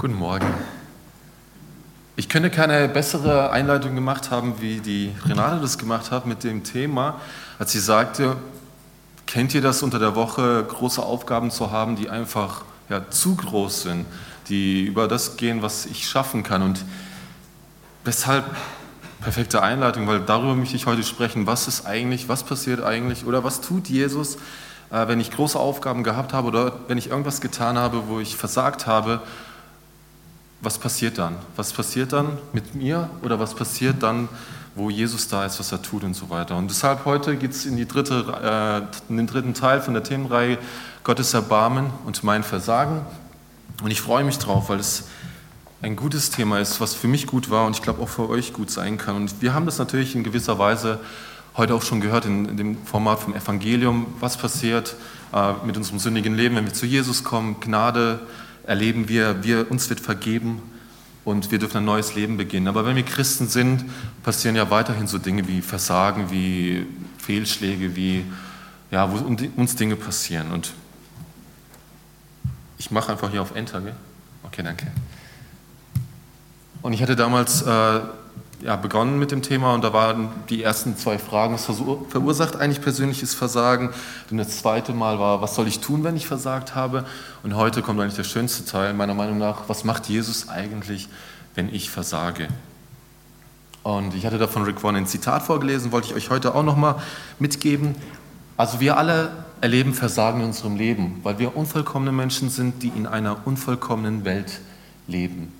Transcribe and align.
Guten 0.00 0.14
Morgen. 0.14 0.46
Ich 2.14 2.28
könnte 2.28 2.50
keine 2.50 2.88
bessere 2.88 3.50
Einleitung 3.50 3.96
gemacht 3.96 4.30
haben, 4.30 4.60
wie 4.60 4.78
die 4.78 5.12
Renate 5.26 5.60
das 5.60 5.76
gemacht 5.76 6.12
hat 6.12 6.24
mit 6.24 6.44
dem 6.44 6.62
Thema, 6.62 7.20
als 7.58 7.72
sie 7.72 7.80
sagte, 7.80 8.36
kennt 9.26 9.54
ihr 9.54 9.60
das 9.60 9.82
unter 9.82 9.98
der 9.98 10.14
Woche, 10.14 10.64
große 10.68 11.02
Aufgaben 11.02 11.50
zu 11.50 11.72
haben, 11.72 11.96
die 11.96 12.10
einfach 12.10 12.62
ja, 12.88 13.10
zu 13.10 13.34
groß 13.34 13.82
sind, 13.82 14.06
die 14.48 14.84
über 14.84 15.08
das 15.08 15.36
gehen, 15.36 15.62
was 15.62 15.84
ich 15.86 16.08
schaffen 16.08 16.44
kann. 16.44 16.62
Und 16.62 16.84
weshalb 18.04 18.44
perfekte 19.20 19.64
Einleitung, 19.64 20.06
weil 20.06 20.20
darüber 20.20 20.54
möchte 20.54 20.76
ich 20.76 20.86
heute 20.86 21.02
sprechen, 21.02 21.48
was 21.48 21.66
ist 21.66 21.86
eigentlich, 21.86 22.28
was 22.28 22.44
passiert 22.44 22.84
eigentlich 22.84 23.26
oder 23.26 23.42
was 23.42 23.62
tut 23.62 23.88
Jesus, 23.88 24.36
äh, 24.92 25.08
wenn 25.08 25.18
ich 25.18 25.32
große 25.32 25.58
Aufgaben 25.58 26.04
gehabt 26.04 26.32
habe 26.32 26.46
oder 26.46 26.76
wenn 26.86 26.98
ich 26.98 27.10
irgendwas 27.10 27.40
getan 27.40 27.76
habe, 27.76 28.04
wo 28.06 28.20
ich 28.20 28.36
versagt 28.36 28.86
habe, 28.86 29.22
was 30.60 30.78
passiert 30.78 31.18
dann? 31.18 31.36
Was 31.56 31.72
passiert 31.72 32.12
dann 32.12 32.38
mit 32.52 32.74
mir 32.74 33.10
oder 33.22 33.38
was 33.38 33.54
passiert 33.54 34.02
dann, 34.02 34.28
wo 34.78 34.90
Jesus 34.90 35.28
da 35.28 35.44
ist, 35.44 35.58
was 35.58 35.72
er 35.72 35.82
tut 35.82 36.04
und 36.04 36.14
so 36.14 36.30
weiter. 36.30 36.56
Und 36.56 36.70
deshalb 36.70 37.04
heute 37.04 37.36
geht 37.36 37.50
es 37.50 37.66
in, 37.66 37.76
äh, 37.76 38.78
in 39.08 39.16
den 39.16 39.26
dritten 39.26 39.54
Teil 39.54 39.80
von 39.80 39.92
der 39.92 40.04
Themenreihe 40.04 40.58
Gottes 41.04 41.34
Erbarmen 41.34 41.90
und 42.06 42.22
mein 42.22 42.44
Versagen. 42.44 43.02
Und 43.82 43.90
ich 43.90 44.00
freue 44.00 44.24
mich 44.24 44.38
drauf, 44.38 44.68
weil 44.68 44.78
es 44.78 45.04
ein 45.82 45.96
gutes 45.96 46.30
Thema 46.30 46.58
ist, 46.58 46.80
was 46.80 46.94
für 46.94 47.08
mich 47.08 47.26
gut 47.26 47.50
war 47.50 47.66
und 47.66 47.76
ich 47.76 47.82
glaube 47.82 48.02
auch 48.02 48.08
für 48.08 48.28
euch 48.28 48.52
gut 48.52 48.70
sein 48.70 48.98
kann. 48.98 49.16
Und 49.16 49.42
wir 49.42 49.54
haben 49.54 49.66
das 49.66 49.78
natürlich 49.78 50.14
in 50.14 50.24
gewisser 50.24 50.58
Weise 50.58 51.00
heute 51.56 51.74
auch 51.74 51.82
schon 51.82 52.00
gehört 52.00 52.24
in, 52.24 52.46
in 52.46 52.56
dem 52.56 52.84
Format 52.84 53.20
vom 53.20 53.34
Evangelium, 53.34 54.06
was 54.20 54.36
passiert 54.36 54.96
äh, 55.32 55.52
mit 55.64 55.76
unserem 55.76 55.98
sündigen 55.98 56.34
Leben, 56.34 56.56
wenn 56.56 56.64
wir 56.64 56.72
zu 56.72 56.86
Jesus 56.86 57.24
kommen. 57.24 57.60
Gnade 57.60 58.20
erleben 58.68 59.08
wir, 59.08 59.42
wir, 59.42 59.70
uns 59.70 59.88
wird 59.88 59.98
vergeben 59.98 60.62
und 61.24 61.50
wir 61.50 61.58
dürfen 61.58 61.78
ein 61.78 61.84
neues 61.84 62.14
Leben 62.14 62.36
beginnen. 62.36 62.68
Aber 62.68 62.84
wenn 62.84 62.94
wir 62.94 63.02
Christen 63.02 63.48
sind, 63.48 63.84
passieren 64.22 64.56
ja 64.56 64.70
weiterhin 64.70 65.06
so 65.06 65.18
Dinge 65.18 65.48
wie 65.48 65.62
Versagen, 65.62 66.30
wie 66.30 66.86
Fehlschläge, 67.18 67.96
wie 67.96 68.24
ja, 68.90 69.10
wo 69.10 69.16
uns 69.56 69.76
Dinge 69.76 69.96
passieren. 69.96 70.52
Und 70.52 70.72
ich 72.78 72.90
mache 72.90 73.12
einfach 73.12 73.30
hier 73.30 73.42
auf 73.42 73.54
Enter, 73.54 73.80
gell? 73.80 73.96
Okay, 74.44 74.62
danke. 74.62 74.86
Und 76.80 76.92
ich 76.92 77.02
hatte 77.02 77.16
damals 77.16 77.62
äh, 77.62 78.00
ja, 78.60 78.74
begonnen 78.76 79.18
mit 79.18 79.30
dem 79.30 79.42
Thema 79.42 79.74
und 79.74 79.84
da 79.84 79.92
waren 79.92 80.30
die 80.48 80.62
ersten 80.62 80.96
zwei 80.96 81.18
Fragen, 81.18 81.54
was 81.54 81.66
verursacht 82.08 82.56
eigentlich 82.56 82.80
persönliches 82.80 83.34
Versagen? 83.34 83.90
Und 84.30 84.38
das 84.38 84.58
zweite 84.58 84.92
Mal 84.92 85.18
war, 85.18 85.40
was 85.40 85.54
soll 85.54 85.68
ich 85.68 85.80
tun, 85.80 86.02
wenn 86.02 86.16
ich 86.16 86.26
versagt 86.26 86.74
habe? 86.74 87.04
Und 87.44 87.54
heute 87.54 87.82
kommt 87.82 88.00
eigentlich 88.00 88.16
der 88.16 88.24
schönste 88.24 88.64
Teil, 88.64 88.94
meiner 88.94 89.14
Meinung 89.14 89.38
nach, 89.38 89.68
was 89.68 89.84
macht 89.84 90.08
Jesus 90.08 90.48
eigentlich, 90.48 91.08
wenn 91.54 91.72
ich 91.72 91.90
versage? 91.90 92.48
Und 93.84 94.14
ich 94.14 94.26
hatte 94.26 94.38
da 94.38 94.48
von 94.48 94.64
Rick 94.64 94.82
Warren 94.82 94.96
ein 94.96 95.06
Zitat 95.06 95.44
vorgelesen, 95.44 95.92
wollte 95.92 96.08
ich 96.08 96.14
euch 96.14 96.30
heute 96.30 96.54
auch 96.54 96.64
nochmal 96.64 96.96
mitgeben. 97.38 97.94
Also 98.56 98.80
wir 98.80 98.96
alle 98.96 99.30
erleben 99.60 99.94
Versagen 99.94 100.40
in 100.40 100.46
unserem 100.46 100.76
Leben, 100.76 101.20
weil 101.22 101.38
wir 101.38 101.56
unvollkommene 101.56 102.10
Menschen 102.10 102.50
sind, 102.50 102.82
die 102.82 102.88
in 102.88 103.06
einer 103.06 103.46
unvollkommenen 103.46 104.24
Welt 104.24 104.60
leben. 105.06 105.52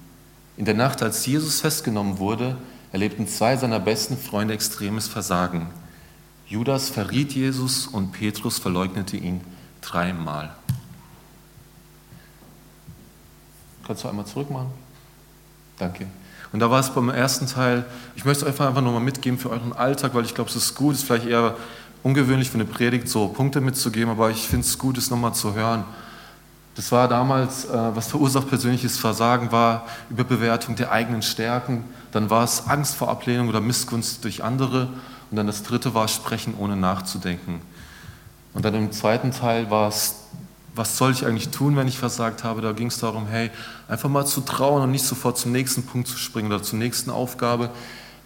In 0.56 0.64
der 0.64 0.74
Nacht, 0.74 1.00
als 1.00 1.24
Jesus 1.24 1.60
festgenommen 1.60 2.19
wurde, 2.19 2.56
erlebten 2.92 3.27
zwei 3.27 3.56
seiner 3.56 3.81
besten 3.81 4.17
Freunde 4.17 4.55
extremes 4.55 5.08
Versagen. 5.08 5.69
Judas 6.47 6.89
verriet 6.89 7.33
Jesus 7.33 7.86
und 7.86 8.12
Petrus 8.12 8.58
verleugnete 8.58 9.17
ihn 9.17 9.41
dreimal. 9.83 10.55
Kannst 13.86 14.05
du 14.05 14.09
einmal 14.09 14.27
zurückmachen? 14.27 14.70
Danke. 15.78 16.06
Und 16.53 16.61
da 16.61 16.70
war 16.70 16.81
es 16.81 16.91
beim 16.91 17.11
ersten 17.11 17.47
Teil, 17.47 17.84
ich 18.16 18.25
möchte 18.25 18.47
es 18.47 18.59
einfach, 18.61 18.81
nochmal 18.81 19.00
mitgeben 19.00 19.39
für 19.39 19.50
euren 19.50 19.72
Alltag, 19.72 20.14
weil 20.14 20.25
ich 20.25 20.34
glaube, 20.34 20.50
es 20.50 20.56
ist 20.56 20.75
gut, 20.75 20.94
es 20.94 21.00
ist 21.00 21.06
vielleicht 21.06 21.27
eher 21.27 21.56
ungewöhnlich 22.03 22.50
für 22.50 22.55
eine 22.55 22.65
Predigt, 22.65 23.09
so 23.09 23.28
Punkte 23.28 23.60
mitzugeben, 23.60 24.10
aber 24.10 24.31
ich 24.31 24.47
finde 24.47 24.65
es 24.65 24.78
gut, 24.78 24.97
es 24.97 25.10
nochmal 25.10 25.34
zu 25.34 25.55
hören. 25.55 25.84
Das 26.75 26.93
war 26.93 27.09
damals, 27.09 27.65
äh, 27.65 27.97
was 27.97 28.06
verursacht 28.09 28.49
persönliches 28.49 28.99
Versagen 28.99 29.53
war, 29.53 29.87
Überbewertung 30.10 30.76
der 30.76 30.93
eigenen 30.93 31.22
Stärken. 31.22 31.84
Dann 32.12 32.30
war 32.30 32.44
es 32.44 32.66
Angst 32.66 32.94
vor 32.94 33.08
Ablehnung 33.08 33.48
oder 33.48 33.60
Missgunst 33.60 34.24
durch 34.24 34.42
andere. 34.42 34.88
Und 35.30 35.36
dann 35.36 35.46
das 35.46 35.62
dritte 35.62 35.94
war 35.94 36.08
Sprechen 36.08 36.54
ohne 36.58 36.76
nachzudenken. 36.76 37.60
Und 38.54 38.64
dann 38.64 38.74
im 38.74 38.92
zweiten 38.92 39.30
Teil 39.30 39.70
war 39.70 39.88
es, 39.88 40.16
was 40.74 40.96
soll 40.96 41.12
ich 41.12 41.26
eigentlich 41.26 41.50
tun, 41.50 41.76
wenn 41.76 41.88
ich 41.88 41.98
versagt 41.98 42.44
habe? 42.44 42.60
Da 42.60 42.72
ging 42.72 42.86
es 42.86 42.98
darum, 42.98 43.26
hey, 43.26 43.50
einfach 43.88 44.08
mal 44.08 44.26
zu 44.26 44.41
trauen 44.41 44.82
und 44.82 44.91
nicht 44.91 45.04
sofort 45.04 45.36
zum 45.36 45.52
nächsten 45.52 45.82
Punkt 45.84 46.08
zu 46.08 46.16
springen 46.16 46.50
oder 46.50 46.62
zur 46.62 46.78
nächsten 46.78 47.10
Aufgabe. 47.10 47.70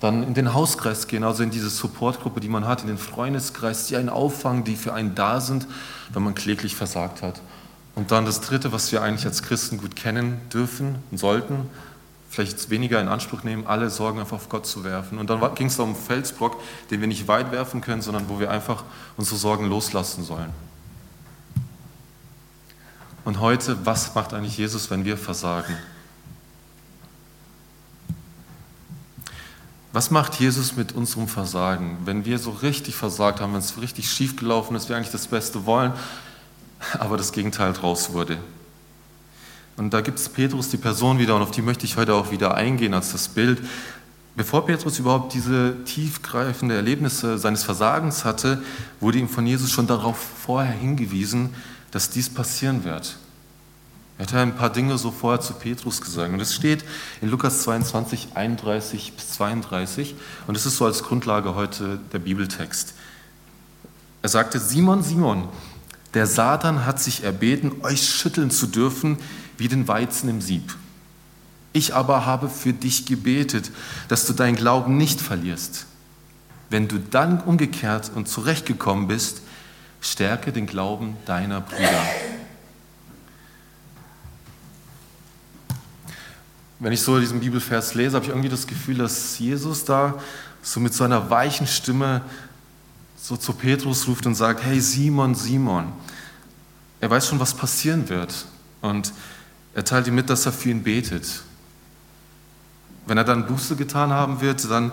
Dann 0.00 0.22
in 0.22 0.34
den 0.34 0.52
Hauskreis 0.52 1.06
gehen, 1.06 1.24
also 1.24 1.42
in 1.42 1.50
diese 1.50 1.70
Supportgruppe, 1.70 2.40
die 2.40 2.48
man 2.48 2.66
hat, 2.66 2.82
in 2.82 2.88
den 2.88 2.98
Freundeskreis, 2.98 3.86
die 3.86 3.96
einen 3.96 4.08
auffangen, 4.08 4.64
die 4.64 4.76
für 4.76 4.92
einen 4.92 5.14
da 5.14 5.40
sind, 5.40 5.66
wenn 6.12 6.22
man 6.22 6.34
kläglich 6.34 6.76
versagt 6.76 7.22
hat. 7.22 7.40
Und 7.94 8.10
dann 8.10 8.24
das 8.24 8.40
Dritte, 8.40 8.72
was 8.72 8.90
wir 8.90 9.02
eigentlich 9.02 9.26
als 9.26 9.42
Christen 9.42 9.78
gut 9.78 9.96
kennen 9.96 10.40
dürfen 10.52 10.96
und 11.10 11.18
sollten, 11.18 11.68
vielleicht 12.32 12.70
weniger 12.70 12.98
in 12.98 13.08
Anspruch 13.08 13.42
nehmen, 13.42 13.66
alle 13.66 13.90
Sorgen 13.90 14.18
einfach 14.18 14.36
auf 14.36 14.48
Gott 14.48 14.66
zu 14.66 14.84
werfen. 14.84 15.18
Und 15.18 15.28
dann 15.28 15.54
ging 15.54 15.66
es 15.66 15.78
um 15.78 15.94
Felsbrock, 15.94 16.56
den 16.90 17.00
wir 17.00 17.06
nicht 17.06 17.28
weit 17.28 17.52
werfen 17.52 17.82
können, 17.82 18.00
sondern 18.00 18.26
wo 18.30 18.40
wir 18.40 18.50
einfach 18.50 18.84
unsere 19.18 19.36
Sorgen 19.36 19.68
loslassen 19.68 20.24
sollen. 20.24 20.48
Und 23.26 23.38
heute, 23.38 23.84
was 23.84 24.14
macht 24.14 24.32
eigentlich 24.32 24.56
Jesus, 24.56 24.90
wenn 24.90 25.04
wir 25.04 25.18
versagen? 25.18 25.76
Was 29.92 30.10
macht 30.10 30.40
Jesus 30.40 30.74
mit 30.74 30.92
unserem 30.92 31.28
Versagen? 31.28 31.98
Wenn 32.06 32.24
wir 32.24 32.38
so 32.38 32.50
richtig 32.50 32.96
versagt 32.96 33.42
haben, 33.42 33.52
wenn 33.52 33.60
es 33.60 33.78
richtig 33.78 34.10
schief 34.10 34.36
gelaufen 34.36 34.74
ist, 34.74 34.88
wir 34.88 34.96
eigentlich 34.96 35.12
das 35.12 35.26
Beste 35.26 35.66
wollen, 35.66 35.92
aber 36.98 37.18
das 37.18 37.32
Gegenteil 37.32 37.74
draus 37.74 38.14
wurde. 38.14 38.38
Und 39.76 39.94
da 39.94 40.00
gibt 40.00 40.18
es 40.18 40.28
Petrus, 40.28 40.68
die 40.68 40.76
Person 40.76 41.18
wieder, 41.18 41.34
und 41.34 41.42
auf 41.42 41.50
die 41.50 41.62
möchte 41.62 41.86
ich 41.86 41.96
heute 41.96 42.14
auch 42.14 42.30
wieder 42.30 42.54
eingehen 42.54 42.94
als 42.94 43.12
das 43.12 43.28
Bild. 43.28 43.62
Bevor 44.34 44.64
Petrus 44.64 44.98
überhaupt 44.98 45.34
diese 45.34 45.76
tiefgreifende 45.84 46.74
Erlebnisse 46.74 47.38
seines 47.38 47.64
Versagens 47.64 48.24
hatte, 48.24 48.62
wurde 49.00 49.18
ihm 49.18 49.28
von 49.28 49.46
Jesus 49.46 49.70
schon 49.70 49.86
darauf 49.86 50.16
vorher 50.16 50.72
hingewiesen, 50.72 51.50
dass 51.90 52.10
dies 52.10 52.30
passieren 52.30 52.84
wird. 52.84 53.18
Er 54.18 54.26
hat 54.26 54.34
ein 54.34 54.56
paar 54.56 54.70
Dinge 54.70 54.98
so 54.98 55.10
vorher 55.10 55.40
zu 55.40 55.54
Petrus 55.54 56.00
gesagt. 56.00 56.32
Und 56.32 56.40
es 56.40 56.54
steht 56.54 56.84
in 57.20 57.28
Lukas 57.28 57.62
22, 57.62 58.28
31 58.34 59.14
bis 59.14 59.30
32. 59.32 60.14
Und 60.46 60.56
es 60.56 60.64
ist 60.64 60.76
so 60.76 60.86
als 60.86 61.02
Grundlage 61.02 61.54
heute 61.54 61.98
der 62.12 62.18
Bibeltext. 62.18 62.94
Er 64.22 64.28
sagte, 64.28 64.60
Simon, 64.60 65.02
Simon, 65.02 65.48
der 66.14 66.26
Satan 66.26 66.84
hat 66.84 67.00
sich 67.00 67.24
erbeten, 67.24 67.72
euch 67.82 68.02
schütteln 68.02 68.50
zu 68.50 68.66
dürfen 68.66 69.18
wie 69.56 69.68
den 69.68 69.88
Weizen 69.88 70.28
im 70.28 70.40
Sieb. 70.40 70.76
Ich 71.72 71.94
aber 71.94 72.26
habe 72.26 72.48
für 72.48 72.72
dich 72.72 73.06
gebetet, 73.06 73.70
dass 74.08 74.26
du 74.26 74.34
deinen 74.34 74.56
Glauben 74.56 74.98
nicht 74.98 75.20
verlierst. 75.20 75.86
Wenn 76.68 76.88
du 76.88 76.98
dann 76.98 77.40
umgekehrt 77.40 78.10
und 78.14 78.28
zurechtgekommen 78.28 79.08
bist, 79.08 79.42
stärke 80.00 80.52
den 80.52 80.66
Glauben 80.66 81.16
deiner 81.24 81.60
Brüder. 81.60 82.06
Wenn 86.78 86.92
ich 86.92 87.00
so 87.00 87.20
diesen 87.20 87.40
Bibelvers 87.40 87.94
lese, 87.94 88.16
habe 88.16 88.24
ich 88.24 88.30
irgendwie 88.30 88.48
das 88.48 88.66
Gefühl, 88.66 88.98
dass 88.98 89.38
Jesus 89.38 89.84
da 89.84 90.18
so 90.62 90.80
mit 90.80 90.92
seiner 90.92 91.30
weichen 91.30 91.66
Stimme 91.66 92.22
so 93.22 93.36
zu 93.36 93.52
Petrus 93.52 94.08
ruft 94.08 94.26
und 94.26 94.34
sagt, 94.34 94.64
hey 94.64 94.80
Simon, 94.80 95.36
Simon, 95.36 95.92
er 97.00 97.08
weiß 97.08 97.28
schon, 97.28 97.38
was 97.38 97.54
passieren 97.54 98.08
wird. 98.08 98.46
Und 98.80 99.12
er 99.74 99.84
teilt 99.84 100.08
ihm 100.08 100.16
mit, 100.16 100.28
dass 100.28 100.44
er 100.44 100.52
für 100.52 100.70
ihn 100.70 100.82
betet. 100.82 101.42
Wenn 103.06 103.16
er 103.16 103.24
dann 103.24 103.46
Buße 103.46 103.76
getan 103.76 104.10
haben 104.10 104.40
wird, 104.40 104.68
dann 104.68 104.90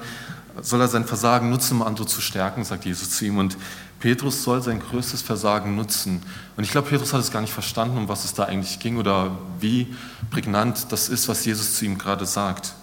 soll 0.62 0.80
er 0.80 0.88
sein 0.88 1.06
Versagen 1.06 1.50
nutzen, 1.50 1.77
um 1.77 1.81
andere 1.81 2.06
zu 2.06 2.21
stärken, 2.21 2.63
sagt 2.63 2.86
Jesus 2.86 3.09
zu 3.09 3.25
ihm. 3.25 3.39
Und 3.39 3.57
Petrus 4.00 4.44
soll 4.44 4.62
sein 4.62 4.80
größtes 4.80 5.24
Versagen 5.24 5.75
nutzen. 5.75 6.21
Und 6.56 6.63
ich 6.63 6.69
glaube, 6.69 6.89
Petrus 6.89 7.13
hat 7.13 7.21
es 7.21 7.31
gar 7.31 7.42
nicht 7.42 7.54
verstanden, 7.54 7.98
um 7.98 8.07
was 8.09 8.25
es 8.25 8.36
da 8.36 8.44
eigentlich 8.44 8.77
ging 8.80 8.98
oder 8.98 9.39
wie 9.59 9.95
prägnant 10.30 10.92
das 10.92 11.09
ist, 11.09 11.27
was 11.27 11.45
Jesus 11.45 11.75
zu 11.75 11.86
ihm 11.86 11.98
gerade 11.98 12.27
sagt. 12.27 12.74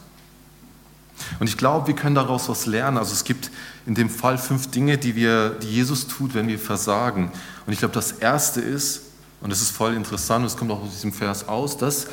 Und 1.40 1.48
ich 1.48 1.56
glaube, 1.56 1.86
wir 1.86 1.94
können 1.94 2.14
daraus 2.14 2.48
was 2.48 2.66
lernen. 2.66 2.98
Also 2.98 3.12
es 3.12 3.24
gibt 3.24 3.50
in 3.86 3.94
dem 3.94 4.10
Fall 4.10 4.38
fünf 4.38 4.70
Dinge, 4.70 4.98
die, 4.98 5.14
wir, 5.14 5.50
die 5.50 5.68
Jesus 5.68 6.06
tut, 6.06 6.34
wenn 6.34 6.48
wir 6.48 6.58
versagen. 6.58 7.30
Und 7.66 7.72
ich 7.72 7.78
glaube, 7.78 7.94
das 7.94 8.12
erste 8.12 8.60
ist, 8.60 9.02
und 9.40 9.50
das 9.50 9.60
ist 9.60 9.70
voll 9.70 9.94
interessant, 9.94 10.42
und 10.42 10.46
es 10.46 10.56
kommt 10.56 10.70
auch 10.70 10.82
aus 10.82 10.92
diesem 10.92 11.12
Vers 11.12 11.48
aus, 11.48 11.76
dass 11.76 12.06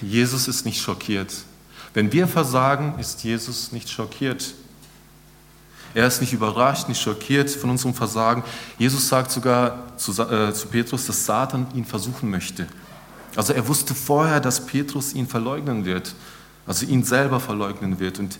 Jesus 0.00 0.48
ist 0.48 0.64
nicht 0.64 0.80
schockiert. 0.80 1.32
Wenn 1.94 2.12
wir 2.12 2.28
versagen, 2.28 2.98
ist 2.98 3.24
Jesus 3.24 3.72
nicht 3.72 3.88
schockiert. 3.88 4.54
Er 5.94 6.06
ist 6.06 6.20
nicht 6.20 6.34
überrascht, 6.34 6.88
nicht 6.88 7.00
schockiert 7.00 7.48
von 7.50 7.70
unserem 7.70 7.94
Versagen. 7.94 8.44
Jesus 8.78 9.08
sagt 9.08 9.30
sogar 9.30 9.96
zu, 9.96 10.12
äh, 10.22 10.52
zu 10.52 10.68
Petrus, 10.68 11.06
dass 11.06 11.24
Satan 11.24 11.66
ihn 11.74 11.86
versuchen 11.86 12.28
möchte. 12.28 12.66
Also 13.34 13.54
er 13.54 13.66
wusste 13.66 13.94
vorher, 13.94 14.40
dass 14.40 14.66
Petrus 14.66 15.14
ihn 15.14 15.26
verleugnen 15.26 15.86
wird, 15.86 16.14
also 16.66 16.86
ihn 16.86 17.04
selber 17.04 17.40
verleugnen 17.40 17.98
wird. 17.98 18.18
Und 18.18 18.38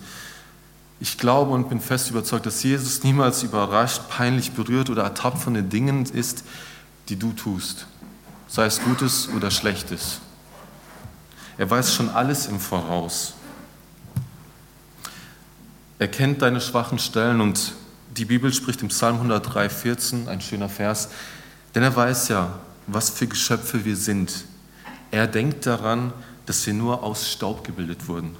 ich 1.01 1.19
glaube 1.19 1.53
und 1.53 1.69
bin 1.69 1.81
fest 1.81 2.11
überzeugt, 2.11 2.47
dass 2.47 2.63
Jesus 2.63 3.03
niemals 3.03 3.43
überrascht, 3.43 4.09
peinlich 4.09 4.53
berührt 4.53 4.91
oder 4.91 5.05
ertappt 5.05 5.39
von 5.39 5.55
den 5.55 5.69
Dingen 5.69 6.07
ist, 6.07 6.45
die 7.09 7.17
du 7.17 7.33
tust, 7.33 7.87
sei 8.49 8.67
es 8.67 8.81
Gutes 8.81 9.29
oder 9.29 9.51
Schlechtes. 9.51 10.21
Er 11.59 11.71
weiß 11.71 11.95
schon 11.95 12.11
alles 12.11 12.47
im 12.47 12.61
Voraus. 12.61 13.35
Er 15.99 16.09
kennt 16.09 16.43
deine 16.43 16.61
schwachen 16.61 16.99
Stellen 16.99 17.41
und 17.41 17.73
die 18.17 18.25
Bibel 18.25 18.53
spricht 18.53 18.83
im 18.83 18.89
Psalm 18.89 19.17
103, 19.17 19.69
14, 19.69 20.29
ein 20.29 20.41
schöner 20.41 20.69
Vers, 20.69 21.09
denn 21.75 21.83
er 21.83 21.95
weiß 21.95 22.29
ja, 22.29 22.59
was 22.87 23.11
für 23.11 23.27
Geschöpfe 23.27 23.85
wir 23.85 23.97
sind. 23.97 24.45
Er 25.11 25.27
denkt 25.27 25.67
daran, 25.67 26.13
dass 26.47 26.67
wir 26.67 26.75
nur 26.75 27.03
aus 27.03 27.31
Staub 27.31 27.65
gebildet 27.65 28.09
wurden. 28.09 28.37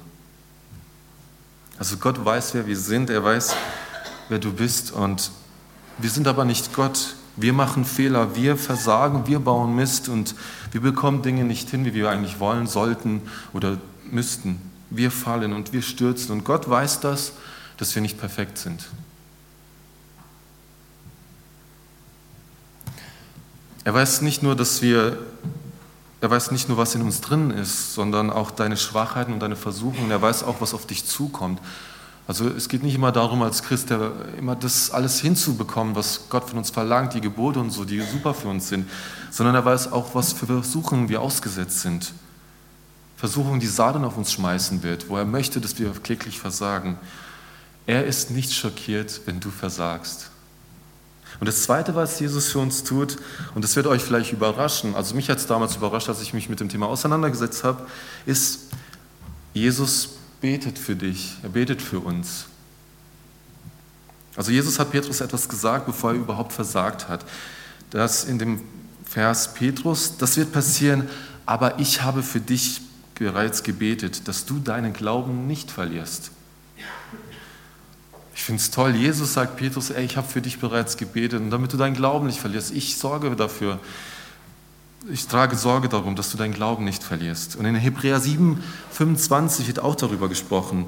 Also 1.77 1.97
Gott 1.97 2.23
weiß, 2.23 2.53
wer 2.53 2.65
wir 2.65 2.77
sind, 2.77 3.09
er 3.09 3.23
weiß, 3.23 3.55
wer 4.29 4.39
du 4.39 4.51
bist 4.51 4.91
und 4.91 5.31
wir 5.99 6.09
sind 6.09 6.27
aber 6.27 6.45
nicht 6.45 6.73
Gott. 6.73 7.15
Wir 7.35 7.53
machen 7.53 7.85
Fehler, 7.85 8.35
wir 8.35 8.57
versagen, 8.57 9.27
wir 9.27 9.39
bauen 9.39 9.75
Mist 9.75 10.09
und 10.09 10.33
wir 10.71 10.81
bekommen 10.81 11.21
Dinge 11.21 11.43
nicht 11.43 11.69
hin, 11.69 11.85
wie 11.85 11.93
wir 11.93 12.09
eigentlich 12.09 12.39
wollen, 12.39 12.65
sollten 12.65 13.21
oder 13.53 13.77
müssten. 14.09 14.59
Wir 14.89 15.11
fallen 15.11 15.53
und 15.53 15.73
wir 15.73 15.81
stürzen 15.81 16.31
und 16.31 16.45
Gott 16.45 16.67
weiß 16.67 16.99
das, 17.01 17.33
dass 17.77 17.93
wir 17.93 18.01
nicht 18.01 18.19
perfekt 18.19 18.57
sind. 18.57 18.87
Er 23.83 23.93
weiß 23.93 24.21
nicht 24.21 24.43
nur, 24.43 24.55
dass 24.55 24.81
wir, 24.81 25.17
er 26.19 26.31
weiß 26.31 26.51
nicht 26.51 26.67
nur, 26.67 26.77
was 26.77 26.95
in 26.95 27.01
uns 27.01 27.21
drin 27.21 27.51
ist, 27.51 27.93
sondern 27.93 28.31
auch 28.31 28.51
deine 28.51 28.77
Schwachheiten 28.77 29.33
und 29.33 29.39
deine 29.39 29.55
Versuchungen. 29.55 30.09
Er 30.09 30.21
weiß 30.21 30.43
auch, 30.43 30.61
was 30.61 30.73
auf 30.73 30.87
dich 30.87 31.05
zukommt. 31.05 31.61
Also 32.27 32.47
es 32.49 32.67
geht 32.67 32.83
nicht 32.83 32.95
immer 32.95 33.11
darum, 33.11 33.41
als 33.41 33.63
Christ 33.63 33.89
immer 34.37 34.55
das 34.55 34.91
alles 34.91 35.21
hinzubekommen, 35.21 35.95
was 35.95 36.27
Gott 36.29 36.49
von 36.49 36.57
uns 36.57 36.71
verlangt, 36.71 37.13
die 37.13 37.21
Gebote 37.21 37.59
und 37.59 37.71
so, 37.71 37.85
die 37.85 38.01
super 38.01 38.33
für 38.33 38.49
uns 38.49 38.67
sind, 38.67 38.89
sondern 39.31 39.55
er 39.55 39.63
weiß 39.63 39.93
auch, 39.93 40.13
was 40.13 40.33
für 40.33 40.45
Versuchungen 40.45 41.07
wir 41.07 41.21
ausgesetzt 41.21 41.81
sind. 41.81 42.11
Versuchungen, 43.15 43.59
die 43.59 43.67
Satan 43.67 44.03
auf 44.03 44.17
uns 44.17 44.33
schmeißen 44.33 44.83
wird, 44.83 45.09
wo 45.09 45.17
er 45.17 45.25
möchte, 45.25 45.61
dass 45.61 45.79
wir 45.79 45.91
kläglich 45.91 46.39
versagen. 46.39 46.99
Er 47.85 48.05
ist 48.05 48.31
nicht 48.31 48.53
schockiert, 48.53 49.21
wenn 49.25 49.39
du 49.39 49.49
versagst. 49.49 50.29
Und 51.39 51.47
das 51.47 51.63
Zweite, 51.63 51.93
was 51.95 52.19
Jesus 52.19 52.51
für 52.51 52.59
uns 52.59 52.83
tut, 52.83 53.17
und 53.53 53.63
das 53.63 53.75
wird 53.75 53.87
euch 53.87 54.03
vielleicht 54.03 54.31
überraschen, 54.31 54.95
also 54.95 55.15
mich 55.15 55.29
hat 55.29 55.37
es 55.37 55.45
damals 55.45 55.75
überrascht, 55.75 56.09
als 56.09 56.21
ich 56.21 56.33
mich 56.33 56.49
mit 56.49 56.59
dem 56.59 56.69
Thema 56.69 56.87
auseinandergesetzt 56.87 57.63
habe, 57.63 57.85
ist, 58.25 58.61
Jesus 59.53 60.09
betet 60.41 60.79
für 60.79 60.95
dich, 60.95 61.37
er 61.43 61.49
betet 61.49 61.81
für 61.81 61.99
uns. 61.99 62.45
Also 64.35 64.51
Jesus 64.51 64.77
hat 64.77 64.91
Petrus 64.91 65.21
etwas 65.21 65.49
gesagt, 65.49 65.87
bevor 65.87 66.11
er 66.11 66.17
überhaupt 66.17 66.53
versagt 66.53 67.09
hat. 67.09 67.25
Das 67.89 68.23
in 68.23 68.37
dem 68.37 68.61
Vers 69.03 69.53
Petrus, 69.53 70.17
das 70.17 70.37
wird 70.37 70.51
passieren, 70.51 71.09
aber 71.45 71.79
ich 71.79 72.03
habe 72.03 72.21
für 72.21 72.39
dich 72.39 72.81
bereits 73.15 73.63
gebetet, 73.63 74.27
dass 74.27 74.45
du 74.45 74.59
deinen 74.59 74.93
Glauben 74.93 75.47
nicht 75.47 75.71
verlierst. 75.71 76.31
Ich 78.37 78.43
finde 78.43 78.61
es 78.61 78.69
toll. 78.69 78.95
Jesus 78.95 79.33
sagt 79.33 79.57
Petrus, 79.57 79.89
ey, 79.89 80.05
ich 80.05 80.15
habe 80.15 80.27
für 80.27 80.43
dich 80.43 80.59
bereits 80.59 80.95
gebetet 80.95 81.41
und 81.41 81.49
damit 81.49 81.73
du 81.73 81.77
deinen 81.77 81.95
Glauben 81.95 82.27
nicht 82.27 82.39
verlierst. 82.39 82.71
Ich 82.71 82.95
sorge 82.95 83.35
dafür. 83.35 83.79
Ich 85.11 85.25
trage 85.25 85.55
Sorge 85.55 85.89
darum, 85.89 86.15
dass 86.15 86.29
du 86.29 86.37
deinen 86.37 86.53
Glauben 86.53 86.85
nicht 86.85 87.01
verlierst. 87.03 87.55
Und 87.55 87.65
in 87.65 87.73
Hebräer 87.73 88.19
7, 88.19 88.63
25 88.91 89.65
wird 89.65 89.79
auch 89.79 89.95
darüber 89.95 90.29
gesprochen. 90.29 90.85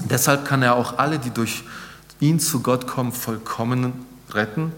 Deshalb 0.00 0.44
kann 0.44 0.62
er 0.62 0.74
auch 0.74 0.98
alle, 0.98 1.20
die 1.20 1.30
durch 1.30 1.62
ihn 2.18 2.40
zu 2.40 2.62
Gott 2.62 2.88
kommen, 2.88 3.12
vollkommen 3.12 4.04
retten, 4.30 4.72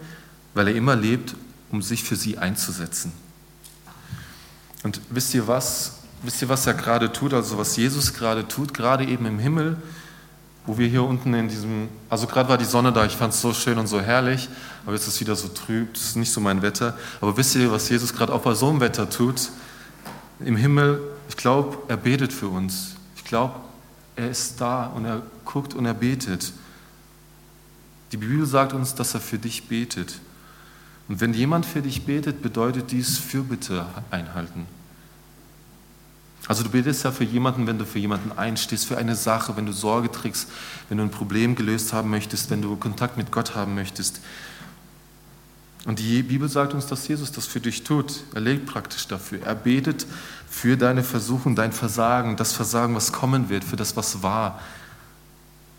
weil 0.53 0.67
er 0.67 0.75
immer 0.75 0.95
lebt, 0.95 1.35
um 1.71 1.81
sich 1.81 2.03
für 2.03 2.15
sie 2.15 2.37
einzusetzen. 2.37 3.11
Und 4.83 5.01
wisst 5.09 5.33
ihr 5.33 5.47
was? 5.47 6.04
Wisst 6.25 6.41
ihr, 6.41 6.49
was 6.49 6.65
er 6.65 6.73
gerade 6.73 7.13
tut, 7.13 7.35
also 7.35 7.59
was 7.59 7.77
Jesus 7.77 8.11
gerade 8.11 8.47
tut, 8.47 8.73
gerade 8.73 9.05
eben 9.05 9.27
im 9.27 9.37
Himmel, 9.37 9.77
wo 10.65 10.75
wir 10.75 10.87
hier 10.87 11.03
unten 11.03 11.35
in 11.35 11.47
diesem, 11.47 11.87
also 12.09 12.25
gerade 12.25 12.49
war 12.49 12.57
die 12.57 12.65
Sonne 12.65 12.91
da, 12.91 13.05
ich 13.05 13.15
fand 13.15 13.31
es 13.31 13.41
so 13.41 13.53
schön 13.53 13.77
und 13.77 13.85
so 13.85 14.01
herrlich, 14.01 14.49
aber 14.83 14.93
jetzt 14.93 15.07
ist 15.07 15.13
es 15.13 15.21
wieder 15.21 15.35
so 15.35 15.49
trüb, 15.49 15.93
das 15.93 16.03
ist 16.03 16.15
nicht 16.15 16.31
so 16.31 16.41
mein 16.41 16.63
Wetter. 16.63 16.97
Aber 17.21 17.37
wisst 17.37 17.55
ihr, 17.55 17.71
was 17.71 17.87
Jesus 17.89 18.11
gerade 18.11 18.33
auch 18.33 18.41
bei 18.41 18.55
so 18.55 18.69
einem 18.69 18.79
Wetter 18.79 19.07
tut? 19.07 19.51
Im 20.39 20.55
Himmel, 20.55 20.99
ich 21.29 21.37
glaube, 21.37 21.77
er 21.89 21.97
betet 21.97 22.33
für 22.33 22.47
uns. 22.47 22.95
Ich 23.15 23.23
glaube, 23.23 23.53
er 24.15 24.31
ist 24.31 24.59
da 24.59 24.87
und 24.87 25.05
er 25.05 25.21
guckt 25.43 25.75
und 25.75 25.85
er 25.85 25.93
betet. 25.93 26.53
Die 28.11 28.17
Bibel 28.17 28.47
sagt 28.47 28.73
uns, 28.73 28.95
dass 28.95 29.13
er 29.13 29.19
für 29.19 29.37
dich 29.37 29.67
betet. 29.67 30.19
Und 31.07 31.21
wenn 31.21 31.35
jemand 31.35 31.67
für 31.67 31.83
dich 31.83 32.03
betet, 32.03 32.41
bedeutet 32.41 32.91
dies 32.91 33.19
Fürbitte 33.19 33.85
einhalten. 34.09 34.65
Also 36.47 36.63
du 36.63 36.69
betest 36.69 37.03
ja 37.03 37.11
für 37.11 37.23
jemanden, 37.23 37.65
wenn 37.65 37.79
du 37.79 37.85
für 37.85 37.99
jemanden 37.99 38.31
einstehst, 38.37 38.85
für 38.85 38.97
eine 38.97 39.15
Sache, 39.15 39.57
wenn 39.57 39.65
du 39.65 39.71
Sorge 39.71 40.11
trägst, 40.11 40.47
wenn 40.89 40.97
du 40.97 41.03
ein 41.03 41.11
Problem 41.11 41.55
gelöst 41.55 41.91
haben 41.91 42.09
möchtest, 42.09 42.51
wenn 42.51 42.61
du 42.61 42.75
Kontakt 42.75 43.17
mit 43.17 43.31
Gott 43.31 43.55
haben 43.55 43.73
möchtest. 43.73 44.21
Und 45.85 45.99
die 45.99 46.23
Bibel 46.23 46.49
sagt 46.49 46.73
uns, 46.73 46.87
dass 46.87 47.07
Jesus 47.07 47.31
das 47.31 47.45
für 47.45 47.59
dich 47.59 47.83
tut. 47.83 48.23
Er 48.33 48.41
lebt 48.41 48.65
praktisch 48.65 49.07
dafür. 49.07 49.41
Er 49.43 49.55
betet 49.55 50.05
für 50.49 50.77
deine 50.77 51.03
Versuchung, 51.03 51.55
dein 51.55 51.71
Versagen, 51.71 52.37
das 52.37 52.53
Versagen, 52.53 52.95
was 52.95 53.11
kommen 53.11 53.49
wird, 53.49 53.63
für 53.63 53.75
das, 53.75 53.95
was 53.95 54.23
war. 54.23 54.59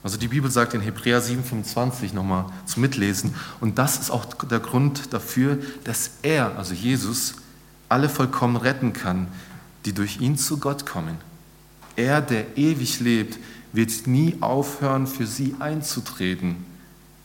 Also 0.04 0.16
die 0.16 0.28
Bibel 0.28 0.48
sagt 0.48 0.74
in 0.74 0.80
Hebräer 0.80 1.20
7,25 1.20 2.14
nochmal 2.14 2.44
zum 2.66 2.82
Mitlesen. 2.82 3.34
Und 3.60 3.78
das 3.78 3.98
ist 3.98 4.10
auch 4.10 4.24
der 4.34 4.60
Grund 4.60 5.12
dafür, 5.12 5.58
dass 5.82 6.12
er, 6.22 6.56
also 6.56 6.74
Jesus, 6.74 7.34
alle 7.88 8.08
vollkommen 8.08 8.56
retten 8.56 8.92
kann, 8.92 9.26
die 9.86 9.94
durch 9.94 10.20
ihn 10.20 10.36
zu 10.36 10.58
Gott 10.58 10.84
kommen. 10.84 11.16
Er, 11.96 12.20
der 12.20 12.58
ewig 12.58 13.00
lebt, 13.00 13.38
wird 13.72 14.06
nie 14.06 14.36
aufhören, 14.40 15.06
für 15.06 15.26
sie 15.26 15.54
einzutreten. 15.58 16.64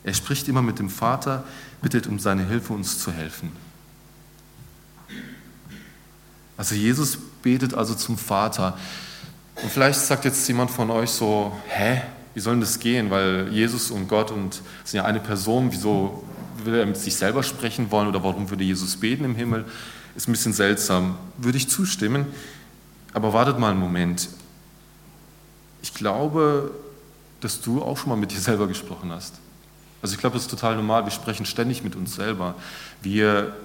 Er 0.04 0.14
spricht 0.14 0.48
immer 0.48 0.62
mit 0.62 0.80
dem 0.80 0.90
Vater, 0.90 1.44
bittet 1.82 2.08
um 2.08 2.20
seine 2.20 2.48
Hilfe, 2.48 2.74
uns 2.74 3.00
zu 3.00 3.12
helfen. 3.12 3.52
Also 6.56 6.76
Jesus 6.76 7.18
betet 7.42 7.74
also 7.74 7.96
zum 7.96 8.18
Vater. 8.18 8.78
Und 9.62 9.72
vielleicht 9.72 10.00
sagt 10.00 10.26
jetzt 10.26 10.48
jemand 10.48 10.72
von 10.72 10.90
euch 10.90 11.10
so, 11.10 11.52
hä, 11.68 12.02
wie 12.34 12.40
soll 12.40 12.54
denn 12.54 12.62
das 12.62 12.80
gehen? 12.80 13.10
Weil 13.10 13.50
Jesus 13.52 13.92
und 13.92 14.08
Gott 14.08 14.32
und 14.32 14.62
sind 14.84 15.00
ja 15.00 15.06
eine 15.06 15.20
Person, 15.20 15.72
wieso 15.72 16.24
will 16.64 16.76
er 16.76 16.86
mit 16.86 16.98
sich 16.98 17.16
selber 17.16 17.44
sprechen 17.44 17.92
wollen 17.92 18.08
oder 18.08 18.24
warum 18.24 18.50
würde 18.50 18.64
Jesus 18.64 18.96
beten 18.96 19.26
im 19.26 19.36
Himmel? 19.36 19.66
Ist 20.16 20.28
ein 20.28 20.32
bisschen 20.32 20.54
seltsam. 20.54 21.16
Würde 21.38 21.58
ich 21.58 21.70
zustimmen. 21.70 22.26
Aber 23.14 23.34
wartet 23.34 23.60
mal 23.60 23.72
einen 23.72 23.80
Moment. 23.80 24.30
Ich 25.82 25.94
glaube, 25.94 26.72
dass 27.42 27.62
du 27.62 27.82
auch 27.82 27.98
schon 27.98 28.10
mal 28.10 28.16
mit 28.16 28.32
dir 28.32 28.40
selber 28.40 28.68
gesprochen 28.68 29.12
hast. 29.12 29.36
Also 30.02 30.16
ich 30.16 30.20
glaube, 30.20 30.34
das 30.36 30.44
ist 30.44 30.52
total 30.52 30.76
normal. 30.76 31.06
Wir 31.06 31.12
sprechen 31.12 31.46
ständig 31.46 31.84
mit 31.84 31.96
uns 31.96 32.16
selber. 32.16 32.56
Wir, 33.02 33.56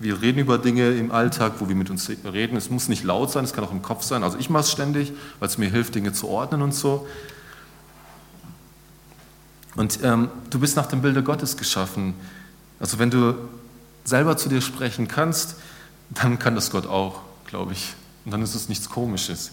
wir 0.00 0.20
reden 0.20 0.40
über 0.40 0.58
Dinge 0.58 0.90
im 0.90 1.12
Alltag, 1.12 1.54
wo 1.60 1.68
wir 1.68 1.76
mit 1.76 1.88
uns 1.88 2.10
reden. 2.24 2.56
Es 2.56 2.68
muss 2.68 2.88
nicht 2.88 3.04
laut 3.04 3.30
sein, 3.30 3.44
es 3.44 3.52
kann 3.52 3.64
auch 3.64 3.70
im 3.70 3.82
Kopf 3.82 4.02
sein. 4.02 4.24
Also 4.24 4.38
ich 4.38 4.50
mache 4.50 4.64
es 4.64 4.72
ständig, 4.72 5.12
weil 5.38 5.48
es 5.48 5.58
mir 5.58 5.70
hilft, 5.70 5.94
Dinge 5.94 6.12
zu 6.12 6.28
ordnen 6.28 6.62
und 6.62 6.74
so. 6.74 7.06
Und 9.76 10.00
ähm, 10.02 10.30
du 10.50 10.58
bist 10.58 10.76
nach 10.76 10.86
dem 10.86 11.02
Bilde 11.02 11.22
Gottes 11.22 11.56
geschaffen. 11.56 12.14
Also 12.80 12.98
wenn 12.98 13.10
du 13.10 13.34
selber 14.04 14.36
zu 14.36 14.48
dir 14.48 14.60
sprechen 14.60 15.08
kannst, 15.08 15.56
dann 16.10 16.38
kann 16.38 16.54
das 16.54 16.70
Gott 16.70 16.86
auch, 16.86 17.20
glaube 17.46 17.72
ich. 17.72 17.94
Und 18.24 18.30
dann 18.30 18.42
ist 18.42 18.54
es 18.54 18.68
nichts 18.68 18.88
Komisches. 18.88 19.52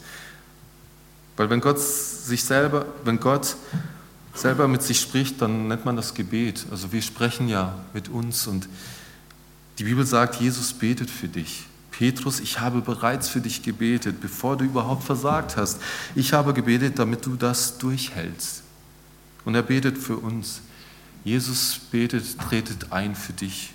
Weil 1.38 1.50
wenn 1.50 1.62
Gott 1.62 1.80
sich 1.80 2.44
selber, 2.44 2.86
wenn 3.04 3.20
Gott 3.20 3.56
selber 4.34 4.68
mit 4.68 4.84
sich 4.84 5.00
spricht, 5.00 5.42
dann 5.42 5.68
nennt 5.68 5.86
man 5.86 5.96
das 5.96 6.14
Gebet. 6.14 6.66
Also 6.72 6.92
wir 6.92 7.02
sprechen 7.02 7.50
ja 7.50 7.78
mit 7.94 8.10
uns 8.10 8.48
und 8.48 8.68
die 9.80 9.84
Bibel 9.84 10.06
sagt, 10.06 10.36
Jesus 10.36 10.74
betet 10.74 11.10
für 11.10 11.28
dich. 11.28 11.66
Petrus, 11.92 12.40
ich 12.40 12.60
habe 12.60 12.82
bereits 12.82 13.30
für 13.30 13.42
dich 13.42 13.64
gebetet, 13.64 14.22
bevor 14.22 14.58
du 14.58 14.66
überhaupt 14.66 15.04
versagt 15.04 15.58
hast. 15.58 15.80
Ich 16.16 16.34
habe 16.34 16.54
gebetet, 16.54 16.98
damit 17.00 17.26
du 17.26 17.36
das 17.36 17.78
durchhältst. 17.78 18.64
Und 19.46 19.56
er 19.56 19.64
betet 19.64 19.98
für 19.98 20.18
uns. 20.18 20.62
Jesus 21.24 21.80
betet, 21.92 22.40
tretet 22.40 22.92
ein 22.92 23.16
für 23.16 23.34
dich. 23.34 23.74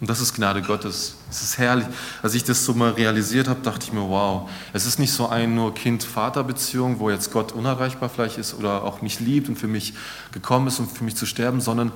Und 0.00 0.08
das 0.08 0.20
ist 0.20 0.34
Gnade 0.34 0.62
Gottes. 0.62 1.16
Es 1.28 1.42
ist 1.42 1.58
herrlich. 1.58 1.86
Als 2.22 2.34
ich 2.34 2.44
das 2.44 2.64
so 2.64 2.72
mal 2.72 2.92
realisiert 2.92 3.48
habe, 3.48 3.60
dachte 3.62 3.86
ich 3.86 3.92
mir, 3.92 4.08
wow, 4.08 4.48
es 4.72 4.86
ist 4.86 5.00
nicht 5.00 5.12
so 5.12 5.28
ein 5.28 5.56
nur 5.56 5.74
Kind-Vater-Beziehung, 5.74 7.00
wo 7.00 7.10
jetzt 7.10 7.32
Gott 7.32 7.50
unerreichbar 7.50 8.08
vielleicht 8.08 8.38
ist 8.38 8.54
oder 8.54 8.84
auch 8.84 9.02
mich 9.02 9.18
liebt 9.18 9.48
und 9.48 9.56
für 9.56 9.66
mich 9.66 9.94
gekommen 10.30 10.68
ist, 10.68 10.78
um 10.78 10.88
für 10.88 11.02
mich 11.02 11.16
zu 11.16 11.26
sterben, 11.26 11.60
sondern 11.60 11.90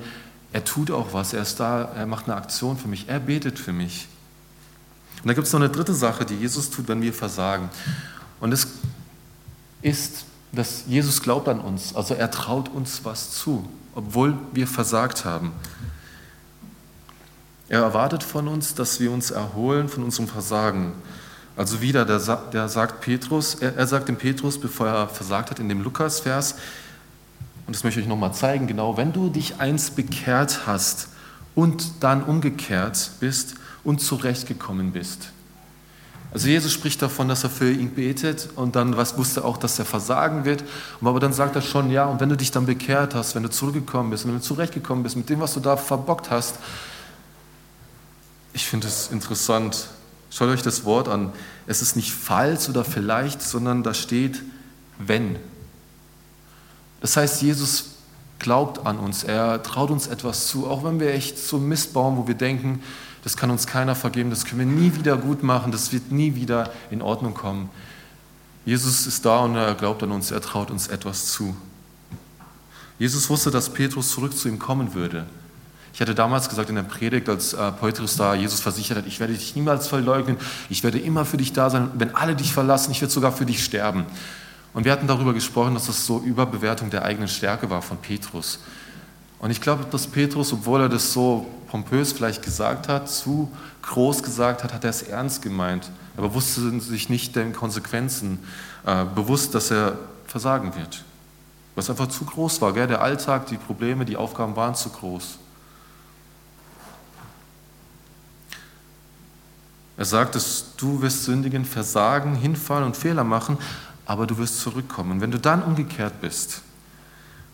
er 0.51 0.65
tut 0.65 0.91
auch 0.91 1.13
was, 1.13 1.33
er 1.33 1.41
ist 1.41 1.59
da, 1.59 1.83
er 1.95 2.05
macht 2.05 2.25
eine 2.25 2.35
Aktion 2.35 2.77
für 2.77 2.87
mich, 2.87 3.07
er 3.07 3.19
betet 3.19 3.57
für 3.57 3.73
mich. 3.73 4.07
Und 5.23 5.29
da 5.29 5.33
gibt 5.33 5.47
es 5.47 5.53
noch 5.53 5.61
eine 5.61 5.69
dritte 5.69 5.93
Sache, 5.93 6.25
die 6.25 6.35
Jesus 6.35 6.69
tut, 6.69 6.89
wenn 6.89 7.01
wir 7.01 7.13
versagen. 7.13 7.69
Und 8.41 8.51
es 8.51 8.67
ist, 9.81 10.25
dass 10.51 10.83
Jesus 10.87 11.21
glaubt 11.21 11.47
an 11.47 11.59
uns, 11.59 11.95
also 11.95 12.13
er 12.13 12.29
traut 12.29 12.69
uns 12.69 13.01
was 13.03 13.31
zu, 13.31 13.67
obwohl 13.95 14.37
wir 14.51 14.67
versagt 14.67 15.25
haben. 15.25 15.53
Er 17.73 17.81
erwartet 17.81 18.21
von 18.21 18.47
uns, 18.47 18.75
dass 18.75 18.99
wir 18.99 19.11
uns 19.11 19.31
erholen 19.31 19.89
von 19.89 20.03
unserem 20.03 20.27
Versagen. 20.27 20.91
Also 21.57 21.81
wieder, 21.81 22.05
der, 22.05 22.19
der 22.53 22.69
sagt 22.69 23.01
Petrus, 23.01 23.55
er, 23.55 23.75
er 23.75 23.87
sagt 23.87 24.09
dem 24.09 24.15
Petrus, 24.15 24.61
bevor 24.61 24.85
er 24.85 25.07
versagt 25.07 25.49
hat, 25.49 25.57
in 25.57 25.69
dem 25.69 25.81
Lukas-Vers, 25.81 26.53
und 27.65 27.75
das 27.75 27.83
möchte 27.83 27.99
ich 27.99 28.05
euch 28.05 28.09
nochmal 28.09 28.31
zeigen, 28.31 28.67
genau, 28.67 28.95
wenn 28.95 29.11
du 29.11 29.27
dich 29.27 29.59
einst 29.59 29.95
bekehrt 29.95 30.67
hast 30.67 31.07
und 31.55 32.03
dann 32.03 32.21
umgekehrt 32.21 33.09
bist 33.19 33.55
und 33.83 34.01
zurechtgekommen 34.01 34.91
bist. 34.91 35.29
Also 36.31 36.49
Jesus 36.49 36.71
spricht 36.73 37.01
davon, 37.01 37.27
dass 37.27 37.43
er 37.43 37.49
für 37.49 37.71
ihn 37.71 37.89
betet 37.89 38.49
und 38.55 38.75
dann 38.75 38.97
was 38.97 39.17
wusste 39.17 39.43
auch, 39.43 39.57
dass 39.57 39.79
er 39.79 39.85
versagen 39.85 40.45
wird. 40.45 40.63
Aber 41.01 41.19
dann 41.19 41.33
sagt 41.33 41.55
er 41.55 41.63
schon, 41.63 41.89
ja, 41.89 42.05
und 42.05 42.19
wenn 42.19 42.29
du 42.29 42.37
dich 42.37 42.51
dann 42.51 42.67
bekehrt 42.67 43.15
hast, 43.15 43.33
wenn 43.33 43.41
du 43.41 43.49
zurückgekommen 43.49 44.11
bist, 44.11 44.27
wenn 44.27 44.35
du 44.35 44.41
zurechtgekommen 44.41 45.01
bist 45.01 45.15
mit 45.15 45.27
dem, 45.27 45.39
was 45.39 45.55
du 45.55 45.59
da 45.59 45.75
verbockt 45.75 46.29
hast, 46.29 46.59
ich 48.53 48.65
finde 48.65 48.87
es 48.87 49.09
interessant. 49.11 49.89
Schaut 50.29 50.49
euch 50.49 50.61
das 50.61 50.85
Wort 50.85 51.07
an. 51.07 51.33
Es 51.67 51.81
ist 51.81 51.95
nicht 51.95 52.11
falls 52.11 52.69
oder 52.69 52.85
vielleicht, 52.85 53.41
sondern 53.41 53.83
da 53.83 53.93
steht 53.93 54.41
wenn. 54.97 55.37
Das 57.01 57.17
heißt, 57.17 57.41
Jesus 57.41 57.85
glaubt 58.39 58.85
an 58.85 58.97
uns, 58.97 59.23
er 59.23 59.61
traut 59.63 59.89
uns 59.89 60.07
etwas 60.07 60.47
zu, 60.47 60.67
auch 60.67 60.83
wenn 60.83 60.99
wir 60.99 61.13
echt 61.13 61.37
so 61.37 61.57
Mist 61.57 61.93
bauen, 61.93 62.17
wo 62.17 62.27
wir 62.27 62.35
denken, 62.35 62.81
das 63.23 63.37
kann 63.37 63.51
uns 63.51 63.67
keiner 63.67 63.95
vergeben, 63.95 64.29
das 64.29 64.45
können 64.45 64.59
wir 64.59 64.81
nie 64.81 64.95
wieder 64.95 65.17
gut 65.17 65.43
machen, 65.43 65.71
das 65.71 65.93
wird 65.93 66.11
nie 66.11 66.35
wieder 66.35 66.71
in 66.91 67.01
Ordnung 67.01 67.33
kommen. 67.33 67.69
Jesus 68.65 69.07
ist 69.07 69.25
da 69.25 69.39
und 69.39 69.55
er 69.55 69.75
glaubt 69.75 70.03
an 70.03 70.11
uns, 70.11 70.31
er 70.31 70.41
traut 70.41 70.71
uns 70.71 70.87
etwas 70.87 71.27
zu. 71.27 71.55
Jesus 72.99 73.29
wusste, 73.29 73.51
dass 73.51 73.73
Petrus 73.73 74.11
zurück 74.11 74.37
zu 74.37 74.47
ihm 74.47 74.59
kommen 74.59 74.93
würde. 74.93 75.25
Ich 75.93 76.01
hatte 76.01 76.15
damals 76.15 76.49
gesagt 76.49 76.69
in 76.69 76.75
der 76.75 76.83
Predigt, 76.83 77.29
als 77.29 77.53
äh, 77.53 77.71
Petrus 77.71 78.17
da 78.17 78.33
Jesus 78.33 78.59
versichert 78.59 78.97
hat, 78.97 79.05
ich 79.05 79.19
werde 79.19 79.33
dich 79.33 79.55
niemals 79.55 79.87
verleugnen, 79.87 80.37
ich 80.69 80.83
werde 80.83 80.97
immer 80.97 81.23
für 81.23 81.37
dich 81.37 81.53
da 81.53 81.69
sein, 81.69 81.91
wenn 81.93 82.15
alle 82.15 82.35
dich 82.35 82.51
verlassen, 82.51 82.91
ich 82.91 83.01
werde 83.01 83.13
sogar 83.13 83.31
für 83.31 83.45
dich 83.45 83.63
sterben. 83.63 84.05
Und 84.73 84.85
wir 84.85 84.91
hatten 84.91 85.05
darüber 85.05 85.33
gesprochen, 85.33 85.75
dass 85.75 85.85
das 85.85 86.07
so 86.07 86.19
Überbewertung 86.19 86.89
der 86.89 87.05
eigenen 87.05 87.27
Stärke 87.27 87.69
war 87.69 87.83
von 87.83 87.97
Petrus. 87.97 88.59
Und 89.37 89.51
ich 89.51 89.61
glaube, 89.61 89.85
dass 89.91 90.07
Petrus, 90.07 90.51
obwohl 90.51 90.81
er 90.81 90.89
das 90.89 91.13
so 91.13 91.45
pompös 91.67 92.11
vielleicht 92.11 92.41
gesagt 92.41 92.87
hat, 92.87 93.07
zu 93.07 93.51
groß 93.83 94.23
gesagt 94.23 94.63
hat, 94.63 94.73
hat 94.73 94.83
er 94.83 94.89
es 94.89 95.03
ernst 95.03 95.43
gemeint. 95.43 95.91
Er 96.17 96.33
wusste 96.33 96.79
sich 96.79 97.09
nicht 97.09 97.35
den 97.35 97.53
Konsequenzen 97.53 98.39
äh, 98.85 99.05
bewusst, 99.13 99.53
dass 99.53 99.69
er 99.69 99.99
versagen 100.25 100.75
wird. 100.75 101.03
Was 101.75 101.89
einfach 101.89 102.07
zu 102.07 102.25
groß 102.25 102.61
war. 102.61 102.73
Gell? 102.73 102.87
Der 102.87 103.01
Alltag, 103.01 103.45
die 103.47 103.57
Probleme, 103.57 104.05
die 104.05 104.17
Aufgaben 104.17 104.55
waren 104.55 104.73
zu 104.73 104.89
groß. 104.89 105.39
Er 109.97 110.05
sagt, 110.05 110.35
dass 110.35 110.75
du 110.77 111.01
wirst 111.01 111.23
sündigen, 111.25 111.65
versagen, 111.65 112.35
hinfallen 112.35 112.85
und 112.85 112.97
Fehler 112.97 113.23
machen, 113.23 113.57
aber 114.05 114.27
du 114.27 114.37
wirst 114.37 114.59
zurückkommen. 114.59 115.11
Und 115.11 115.21
wenn 115.21 115.31
du 115.31 115.39
dann 115.39 115.63
umgekehrt 115.63 116.19
bist, 116.21 116.61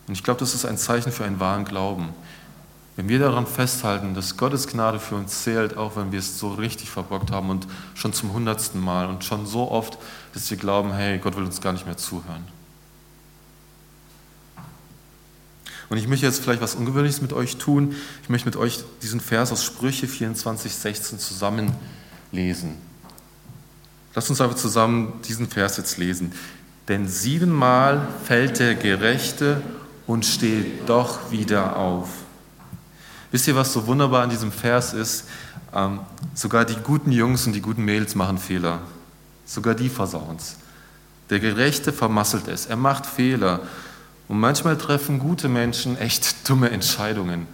und 0.06 0.14
ich 0.14 0.24
glaube, 0.24 0.40
das 0.40 0.54
ist 0.54 0.64
ein 0.64 0.78
Zeichen 0.78 1.12
für 1.12 1.24
einen 1.24 1.38
wahren 1.38 1.64
Glauben, 1.64 2.08
wenn 2.96 3.08
wir 3.08 3.18
daran 3.18 3.46
festhalten, 3.46 4.14
dass 4.14 4.36
Gottes 4.36 4.66
Gnade 4.66 4.98
für 4.98 5.14
uns 5.14 5.42
zählt, 5.42 5.76
auch 5.76 5.96
wenn 5.96 6.12
wir 6.12 6.18
es 6.18 6.38
so 6.38 6.52
richtig 6.52 6.90
verbockt 6.90 7.30
haben 7.30 7.48
und 7.48 7.66
schon 7.94 8.12
zum 8.12 8.32
hundertsten 8.32 8.80
Mal 8.80 9.06
und 9.06 9.24
schon 9.24 9.46
so 9.46 9.70
oft, 9.70 9.98
dass 10.34 10.50
wir 10.50 10.56
glauben, 10.56 10.92
hey, 10.92 11.18
Gott 11.18 11.36
will 11.36 11.44
uns 11.44 11.60
gar 11.60 11.72
nicht 11.72 11.86
mehr 11.86 11.96
zuhören. 11.96 12.44
Und 15.88 15.96
ich 15.96 16.06
möchte 16.06 16.26
jetzt 16.26 16.40
vielleicht 16.40 16.60
was 16.60 16.74
Ungewöhnliches 16.74 17.20
mit 17.20 17.32
euch 17.32 17.56
tun. 17.56 17.94
Ich 18.22 18.28
möchte 18.28 18.46
mit 18.46 18.56
euch 18.56 18.84
diesen 19.02 19.20
Vers 19.20 19.50
aus 19.50 19.64
Sprüche 19.64 20.06
24, 20.06 20.72
16 20.72 21.18
zusammenlesen. 22.30 22.76
Lass 24.14 24.28
uns 24.28 24.40
aber 24.40 24.56
zusammen 24.56 25.20
diesen 25.26 25.48
Vers 25.48 25.76
jetzt 25.76 25.98
lesen. 25.98 26.32
Denn 26.88 27.06
siebenmal 27.06 28.08
fällt 28.24 28.58
der 28.58 28.74
Gerechte 28.74 29.62
und 30.06 30.24
steht 30.24 30.88
doch 30.88 31.30
wieder 31.30 31.76
auf. 31.76 32.08
Wisst 33.30 33.46
ihr, 33.46 33.54
was 33.54 33.72
so 33.72 33.86
wunderbar 33.86 34.24
an 34.24 34.30
diesem 34.30 34.50
Vers 34.50 34.92
ist? 34.92 35.26
Ähm, 35.72 36.00
sogar 36.34 36.64
die 36.64 36.74
guten 36.74 37.12
Jungs 37.12 37.46
und 37.46 37.52
die 37.52 37.60
guten 37.60 37.84
Mädels 37.84 38.16
machen 38.16 38.38
Fehler. 38.38 38.80
Sogar 39.46 39.74
die 39.74 39.88
versauen 39.88 40.36
es. 40.36 40.56
Der 41.28 41.38
Gerechte 41.38 41.92
vermasselt 41.92 42.48
es. 42.48 42.66
Er 42.66 42.76
macht 42.76 43.06
Fehler. 43.06 43.60
Und 44.26 44.40
manchmal 44.40 44.76
treffen 44.76 45.20
gute 45.20 45.48
Menschen 45.48 45.96
echt 45.96 46.48
dumme 46.48 46.70
Entscheidungen. 46.70 47.46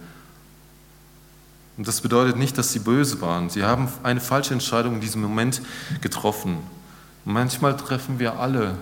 Und 1.77 1.87
das 1.87 2.01
bedeutet 2.01 2.37
nicht, 2.37 2.57
dass 2.57 2.71
sie 2.71 2.79
böse 2.79 3.21
waren. 3.21 3.49
Sie 3.49 3.63
haben 3.63 3.87
eine 4.03 4.19
falsche 4.19 4.53
Entscheidung 4.53 4.95
in 4.95 5.01
diesem 5.01 5.21
Moment 5.21 5.61
getroffen. 6.01 6.57
Und 7.23 7.33
manchmal 7.33 7.77
treffen 7.77 8.19
wir 8.19 8.39
alle 8.39 8.75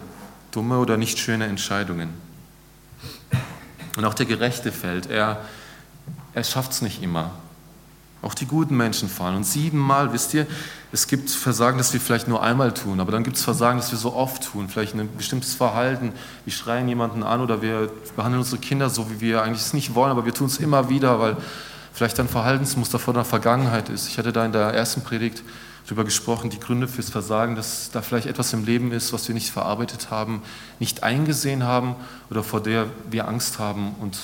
dumme 0.52 0.80
oder 0.80 0.96
nicht 0.96 1.20
schöne 1.20 1.46
Entscheidungen. 1.46 2.10
Und 3.98 4.06
auch 4.06 4.14
der 4.14 4.26
Gerechte 4.26 4.72
fällt. 4.72 5.10
Er, 5.10 5.42
er 6.34 6.44
schafft 6.44 6.72
es 6.72 6.82
nicht 6.82 7.04
immer. 7.04 7.32
Auch 8.22 8.34
die 8.34 8.46
guten 8.46 8.76
Menschen 8.76 9.10
fallen. 9.10 9.36
Und 9.36 9.44
siebenmal, 9.44 10.14
wisst 10.14 10.34
ihr, 10.34 10.48
es 10.92 11.08
gibt 11.08 11.30
Versagen, 11.30 11.78
das 11.78 11.92
wir 11.92 12.00
vielleicht 12.00 12.30
nur 12.30 12.42
einmal 12.42 12.74
tun, 12.74 13.02
aber 13.02 13.12
dann 13.12 13.24
gibt 13.24 13.36
es 13.36 13.44
Versagen, 13.44 13.78
das 13.78 13.92
wir 13.92 13.98
so 13.98 14.14
oft 14.14 14.52
tun. 14.52 14.70
Vielleicht 14.70 14.96
ein 14.96 15.10
bestimmtes 15.18 15.54
Verhalten. 15.54 16.14
Wir 16.46 16.54
schreien 16.54 16.88
jemanden 16.88 17.22
an 17.22 17.42
oder 17.42 17.62
wir 17.62 17.92
behandeln 18.16 18.40
unsere 18.40 18.60
Kinder 18.60 18.90
so, 18.90 19.12
wie 19.12 19.20
wir 19.20 19.44
eigentlich 19.44 19.62
es 19.62 19.74
nicht 19.74 19.94
wollen, 19.94 20.12
aber 20.12 20.26
wir 20.26 20.34
tun 20.34 20.48
es 20.48 20.58
immer 20.58 20.90
wieder, 20.90 21.20
weil 21.20 21.38
vielleicht 21.96 22.20
ein 22.20 22.28
Verhaltensmuster 22.28 23.00
von 23.00 23.14
der 23.14 23.24
Vergangenheit 23.24 23.88
ist. 23.88 24.10
Ich 24.10 24.18
hatte 24.18 24.34
da 24.34 24.46
in 24.46 24.52
der 24.52 24.74
ersten 24.74 25.02
Predigt 25.02 25.44
darüber 25.86 26.04
gesprochen, 26.04 26.50
die 26.50 26.60
Gründe 26.60 26.90
fürs 26.90 27.10
Versagen, 27.10 27.56
dass 27.56 27.90
da 27.90 28.02
vielleicht 28.02 28.28
etwas 28.28 28.52
im 28.52 28.66
Leben 28.66 28.92
ist, 28.92 29.14
was 29.14 29.30
wir 29.30 29.34
nicht 29.34 29.50
verarbeitet 29.50 30.12
haben, 30.12 30.42
nicht 30.80 31.04
eingesehen 31.04 31.64
haben 31.64 31.96
oder 32.30 32.44
vor 32.44 32.62
der 32.62 32.88
wir 33.10 33.30
Angst 33.30 33.60
haben 33.60 33.96
und 34.02 34.18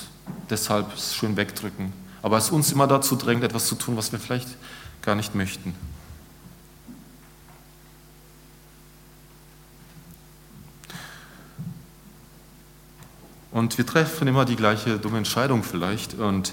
deshalb 0.50 0.94
es 0.94 1.14
schön 1.14 1.38
wegdrücken. 1.38 1.94
Aber 2.20 2.36
es 2.36 2.50
uns 2.50 2.70
immer 2.72 2.86
dazu 2.86 3.16
drängt, 3.16 3.42
etwas 3.42 3.66
zu 3.68 3.74
tun, 3.74 3.96
was 3.96 4.12
wir 4.12 4.18
vielleicht 4.18 4.48
gar 5.00 5.14
nicht 5.14 5.34
möchten. 5.34 5.74
Und 13.50 13.78
wir 13.78 13.86
treffen 13.86 14.28
immer 14.28 14.44
die 14.44 14.56
gleiche 14.56 14.98
dumme 14.98 15.18
Entscheidung 15.18 15.62
vielleicht. 15.62 16.14
Und 16.14 16.52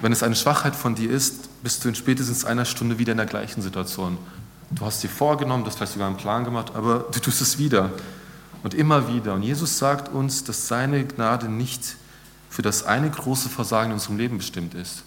wenn 0.00 0.12
es 0.12 0.22
eine 0.22 0.36
Schwachheit 0.36 0.76
von 0.76 0.94
dir 0.94 1.10
ist, 1.10 1.62
bist 1.62 1.84
du 1.84 1.88
in 1.88 1.94
spätestens 1.94 2.44
einer 2.44 2.64
Stunde 2.64 2.98
wieder 2.98 3.12
in 3.12 3.18
der 3.18 3.26
gleichen 3.26 3.62
Situation. 3.62 4.18
Du 4.70 4.84
hast 4.84 5.02
dir 5.02 5.08
vorgenommen, 5.08 5.64
du 5.64 5.70
hast 5.70 5.76
vielleicht 5.76 5.92
sogar 5.92 6.08
einen 6.08 6.16
Plan 6.16 6.44
gemacht, 6.44 6.72
aber 6.74 7.06
du 7.10 7.20
tust 7.20 7.40
es 7.40 7.58
wieder 7.58 7.90
und 8.62 8.74
immer 8.74 9.12
wieder. 9.12 9.34
Und 9.34 9.42
Jesus 9.42 9.78
sagt 9.78 10.12
uns, 10.12 10.44
dass 10.44 10.68
seine 10.68 11.04
Gnade 11.04 11.48
nicht 11.48 11.96
für 12.50 12.62
das 12.62 12.84
eine 12.84 13.10
große 13.10 13.48
Versagen 13.48 13.90
in 13.90 13.94
unserem 13.94 14.18
Leben 14.18 14.38
bestimmt 14.38 14.74
ist. 14.74 15.04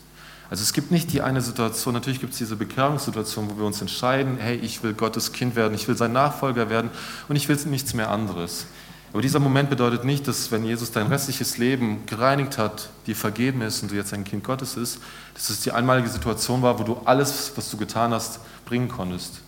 Also 0.50 0.64
es 0.64 0.74
gibt 0.74 0.92
nicht 0.92 1.14
die 1.14 1.22
eine 1.22 1.42
Situation, 1.42 1.94
natürlich 1.94 2.20
gibt 2.20 2.34
es 2.34 2.40
diese 2.40 2.58
Bekehrungssituation, 2.58 3.50
wo 3.50 3.58
wir 3.58 3.66
uns 3.66 3.80
entscheiden, 3.80 4.38
hey, 4.38 4.58
ich 4.58 4.84
will 4.84 4.94
Gottes 4.94 5.32
Kind 5.32 5.56
werden, 5.56 5.74
ich 5.74 5.88
will 5.88 5.96
sein 5.96 6.12
Nachfolger 6.12 6.70
werden 6.70 6.90
und 7.30 7.38
ich 7.38 7.48
will 7.48 7.58
nichts 7.68 7.94
mehr 7.94 8.10
anderes. 8.10 8.66
Aber 9.12 9.22
dieser 9.22 9.40
Moment 9.40 9.70
bedeutet 9.70 10.06
nicht, 10.06 10.28
dass 10.28 10.52
wenn 10.52 10.64
Jesus 10.64 10.92
dein 10.92 11.08
restliches 11.08 11.58
Leben 11.58 12.06
gereinigt 12.06 12.58
hat, 12.58 12.90
dir 13.08 13.16
vergeben 13.16 13.62
ist 13.62 13.82
und 13.82 13.92
du 13.92 13.96
jetzt 13.96 14.14
ein 14.14 14.24
Kind 14.24 14.44
Gottes 14.44 14.76
bist, 14.76 15.00
dass 15.34 15.50
es 15.50 15.62
die 15.62 15.74
einmalige 15.74 16.08
Situation 16.08 16.62
war, 16.62 16.80
wo 16.80 16.84
du 16.84 16.98
alles, 17.04 17.52
was 17.56 17.70
du 17.70 17.78
getan 17.78 18.14
hast, 18.14 18.40
bringen 18.66 18.88
konntest. 18.88 19.42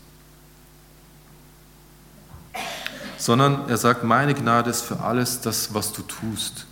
Sondern 3.17 3.69
er 3.69 3.77
sagt, 3.77 4.03
meine 4.03 4.33
Gnade 4.33 4.69
ist 4.69 4.81
für 4.81 4.99
alles 4.99 5.39
das, 5.39 5.73
was 5.73 5.93
du 5.93 6.01
tust. 6.01 6.65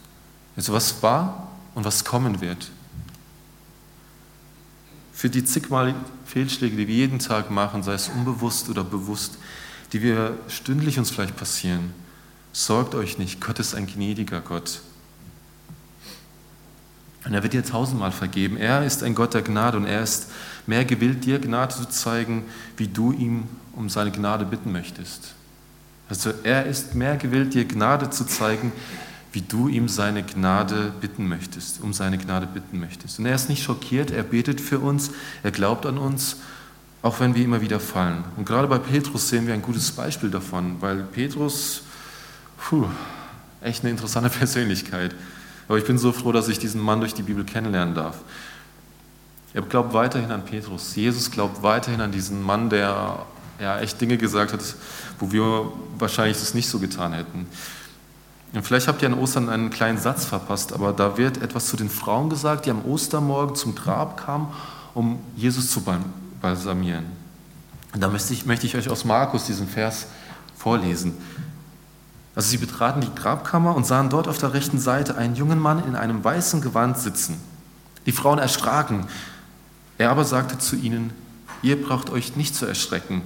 Also 0.57 0.73
was 0.73 1.01
war 1.01 1.47
und 1.75 1.85
was 1.85 2.03
kommen 2.03 2.41
wird. 2.41 2.71
Für 5.13 5.29
die 5.29 5.45
zigmal 5.45 5.95
Fehlschläge, 6.25 6.75
die 6.75 6.87
wir 6.89 6.95
jeden 6.95 7.19
Tag 7.19 7.51
machen, 7.51 7.83
sei 7.83 7.93
es 7.93 8.09
unbewusst 8.09 8.67
oder 8.67 8.83
bewusst, 8.83 9.37
die 9.93 10.01
wir 10.01 10.37
stündlich 10.49 10.99
uns 10.99 11.09
vielleicht 11.09 11.37
passieren, 11.37 11.93
Sorgt 12.53 12.95
euch 12.95 13.17
nicht, 13.17 13.39
Gott 13.39 13.59
ist 13.59 13.75
ein 13.75 13.87
gnädiger 13.87 14.41
Gott. 14.41 14.81
Und 17.23 17.33
er 17.33 17.43
wird 17.43 17.53
dir 17.53 17.63
tausendmal 17.63 18.11
vergeben. 18.11 18.57
Er 18.57 18.83
ist 18.83 19.03
ein 19.03 19.13
Gott 19.13 19.33
der 19.33 19.43
Gnade 19.43 19.77
und 19.77 19.85
er 19.85 20.01
ist 20.01 20.31
mehr 20.65 20.85
gewillt, 20.85 21.23
dir 21.23 21.39
Gnade 21.39 21.75
zu 21.75 21.87
zeigen, 21.87 22.43
wie 22.77 22.87
du 22.87 23.11
ihm 23.11 23.43
um 23.73 23.89
seine 23.89 24.11
Gnade 24.11 24.45
bitten 24.45 24.71
möchtest. 24.71 25.35
Also 26.09 26.31
er 26.43 26.65
ist 26.65 26.95
mehr 26.95 27.17
gewillt, 27.17 27.53
dir 27.53 27.65
Gnade 27.65 28.09
zu 28.09 28.25
zeigen, 28.25 28.71
wie 29.31 29.41
du 29.41 29.69
ihm 29.69 29.87
seine 29.87 30.23
Gnade 30.23 30.91
bitten 30.99 31.29
möchtest, 31.29 31.81
um 31.81 31.93
seine 31.93 32.17
Gnade 32.17 32.47
bitten 32.47 32.79
möchtest. 32.79 33.19
Und 33.19 33.27
er 33.27 33.35
ist 33.35 33.49
nicht 33.49 33.63
schockiert, 33.63 34.11
er 34.11 34.23
betet 34.23 34.59
für 34.59 34.79
uns, 34.79 35.11
er 35.41 35.51
glaubt 35.51 35.85
an 35.85 35.97
uns, 35.97 36.37
auch 37.01 37.19
wenn 37.19 37.33
wir 37.33 37.45
immer 37.45 37.61
wieder 37.61 37.79
fallen. 37.79 38.25
Und 38.35 38.45
gerade 38.45 38.67
bei 38.67 38.77
Petrus 38.77 39.29
sehen 39.29 39.47
wir 39.47 39.53
ein 39.53 39.61
gutes 39.61 39.91
Beispiel 39.91 40.29
davon, 40.29 40.81
weil 40.81 41.03
Petrus, 41.03 41.83
puh, 42.69 42.85
echt 43.61 43.83
eine 43.83 43.91
interessante 43.91 44.29
Persönlichkeit. 44.37 45.15
Aber 45.67 45.77
ich 45.77 45.85
bin 45.85 45.97
so 45.97 46.11
froh, 46.11 46.31
dass 46.31 46.47
ich 46.47 46.59
diesen 46.59 46.81
Mann 46.81 46.99
durch 46.99 47.13
die 47.13 47.23
Bibel 47.23 47.43
kennenlernen 47.43 47.95
darf. 47.95 48.17
Er 49.53 49.61
glaubt 49.61 49.93
weiterhin 49.93 50.31
an 50.31 50.45
Petrus. 50.45 50.95
Jesus 50.95 51.29
glaubt 51.29 51.61
weiterhin 51.61 52.01
an 52.01 52.11
diesen 52.11 52.41
Mann, 52.41 52.69
der 52.69 53.25
ja 53.59 53.79
echt 53.79 53.99
Dinge 53.99 54.17
gesagt 54.17 54.53
hat, 54.53 54.61
wo 55.19 55.31
wir 55.31 55.71
wahrscheinlich 55.97 56.39
das 56.39 56.53
nicht 56.53 56.69
so 56.69 56.79
getan 56.79 57.13
hätten. 57.13 57.47
Und 58.53 58.63
vielleicht 58.63 58.87
habt 58.87 59.01
ihr 59.01 59.07
an 59.07 59.13
Ostern 59.13 59.49
einen 59.49 59.69
kleinen 59.69 59.97
Satz 59.97 60.25
verpasst, 60.25 60.73
aber 60.73 60.91
da 60.91 61.17
wird 61.17 61.41
etwas 61.41 61.67
zu 61.67 61.77
den 61.77 61.89
Frauen 61.89 62.29
gesagt, 62.29 62.65
die 62.65 62.71
am 62.71 62.83
Ostermorgen 62.83 63.55
zum 63.55 63.75
Grab 63.75 64.17
kamen, 64.25 64.47
um 64.93 65.19
Jesus 65.35 65.71
zu 65.71 65.83
balsamieren. 66.41 67.05
Und 67.93 68.01
da 68.01 68.09
möchte 68.09 68.33
ich, 68.33 68.45
möchte 68.45 68.65
ich 68.65 68.75
euch 68.75 68.89
aus 68.89 69.05
Markus 69.05 69.45
diesen 69.45 69.67
Vers 69.67 70.07
vorlesen. 70.57 71.13
Also 72.35 72.49
sie 72.49 72.57
betraten 72.57 73.01
die 73.01 73.13
Grabkammer 73.13 73.75
und 73.75 73.85
sahen 73.85 74.09
dort 74.09 74.27
auf 74.27 74.37
der 74.37 74.53
rechten 74.53 74.79
Seite 74.79 75.17
einen 75.17 75.35
jungen 75.35 75.59
Mann 75.59 75.83
in 75.85 75.95
einem 75.95 76.23
weißen 76.23 76.61
Gewand 76.61 76.97
sitzen. 76.97 77.39
Die 78.05 78.11
Frauen 78.11 78.39
erschraken. 78.39 79.05
Er 79.97 80.09
aber 80.11 80.25
sagte 80.25 80.57
zu 80.57 80.75
ihnen, 80.75 81.11
ihr 81.61 81.81
braucht 81.81 82.09
euch 82.09 82.35
nicht 82.35 82.55
zu 82.55 82.65
erschrecken. 82.65 83.21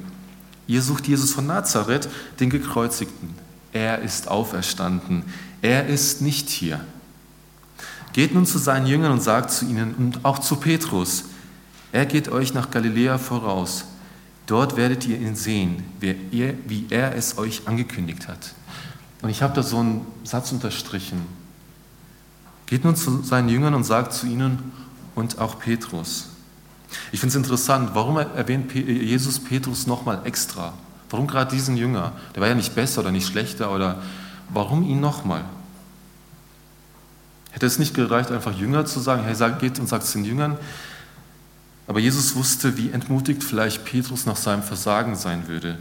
Ihr 0.68 0.82
sucht 0.82 1.08
Jesus 1.08 1.32
von 1.32 1.46
Nazareth, 1.46 2.10
den 2.40 2.50
Gekreuzigten. 2.50 3.36
Er 3.72 4.00
ist 4.00 4.28
auferstanden. 4.28 5.24
Er 5.62 5.86
ist 5.88 6.22
nicht 6.22 6.50
hier. 6.50 6.80
Geht 8.14 8.34
nun 8.34 8.46
zu 8.46 8.58
seinen 8.58 8.88
Jüngern 8.88 9.12
und 9.12 9.22
sagt 9.22 9.52
zu 9.52 9.66
ihnen 9.66 9.94
und 9.94 10.26
auch 10.26 10.40
zu 10.40 10.56
Petrus, 10.56 11.26
er 11.92 12.06
geht 12.06 12.30
euch 12.30 12.54
nach 12.54 12.72
Galiläa 12.72 13.18
voraus. 13.18 13.86
Dort 14.48 14.78
werdet 14.78 15.06
ihr 15.06 15.20
ihn 15.20 15.36
sehen, 15.36 15.84
wie 16.00 16.88
er 16.90 17.16
es 17.16 17.38
euch 17.38 17.68
angekündigt 17.68 18.28
hat. 18.28 18.54
Und 19.26 19.32
ich 19.32 19.42
habe 19.42 19.56
da 19.56 19.64
so 19.64 19.80
einen 19.80 20.06
Satz 20.24 20.52
unterstrichen. 20.52 21.26
Geht 22.68 22.84
nun 22.84 22.96
zu 22.96 23.24
seinen 23.24 23.50
Jüngern 23.50 23.74
und 23.74 23.84
sagt 23.84 24.14
zu 24.14 24.28
ihnen 24.28 24.72
und 25.16 25.40
auch 25.40 25.58
Petrus. 25.58 26.28
Ich 27.12 27.22
finde 27.22 27.32
es 27.32 27.36
interessant, 27.36 27.90
warum 27.96 28.18
erwähnt 28.18 28.72
Jesus 28.76 29.40
Petrus 29.40 29.88
nochmal 29.88 30.22
extra? 30.26 30.74
Warum 31.10 31.26
gerade 31.26 31.50
diesen 31.50 31.76
Jünger? 31.76 32.12
Der 32.36 32.42
war 32.42 32.50
ja 32.50 32.54
nicht 32.54 32.76
besser 32.76 33.02
oder 33.02 33.10
nicht 33.10 33.26
schlechter 33.26 33.74
oder 33.74 34.00
warum 34.50 34.88
ihn 34.88 35.00
nochmal? 35.00 35.44
Hätte 37.50 37.66
es 37.66 37.80
nicht 37.80 37.96
gereicht, 37.96 38.30
einfach 38.30 38.56
Jünger 38.56 38.86
zu 38.86 39.00
sagen, 39.00 39.24
hey, 39.24 39.36
geht 39.60 39.80
und 39.80 39.90
sagt 39.90 40.04
es 40.04 40.12
den 40.12 40.24
Jüngern? 40.24 40.56
Aber 41.88 42.00
Jesus 42.00 42.36
wusste, 42.36 42.78
wie 42.78 42.92
entmutigt 42.92 43.44
vielleicht 43.44 43.86
Petrus 43.86 44.28
nach 44.28 44.36
seinem 44.36 44.62
Versagen 44.62 45.16
sein 45.16 45.48
würde. 45.48 45.80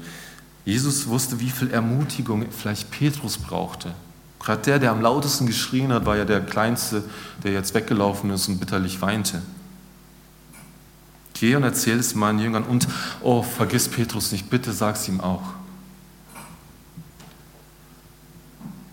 Jesus 0.64 1.06
wusste, 1.08 1.40
wie 1.40 1.50
viel 1.50 1.70
Ermutigung 1.70 2.46
vielleicht 2.50 2.90
Petrus 2.90 3.36
brauchte. 3.36 3.94
Gerade 4.40 4.62
der, 4.62 4.78
der 4.78 4.90
am 4.90 5.00
lautesten 5.00 5.46
geschrien 5.46 5.92
hat, 5.92 6.06
war 6.06 6.16
ja 6.16 6.24
der 6.24 6.40
Kleinste, 6.40 7.04
der 7.42 7.52
jetzt 7.52 7.74
weggelaufen 7.74 8.30
ist 8.30 8.48
und 8.48 8.58
bitterlich 8.58 9.00
weinte. 9.00 9.42
Geh 11.34 11.56
und 11.56 11.64
erzähl 11.64 11.98
es 11.98 12.14
meinen 12.14 12.38
Jüngern 12.38 12.62
und, 12.62 12.86
oh, 13.20 13.42
vergiss 13.42 13.88
Petrus 13.88 14.32
nicht, 14.32 14.48
bitte 14.50 14.72
sag 14.72 14.96
es 14.96 15.08
ihm 15.08 15.20
auch. 15.20 15.42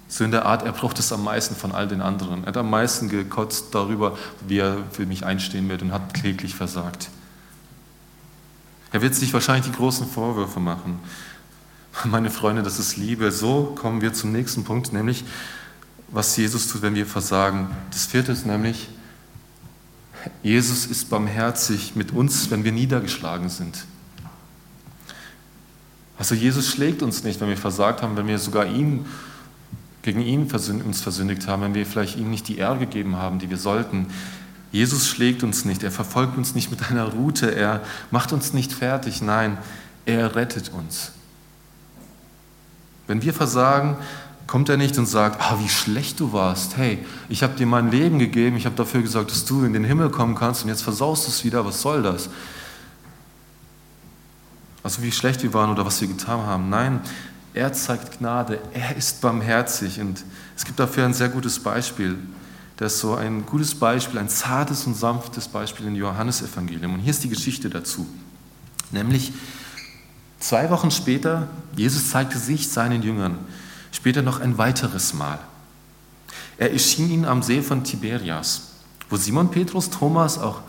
So 0.08 0.26
in 0.26 0.32
der 0.32 0.46
Art, 0.46 0.64
er 0.64 0.74
braucht 0.74 1.00
es 1.00 1.14
am 1.14 1.24
meisten 1.24 1.56
von 1.56 1.72
all 1.72 1.88
den 1.88 2.02
anderen. 2.02 2.44
Er 2.44 2.48
hat 2.48 2.58
am 2.58 2.70
meisten 2.70 3.08
gekotzt 3.08 3.74
darüber, 3.74 4.18
wie 4.46 4.58
er 4.58 4.78
für 4.92 5.06
mich 5.06 5.26
einstehen 5.26 5.70
wird 5.70 5.82
und 5.82 5.94
hat 5.94 6.14
kläglich 6.14 6.54
versagt. 6.54 7.10
Er 8.92 9.02
wird 9.02 9.16
sich 9.16 9.34
wahrscheinlich 9.34 9.68
die 9.68 9.78
großen 9.78 10.06
Vorwürfe 10.06 10.60
machen. 10.60 11.00
Meine 12.06 12.30
Freunde, 12.30 12.64
das 12.64 12.80
ist 12.80 12.98
Liebe. 12.98 13.32
So 13.32 13.76
kommen 13.80 14.02
wir 14.02 14.14
zum 14.14 14.32
nächsten 14.32 14.64
Punkt, 14.64 14.94
nämlich 14.94 15.24
was 16.08 16.36
Jesus 16.36 16.68
tut, 16.68 16.82
wenn 16.82 16.96
wir 16.96 17.06
versagen. 17.06 17.70
Das 17.92 18.06
vierte 18.06 18.32
ist 18.32 18.46
nämlich, 18.46 18.90
Jesus 20.44 20.86
ist 20.86 21.10
barmherzig 21.10 21.96
mit 21.96 22.12
uns, 22.12 22.52
wenn 22.52 22.64
wir 22.64 22.72
niedergeschlagen 22.72 23.50
sind. 23.50 23.86
Also 26.18 26.36
Jesus 26.36 26.70
schlägt 26.70 27.02
uns 27.02 27.24
nicht, 27.24 27.42
wenn 27.42 27.50
wir 27.50 27.58
versagt 27.58 28.02
haben, 28.02 28.16
wenn 28.18 28.28
wir 28.28 28.38
sogar 28.40 28.66
ihn 28.66 29.06
gegen 30.02 30.22
ihn 30.22 30.50
uns 30.86 31.02
versündigt 31.02 31.48
haben, 31.48 31.62
wenn 31.62 31.74
wir 31.74 31.86
vielleicht 31.86 32.18
ihm 32.18 32.30
nicht 32.30 32.48
die 32.48 32.58
Ehre 32.58 32.80
gegeben 32.80 33.16
haben, 33.16 33.40
die 33.40 33.50
wir 33.50 33.58
sollten. 33.58 34.08
Jesus 34.72 35.08
schlägt 35.08 35.44
uns 35.44 35.66
nicht, 35.66 35.84
er 35.84 35.92
verfolgt 35.92 36.38
uns 36.38 36.56
nicht 36.56 36.72
mit 36.72 36.90
einer 36.90 37.06
Rute, 37.06 37.54
er 37.54 37.82
macht 38.10 38.34
uns 38.34 38.54
nicht 38.54 38.74
fertig, 38.74 39.22
nein, 39.22 39.58
er 40.06 40.36
rettet 40.36 40.70
uns. 40.70 41.12
Wenn 43.12 43.22
wir 43.22 43.34
versagen, 43.34 43.98
kommt 44.48 44.70
er 44.70 44.78
nicht 44.78 44.98
und 44.98 45.06
sagt, 45.06 45.42
ah, 45.42 45.58
wie 45.60 45.68
schlecht 45.68 46.22
du 46.22 46.32
warst. 46.32 46.78
Hey, 46.78 47.06
ich 47.28 47.44
habe 47.44 47.56
dir 47.58 47.66
mein 47.66 47.92
Leben 47.92 48.20
gegeben, 48.20 48.56
ich 48.56 48.66
habe 48.66 48.78
dafür 48.78 49.02
gesagt, 49.02 49.32
dass 49.32 49.44
du 49.44 49.66
in 49.66 49.74
den 49.74 49.84
Himmel 49.84 50.10
kommen 50.12 50.34
kannst 50.34 50.64
und 50.64 50.70
jetzt 50.70 50.82
versaust 50.82 51.28
du 51.28 51.30
es 51.30 51.44
wieder, 51.44 51.66
was 51.66 51.82
soll 51.82 52.04
das? 52.04 52.30
Also 54.82 55.04
wie 55.04 55.12
schlecht 55.12 55.44
wir 55.44 55.54
waren 55.54 55.72
oder 55.72 55.86
was 55.86 56.00
wir 56.00 56.08
getan 56.08 56.40
haben. 56.46 56.70
Nein, 56.70 57.02
er 57.54 57.74
zeigt 57.74 58.20
Gnade, 58.20 58.62
er 58.72 58.96
ist 58.96 59.20
barmherzig 59.20 60.00
und 60.00 60.24
es 60.56 60.64
gibt 60.64 60.80
dafür 60.80 61.04
ein 61.04 61.14
sehr 61.14 61.28
gutes 61.28 61.60
Beispiel. 61.60 62.18
Das 62.78 62.94
ist 62.94 63.02
so 63.02 63.16
ein 63.16 63.46
gutes 63.46 63.76
Beispiel, 63.76 64.22
ein 64.22 64.30
zartes 64.30 64.88
und 64.88 64.96
sanftes 64.96 65.50
Beispiel 65.50 65.86
in 65.86 65.96
Johannesevangelium. 65.96 66.94
Und 66.94 67.02
hier 67.02 67.12
ist 67.12 67.26
die 67.26 67.30
Geschichte 67.30 67.70
dazu. 67.70 68.08
Nämlich 68.90 69.34
zwei 70.42 70.70
Wochen 70.70 70.92
später, 70.92 71.48
Jesus 71.76 72.10
zeigte 72.10 72.38
sich 72.38 72.70
seinen 72.70 73.02
Jüngern, 73.04 73.38
später 73.92 74.22
noch 74.22 74.42
ein 74.42 74.58
weiteres 74.58 75.14
Mal. 75.14 75.40
Er 76.58 76.74
erschien 76.74 77.10
ihnen 77.10 77.26
am 77.26 77.42
See 77.42 77.62
von 77.62 77.84
Tiberias, 77.84 78.74
wo 79.10 79.16
Simon 79.16 79.50
Petrus, 79.50 79.90
Thomas, 79.90 80.38
auch 80.38 80.62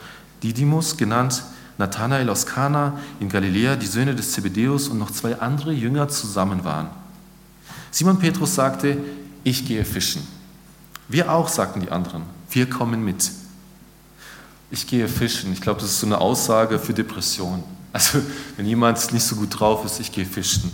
Didymus 0.43 0.97
genannt, 0.97 1.43
Nathanael 1.79 2.29
aus 2.31 2.47
Kana 2.47 2.99
in 3.21 3.29
Galiläa, 3.29 3.77
die 3.77 3.87
Söhne 3.87 4.15
des 4.15 4.33
Zebedäus 4.33 4.89
und 4.89 4.99
noch 4.99 5.11
zwei 5.11 5.41
andere 5.41 5.73
Jünger 5.73 6.09
zusammen 6.09 6.65
waren. 6.65 6.89
Simon 7.91 8.19
Petrus 8.19 8.55
sagte, 8.55 8.99
ich 9.45 9.67
gehe 9.67 9.85
fischen. 9.85 10.27
Wir 11.09 11.31
auch, 11.31 11.49
sagten 11.49 11.81
die 11.81 11.91
anderen, 11.91 12.23
wir 12.51 12.69
kommen 12.69 13.05
mit. 13.05 13.31
Ich 14.71 14.87
gehe 14.87 15.09
fischen. 15.09 15.53
Ich 15.53 15.61
glaube, 15.61 15.81
das 15.81 15.91
ist 15.91 16.01
so 16.01 16.07
eine 16.07 16.19
Aussage 16.19 16.79
für 16.79 16.95
Depression. 16.95 17.63
Also, 17.93 18.21
wenn 18.57 18.67
jemand 18.67 19.13
nicht 19.13 19.25
so 19.25 19.37
gut 19.37 19.59
drauf 19.59 19.85
ist, 19.85 20.01
ich 20.01 20.11
gehe 20.11 20.25
fischen. 20.25 20.71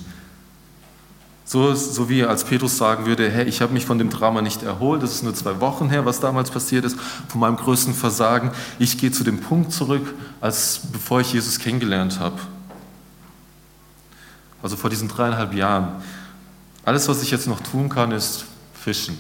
So, 1.45 1.75
so 1.75 2.11
wie 2.11 2.25
als 2.25 2.45
Petrus 2.45 2.77
sagen 2.77 3.07
würde, 3.07 3.31
hey, 3.31 3.47
ich 3.47 3.63
habe 3.63 3.73
mich 3.73 3.87
von 3.87 3.99
dem 3.99 4.11
Drama 4.11 4.43
nicht 4.43 4.63
erholt, 4.63 5.03
das 5.03 5.15
ist 5.15 5.23
nur 5.23 5.35
zwei 5.35 5.59
Wochen 5.61 5.89
her, 5.89 6.05
was 6.05 6.21
damals 6.21 6.51
passiert 6.51 6.85
ist, 6.85 6.99
von 7.29 7.41
meinem 7.41 7.57
größten 7.57 7.95
Versagen. 7.95 8.51
Ich 8.79 8.99
gehe 8.99 9.11
zu 9.11 9.25
dem 9.25 9.41
Punkt 9.41 9.73
zurück, 9.73 10.15
als 10.43 10.81
bevor 10.93 11.23
ich 11.23 11.33
Jesus 11.33 11.59
kennengelernt 11.59 12.21
habe. 12.21 12.39
Also 14.63 14.77
vor 14.77 14.91
diesen 14.91 15.09
dreieinhalb 15.09 15.55
Jahren. 15.55 16.03
Alles, 16.85 17.09
was 17.09 17.23
ich 17.23 17.31
jetzt 17.31 17.47
noch 17.47 17.61
tun 17.61 17.89
kann, 17.89 18.13
ist 18.13 18.45
fischen. 18.75 19.17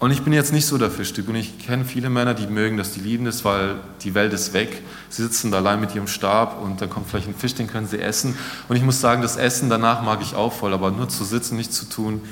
Und 0.00 0.12
ich 0.12 0.22
bin 0.22 0.32
jetzt 0.32 0.52
nicht 0.52 0.66
so 0.66 0.78
der 0.78 0.92
Fischtyp 0.92 1.28
und 1.28 1.34
ich 1.34 1.58
kenne 1.58 1.84
viele 1.84 2.08
Männer, 2.08 2.32
die 2.32 2.46
mögen 2.46 2.76
das, 2.76 2.92
die 2.92 3.00
lieben 3.00 3.24
das, 3.24 3.44
weil 3.44 3.76
die 4.02 4.14
Welt 4.14 4.32
ist 4.32 4.52
weg. 4.52 4.82
Sie 5.08 5.22
sitzen 5.22 5.50
da 5.50 5.56
allein 5.56 5.80
mit 5.80 5.92
ihrem 5.92 6.06
Stab 6.06 6.62
und 6.62 6.80
dann 6.80 6.88
kommt 6.88 7.08
vielleicht 7.08 7.26
ein 7.26 7.34
Fisch, 7.34 7.54
den 7.54 7.66
können 7.66 7.88
sie 7.88 7.98
essen. 7.98 8.36
Und 8.68 8.76
ich 8.76 8.82
muss 8.82 9.00
sagen, 9.00 9.22
das 9.22 9.36
Essen 9.36 9.68
danach 9.68 10.02
mag 10.02 10.20
ich 10.22 10.36
auch 10.36 10.52
voll, 10.52 10.72
aber 10.72 10.92
nur 10.92 11.08
zu 11.08 11.24
sitzen, 11.24 11.56
nichts 11.56 11.76
zu 11.76 11.86
tun, 11.86 12.22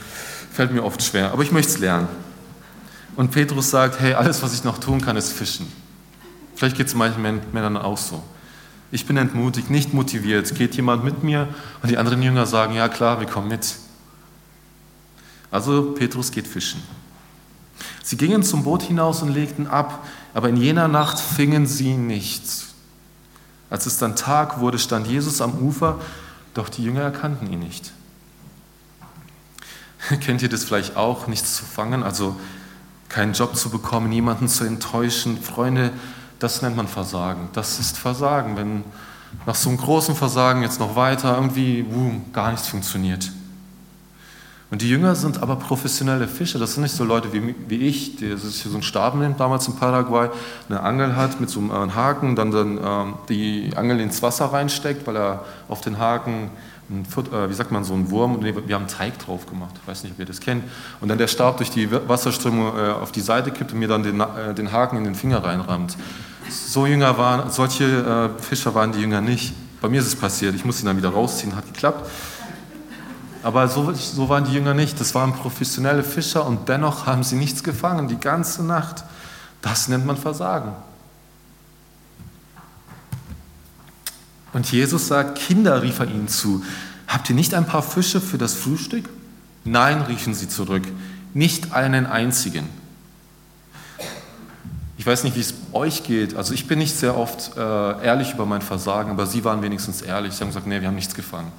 fällt 0.52 0.72
mir 0.72 0.84
oft 0.84 1.02
schwer. 1.02 1.32
Aber 1.32 1.42
ich 1.42 1.50
möchte 1.50 1.72
es 1.72 1.78
lernen. 1.78 2.06
Und 3.16 3.32
Petrus 3.32 3.70
sagt, 3.70 3.98
hey, 3.98 4.14
alles, 4.14 4.42
was 4.44 4.54
ich 4.54 4.62
noch 4.62 4.78
tun 4.78 5.00
kann, 5.00 5.16
ist 5.16 5.32
fischen. 5.32 5.66
Vielleicht 6.54 6.76
geht 6.76 6.86
es 6.86 6.94
manchen 6.94 7.22
Männern 7.52 7.76
auch 7.76 7.98
so. 7.98 8.22
Ich 8.92 9.06
bin 9.06 9.16
entmutigt, 9.16 9.70
nicht 9.70 9.92
motiviert. 9.92 10.54
Geht 10.54 10.76
jemand 10.76 11.02
mit 11.02 11.24
mir? 11.24 11.48
Und 11.82 11.90
die 11.90 11.98
anderen 11.98 12.22
Jünger 12.22 12.46
sagen, 12.46 12.74
ja 12.74 12.88
klar, 12.88 13.18
wir 13.18 13.26
kommen 13.26 13.48
mit. 13.48 13.74
Also 15.50 15.92
Petrus 15.92 16.30
geht 16.30 16.46
fischen. 16.46 16.82
Sie 18.02 18.16
gingen 18.16 18.42
zum 18.42 18.64
Boot 18.64 18.82
hinaus 18.82 19.22
und 19.22 19.32
legten 19.32 19.66
ab, 19.66 20.04
aber 20.34 20.48
in 20.48 20.56
jener 20.56 20.88
Nacht 20.88 21.18
fingen 21.18 21.66
sie 21.66 21.94
nichts. 21.94 22.74
Als 23.68 23.86
es 23.86 23.98
dann 23.98 24.16
Tag 24.16 24.60
wurde, 24.60 24.78
stand 24.78 25.06
Jesus 25.06 25.40
am 25.40 25.58
Ufer, 25.58 25.98
doch 26.54 26.68
die 26.68 26.84
Jünger 26.84 27.02
erkannten 27.02 27.52
ihn 27.52 27.58
nicht. 27.58 27.92
Kennt 30.20 30.42
ihr 30.42 30.48
das 30.48 30.64
vielleicht 30.64 30.96
auch, 30.96 31.26
nichts 31.26 31.56
zu 31.56 31.64
fangen, 31.64 32.02
also 32.02 32.36
keinen 33.08 33.32
Job 33.32 33.56
zu 33.56 33.70
bekommen, 33.70 34.08
niemanden 34.08 34.48
zu 34.48 34.64
enttäuschen? 34.64 35.40
Freunde, 35.40 35.92
das 36.38 36.62
nennt 36.62 36.76
man 36.76 36.88
Versagen. 36.88 37.48
Das 37.52 37.78
ist 37.78 37.98
Versagen, 37.98 38.56
wenn 38.56 38.84
nach 39.46 39.54
so 39.54 39.68
einem 39.68 39.78
großen 39.78 40.14
Versagen 40.14 40.62
jetzt 40.62 40.80
noch 40.80 40.96
weiter 40.96 41.34
irgendwie 41.34 41.82
boom, 41.82 42.32
gar 42.32 42.52
nichts 42.52 42.68
funktioniert. 42.68 43.30
Und 44.76 44.82
die 44.82 44.90
Jünger 44.90 45.14
sind 45.14 45.42
aber 45.42 45.56
professionelle 45.56 46.28
Fischer. 46.28 46.58
Das 46.58 46.74
sind 46.74 46.82
nicht 46.82 46.94
so 46.94 47.02
Leute 47.02 47.32
wie, 47.32 47.54
wie 47.66 47.86
ich, 47.86 48.16
der 48.16 48.36
sich 48.36 48.62
so 48.62 48.74
einen 48.74 48.82
Stab 48.82 49.14
nimmt, 49.14 49.40
damals 49.40 49.66
in 49.68 49.76
Paraguay, 49.76 50.28
eine 50.68 50.80
Angel 50.80 51.16
hat 51.16 51.40
mit 51.40 51.48
so 51.48 51.60
einem 51.60 51.94
Haken, 51.94 52.36
dann, 52.36 52.50
dann 52.50 52.78
ähm, 52.84 53.14
die 53.30 53.72
Angel 53.74 54.00
ins 54.00 54.20
Wasser 54.20 54.44
reinsteckt, 54.52 55.06
weil 55.06 55.16
er 55.16 55.46
auf 55.68 55.80
den 55.80 55.98
Haken, 55.98 56.50
ein, 56.90 57.06
äh, 57.32 57.48
wie 57.48 57.54
sagt 57.54 57.72
man, 57.72 57.84
so 57.84 57.94
einen 57.94 58.10
Wurm, 58.10 58.44
wir 58.44 58.74
haben 58.74 58.86
Teig 58.86 59.18
drauf 59.18 59.46
gemacht, 59.46 59.74
ich 59.80 59.88
weiß 59.88 60.02
nicht, 60.02 60.12
ob 60.12 60.18
ihr 60.18 60.26
das 60.26 60.40
kennt, 60.40 60.62
und 61.00 61.08
dann 61.08 61.16
der 61.16 61.28
Stab 61.28 61.56
durch 61.56 61.70
die 61.70 61.90
Wasserströmung 61.90 62.76
äh, 62.76 62.90
auf 62.90 63.12
die 63.12 63.22
Seite 63.22 63.52
kippt 63.52 63.72
und 63.72 63.78
mir 63.78 63.88
dann 63.88 64.02
den, 64.02 64.20
äh, 64.20 64.52
den 64.54 64.72
Haken 64.72 64.98
in 64.98 65.04
den 65.04 65.14
Finger 65.14 65.42
reinrammt. 65.42 65.96
So 66.50 66.84
Jünger 66.84 67.16
waren, 67.16 67.50
solche 67.50 67.84
äh, 68.36 68.42
Fischer 68.42 68.74
waren 68.74 68.92
die 68.92 69.00
Jünger 69.00 69.22
nicht. 69.22 69.54
Bei 69.80 69.88
mir 69.88 70.00
ist 70.00 70.06
es 70.08 70.16
passiert, 70.16 70.54
ich 70.54 70.66
musste 70.66 70.82
ihn 70.82 70.86
dann 70.88 70.98
wieder 70.98 71.08
rausziehen, 71.08 71.56
hat 71.56 71.64
geklappt. 71.64 72.10
Aber 73.46 73.68
so, 73.68 73.92
so 73.92 74.28
waren 74.28 74.42
die 74.44 74.50
Jünger 74.50 74.74
nicht. 74.74 74.98
Das 74.98 75.14
waren 75.14 75.32
professionelle 75.32 76.02
Fischer 76.02 76.44
und 76.44 76.68
dennoch 76.68 77.06
haben 77.06 77.22
sie 77.22 77.36
nichts 77.36 77.62
gefangen, 77.62 78.08
die 78.08 78.18
ganze 78.18 78.64
Nacht. 78.64 79.04
Das 79.62 79.86
nennt 79.86 80.04
man 80.04 80.16
Versagen. 80.16 80.72
Und 84.52 84.72
Jesus 84.72 85.06
sagt, 85.06 85.38
Kinder, 85.38 85.80
rief 85.82 86.00
er 86.00 86.08
ihnen 86.08 86.26
zu, 86.26 86.64
habt 87.06 87.30
ihr 87.30 87.36
nicht 87.36 87.54
ein 87.54 87.66
paar 87.66 87.84
Fische 87.84 88.20
für 88.20 88.36
das 88.36 88.54
Frühstück? 88.54 89.08
Nein, 89.62 90.02
riefen 90.02 90.34
sie 90.34 90.48
zurück, 90.48 90.82
nicht 91.32 91.72
einen 91.72 92.06
einzigen. 92.06 92.68
Ich 94.98 95.06
weiß 95.06 95.22
nicht, 95.22 95.36
wie 95.36 95.40
es 95.40 95.54
euch 95.72 96.02
geht. 96.02 96.34
Also 96.34 96.52
ich 96.52 96.66
bin 96.66 96.80
nicht 96.80 96.96
sehr 96.96 97.16
oft 97.16 97.56
äh, 97.56 97.60
ehrlich 97.60 98.32
über 98.32 98.44
mein 98.44 98.60
Versagen, 98.60 99.12
aber 99.12 99.26
sie 99.26 99.44
waren 99.44 99.62
wenigstens 99.62 100.02
ehrlich. 100.02 100.34
Sie 100.34 100.40
haben 100.40 100.48
gesagt, 100.48 100.66
nee, 100.66 100.80
wir 100.80 100.88
haben 100.88 100.96
nichts 100.96 101.14
gefangen 101.14 101.52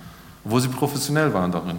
obwohl 0.47 0.61
sie 0.61 0.69
professionell 0.69 1.33
waren 1.33 1.51
darin. 1.51 1.77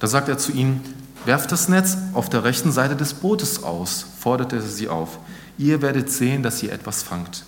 Da 0.00 0.08
sagt 0.08 0.28
er 0.28 0.36
zu 0.36 0.50
ihnen, 0.50 0.82
werft 1.24 1.52
das 1.52 1.68
Netz 1.68 1.96
auf 2.12 2.28
der 2.28 2.42
rechten 2.42 2.72
Seite 2.72 2.96
des 2.96 3.14
Bootes 3.14 3.62
aus, 3.62 4.04
forderte 4.18 4.56
er 4.56 4.62
sie 4.62 4.88
auf. 4.88 5.20
Ihr 5.56 5.80
werdet 5.80 6.10
sehen, 6.10 6.42
dass 6.42 6.60
ihr 6.64 6.72
etwas 6.72 7.04
fangt. 7.04 7.44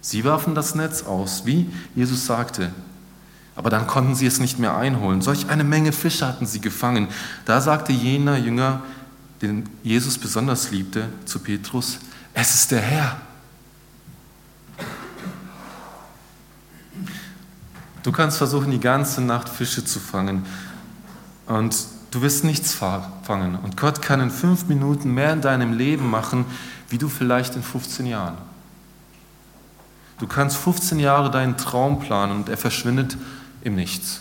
Sie 0.00 0.24
warfen 0.24 0.56
das 0.56 0.74
Netz 0.74 1.04
aus, 1.04 1.46
wie 1.46 1.70
Jesus 1.94 2.26
sagte. 2.26 2.70
Aber 3.54 3.70
dann 3.70 3.86
konnten 3.86 4.16
sie 4.16 4.26
es 4.26 4.40
nicht 4.40 4.58
mehr 4.58 4.76
einholen. 4.76 5.22
Solch 5.22 5.48
eine 5.48 5.62
Menge 5.62 5.92
Fische 5.92 6.26
hatten 6.26 6.46
sie 6.46 6.60
gefangen. 6.60 7.06
Da 7.44 7.60
sagte 7.60 7.92
jener 7.92 8.38
Jünger, 8.38 8.82
den 9.40 9.68
Jesus 9.84 10.18
besonders 10.18 10.72
liebte, 10.72 11.08
zu 11.26 11.38
Petrus, 11.38 12.00
es 12.34 12.54
ist 12.54 12.72
der 12.72 12.80
Herr. 12.80 13.20
Du 18.02 18.12
kannst 18.12 18.38
versuchen, 18.38 18.70
die 18.70 18.80
ganze 18.80 19.20
Nacht 19.20 19.48
Fische 19.48 19.84
zu 19.84 20.00
fangen 20.00 20.44
und 21.46 21.76
du 22.10 22.22
wirst 22.22 22.44
nichts 22.44 22.74
fangen. 22.74 23.56
Und 23.62 23.76
Gott 23.76 24.02
kann 24.02 24.20
in 24.20 24.30
fünf 24.30 24.66
Minuten 24.66 25.12
mehr 25.12 25.32
in 25.32 25.40
deinem 25.40 25.72
Leben 25.72 26.10
machen, 26.10 26.44
wie 26.88 26.98
du 26.98 27.08
vielleicht 27.08 27.56
in 27.56 27.62
15 27.62 28.06
Jahren. 28.06 28.36
Du 30.18 30.26
kannst 30.26 30.56
15 30.56 31.00
Jahre 31.00 31.30
deinen 31.30 31.56
Traum 31.56 32.00
planen 32.00 32.36
und 32.36 32.48
er 32.48 32.56
verschwindet 32.56 33.16
im 33.62 33.74
Nichts. 33.74 34.20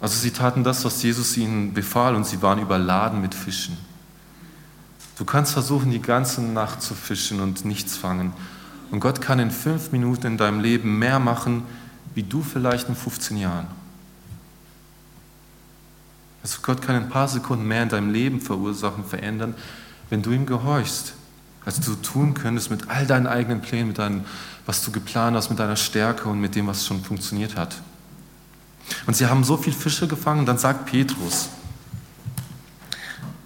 Also 0.00 0.16
sie 0.16 0.30
taten 0.30 0.64
das, 0.64 0.84
was 0.84 1.02
Jesus 1.02 1.36
ihnen 1.36 1.74
befahl 1.74 2.14
und 2.14 2.26
sie 2.26 2.40
waren 2.40 2.58
überladen 2.58 3.20
mit 3.20 3.34
Fischen. 3.34 3.76
Du 5.18 5.26
kannst 5.26 5.52
versuchen, 5.52 5.90
die 5.90 6.00
ganze 6.00 6.40
Nacht 6.40 6.80
zu 6.80 6.94
fischen 6.94 7.40
und 7.40 7.66
nichts 7.66 7.98
fangen. 7.98 8.32
Und 8.90 9.00
Gott 9.00 9.20
kann 9.20 9.38
in 9.38 9.50
fünf 9.50 9.92
Minuten 9.92 10.26
in 10.26 10.38
deinem 10.38 10.60
Leben 10.60 10.98
mehr 10.98 11.18
machen, 11.18 11.64
wie 12.14 12.22
du 12.22 12.42
vielleicht 12.42 12.88
in 12.88 12.96
15 12.96 13.36
Jahren. 13.36 13.66
Also 16.42 16.58
Gott 16.62 16.82
kann 16.82 16.96
ein 16.96 17.08
paar 17.08 17.28
Sekunden 17.28 17.66
mehr 17.66 17.82
in 17.82 17.88
deinem 17.88 18.12
Leben 18.12 18.40
verursachen, 18.40 19.04
verändern, 19.04 19.54
wenn 20.08 20.22
du 20.22 20.30
ihm 20.32 20.46
gehorchst, 20.46 21.14
als 21.64 21.80
du 21.80 21.94
tun 21.94 22.34
könntest 22.34 22.70
mit 22.70 22.88
all 22.88 23.06
deinen 23.06 23.26
eigenen 23.26 23.60
Plänen, 23.60 23.88
mit 23.88 23.98
deinem, 23.98 24.24
was 24.66 24.84
du 24.84 24.90
geplant 24.90 25.36
hast, 25.36 25.50
mit 25.50 25.58
deiner 25.58 25.76
Stärke 25.76 26.28
und 26.28 26.40
mit 26.40 26.54
dem, 26.54 26.66
was 26.66 26.86
schon 26.86 27.02
funktioniert 27.02 27.56
hat. 27.56 27.76
Und 29.06 29.14
sie 29.14 29.26
haben 29.26 29.44
so 29.44 29.56
viel 29.56 29.72
Fische 29.72 30.08
gefangen, 30.08 30.46
dann 30.46 30.58
sagt 30.58 30.86
Petrus, 30.86 31.50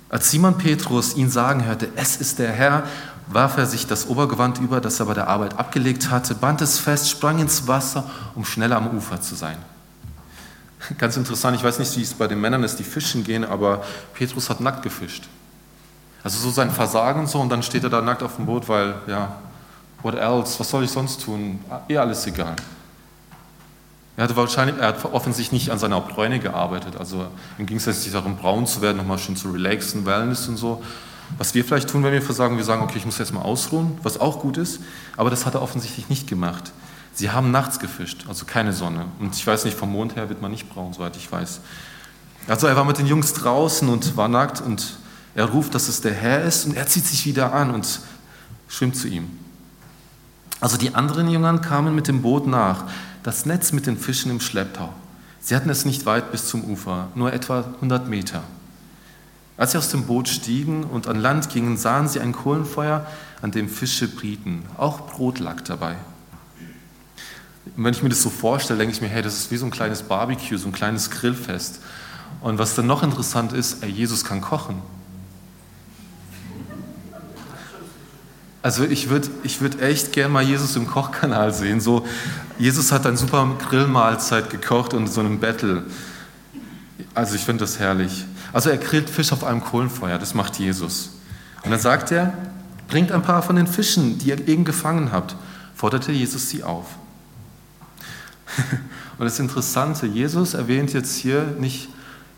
als 0.08 0.30
Simon 0.30 0.56
Petrus 0.56 1.16
ihn 1.16 1.28
sagen 1.28 1.64
hörte, 1.64 1.88
es 1.96 2.16
ist 2.16 2.38
der 2.38 2.52
Herr, 2.52 2.84
warf 3.26 3.56
er 3.56 3.66
sich 3.66 3.86
das 3.86 4.06
Obergewand 4.08 4.58
über, 4.58 4.80
das 4.80 5.00
er 5.00 5.06
bei 5.06 5.14
der 5.14 5.28
Arbeit 5.28 5.58
abgelegt 5.58 6.10
hatte, 6.10 6.34
band 6.34 6.60
es 6.60 6.78
fest, 6.78 7.10
sprang 7.10 7.38
ins 7.38 7.66
Wasser, 7.66 8.08
um 8.34 8.44
schneller 8.44 8.76
am 8.76 8.88
Ufer 8.96 9.20
zu 9.20 9.34
sein. 9.34 9.56
Ganz 10.98 11.16
interessant, 11.16 11.56
ich 11.56 11.64
weiß 11.64 11.78
nicht, 11.78 11.96
wie 11.96 12.02
es 12.02 12.12
bei 12.12 12.26
den 12.26 12.40
Männern 12.40 12.62
ist, 12.62 12.78
die 12.78 12.84
fischen 12.84 13.24
gehen, 13.24 13.44
aber 13.44 13.82
Petrus 14.12 14.50
hat 14.50 14.60
nackt 14.60 14.82
gefischt. 14.82 15.24
Also 16.22 16.38
so 16.38 16.50
sein 16.50 16.70
Versagen 16.70 17.26
so, 17.26 17.40
und 17.40 17.48
dann 17.48 17.62
steht 17.62 17.84
er 17.84 17.90
da 17.90 18.00
nackt 18.02 18.22
auf 18.22 18.36
dem 18.36 18.46
Boot, 18.46 18.68
weil, 18.68 18.94
ja, 19.06 19.36
what 20.02 20.14
else, 20.14 20.60
was 20.60 20.68
soll 20.68 20.84
ich 20.84 20.90
sonst 20.90 21.22
tun? 21.22 21.60
Eh 21.88 21.96
alles 21.96 22.26
egal. 22.26 22.56
Er 24.16 24.24
hatte 24.24 24.36
wahrscheinlich, 24.36 24.76
er 24.78 24.88
hat 24.88 25.04
offensichtlich 25.06 25.62
nicht 25.62 25.72
an 25.72 25.78
seiner 25.78 26.00
Bräune 26.00 26.38
gearbeitet, 26.38 26.96
also 26.98 27.26
ihm 27.58 27.66
ging 27.66 27.78
es 27.78 27.86
jetzt 27.86 28.14
darum, 28.14 28.36
braun 28.36 28.66
zu 28.66 28.80
werden, 28.80 28.98
nochmal 28.98 29.18
schön 29.18 29.36
zu 29.36 29.50
relaxen, 29.50 30.06
Wellness 30.06 30.46
und 30.48 30.56
so, 30.56 30.82
was 31.38 31.54
wir 31.54 31.64
vielleicht 31.64 31.90
tun, 31.90 32.02
wenn 32.02 32.12
wir 32.12 32.22
versagen, 32.22 32.56
wir 32.56 32.64
sagen, 32.64 32.82
okay, 32.82 32.98
ich 32.98 33.06
muss 33.06 33.18
jetzt 33.18 33.32
mal 33.32 33.42
ausruhen, 33.42 33.98
was 34.02 34.20
auch 34.20 34.40
gut 34.40 34.56
ist, 34.56 34.80
aber 35.16 35.30
das 35.30 35.46
hat 35.46 35.54
er 35.54 35.62
offensichtlich 35.62 36.08
nicht 36.08 36.26
gemacht. 36.26 36.72
Sie 37.12 37.30
haben 37.30 37.50
nachts 37.50 37.78
gefischt, 37.78 38.24
also 38.28 38.44
keine 38.44 38.72
Sonne. 38.72 39.06
Und 39.20 39.34
ich 39.36 39.46
weiß 39.46 39.64
nicht, 39.64 39.76
vom 39.76 39.92
Mond 39.92 40.16
her 40.16 40.28
wird 40.28 40.42
man 40.42 40.50
nicht 40.50 40.68
braun, 40.68 40.92
soweit 40.92 41.16
ich 41.16 41.30
weiß. 41.30 41.60
Also 42.48 42.66
er 42.66 42.76
war 42.76 42.84
mit 42.84 42.98
den 42.98 43.06
Jungs 43.06 43.32
draußen 43.32 43.88
und 43.88 44.16
war 44.16 44.28
nackt 44.28 44.60
und 44.60 44.96
er 45.34 45.46
ruft, 45.46 45.74
dass 45.74 45.88
es 45.88 46.00
der 46.00 46.12
Herr 46.12 46.42
ist 46.42 46.66
und 46.66 46.76
er 46.76 46.86
zieht 46.86 47.06
sich 47.06 47.24
wieder 47.26 47.52
an 47.52 47.70
und 47.72 48.00
schwimmt 48.68 48.96
zu 48.96 49.08
ihm. 49.08 49.30
Also 50.60 50.76
die 50.76 50.94
anderen 50.94 51.28
Jüngern 51.28 51.60
kamen 51.60 51.94
mit 51.94 52.08
dem 52.08 52.22
Boot 52.22 52.46
nach, 52.46 52.84
das 53.22 53.46
Netz 53.46 53.72
mit 53.72 53.86
den 53.86 53.96
Fischen 53.96 54.30
im 54.30 54.40
Schlepptau. 54.40 54.92
Sie 55.40 55.54
hatten 55.54 55.70
es 55.70 55.84
nicht 55.84 56.06
weit 56.06 56.32
bis 56.32 56.48
zum 56.48 56.64
Ufer, 56.64 57.08
nur 57.14 57.32
etwa 57.32 57.64
100 57.76 58.08
Meter. 58.08 58.42
Als 59.56 59.72
sie 59.72 59.78
aus 59.78 59.88
dem 59.88 60.06
Boot 60.06 60.28
stiegen 60.28 60.84
und 60.84 61.06
an 61.06 61.20
Land 61.20 61.48
gingen, 61.48 61.76
sahen 61.76 62.08
sie 62.08 62.20
ein 62.20 62.32
Kohlenfeuer, 62.32 63.06
an 63.40 63.52
dem 63.52 63.68
Fische 63.68 64.08
brieten. 64.08 64.64
Auch 64.76 65.06
Brot 65.06 65.38
lag 65.38 65.60
dabei. 65.60 65.96
Und 67.76 67.84
wenn 67.84 67.94
ich 67.94 68.02
mir 68.02 68.08
das 68.08 68.22
so 68.22 68.30
vorstelle, 68.30 68.78
denke 68.78 68.94
ich 68.94 69.00
mir, 69.00 69.08
hey, 69.08 69.22
das 69.22 69.36
ist 69.36 69.50
wie 69.50 69.56
so 69.56 69.64
ein 69.64 69.70
kleines 69.70 70.02
Barbecue, 70.02 70.58
so 70.58 70.68
ein 70.68 70.72
kleines 70.72 71.10
Grillfest. 71.10 71.80
Und 72.40 72.58
was 72.58 72.74
dann 72.74 72.86
noch 72.86 73.02
interessant 73.02 73.52
ist, 73.52 73.82
ey, 73.82 73.90
Jesus 73.90 74.24
kann 74.24 74.40
kochen. 74.40 74.82
Also 78.64 78.84
ich 78.84 79.10
würde 79.10 79.28
ich 79.42 79.60
würd 79.60 79.82
echt 79.82 80.12
gern 80.12 80.32
mal 80.32 80.42
Jesus 80.42 80.74
im 80.74 80.86
Kochkanal 80.86 81.52
sehen. 81.52 81.82
So, 81.82 82.06
Jesus 82.58 82.92
hat 82.92 83.06
eine 83.06 83.18
super 83.18 83.46
Grillmahlzeit 83.68 84.48
gekocht 84.48 84.94
und 84.94 85.06
so 85.06 85.20
einem 85.20 85.38
Battle. 85.38 85.84
Also 87.12 87.34
ich 87.34 87.42
finde 87.42 87.64
das 87.64 87.78
herrlich. 87.78 88.24
Also 88.54 88.70
er 88.70 88.78
grillt 88.78 89.10
Fisch 89.10 89.32
auf 89.32 89.42
einem 89.42 89.62
Kohlenfeuer, 89.62 90.16
das 90.16 90.32
macht 90.32 90.60
Jesus. 90.60 91.10
Und 91.64 91.72
dann 91.72 91.80
sagt 91.80 92.12
er, 92.12 92.32
bringt 92.86 93.10
ein 93.10 93.22
paar 93.22 93.42
von 93.42 93.56
den 93.56 93.66
Fischen, 93.66 94.18
die 94.18 94.28
ihr 94.28 94.46
eben 94.46 94.64
gefangen 94.64 95.10
habt, 95.10 95.34
forderte 95.74 96.12
Jesus 96.12 96.50
sie 96.50 96.62
auf. 96.62 96.86
Und 99.18 99.24
das 99.24 99.40
Interessante, 99.40 100.06
Jesus 100.06 100.54
erwähnt 100.54 100.92
jetzt 100.92 101.16
hier 101.16 101.42
nicht 101.58 101.88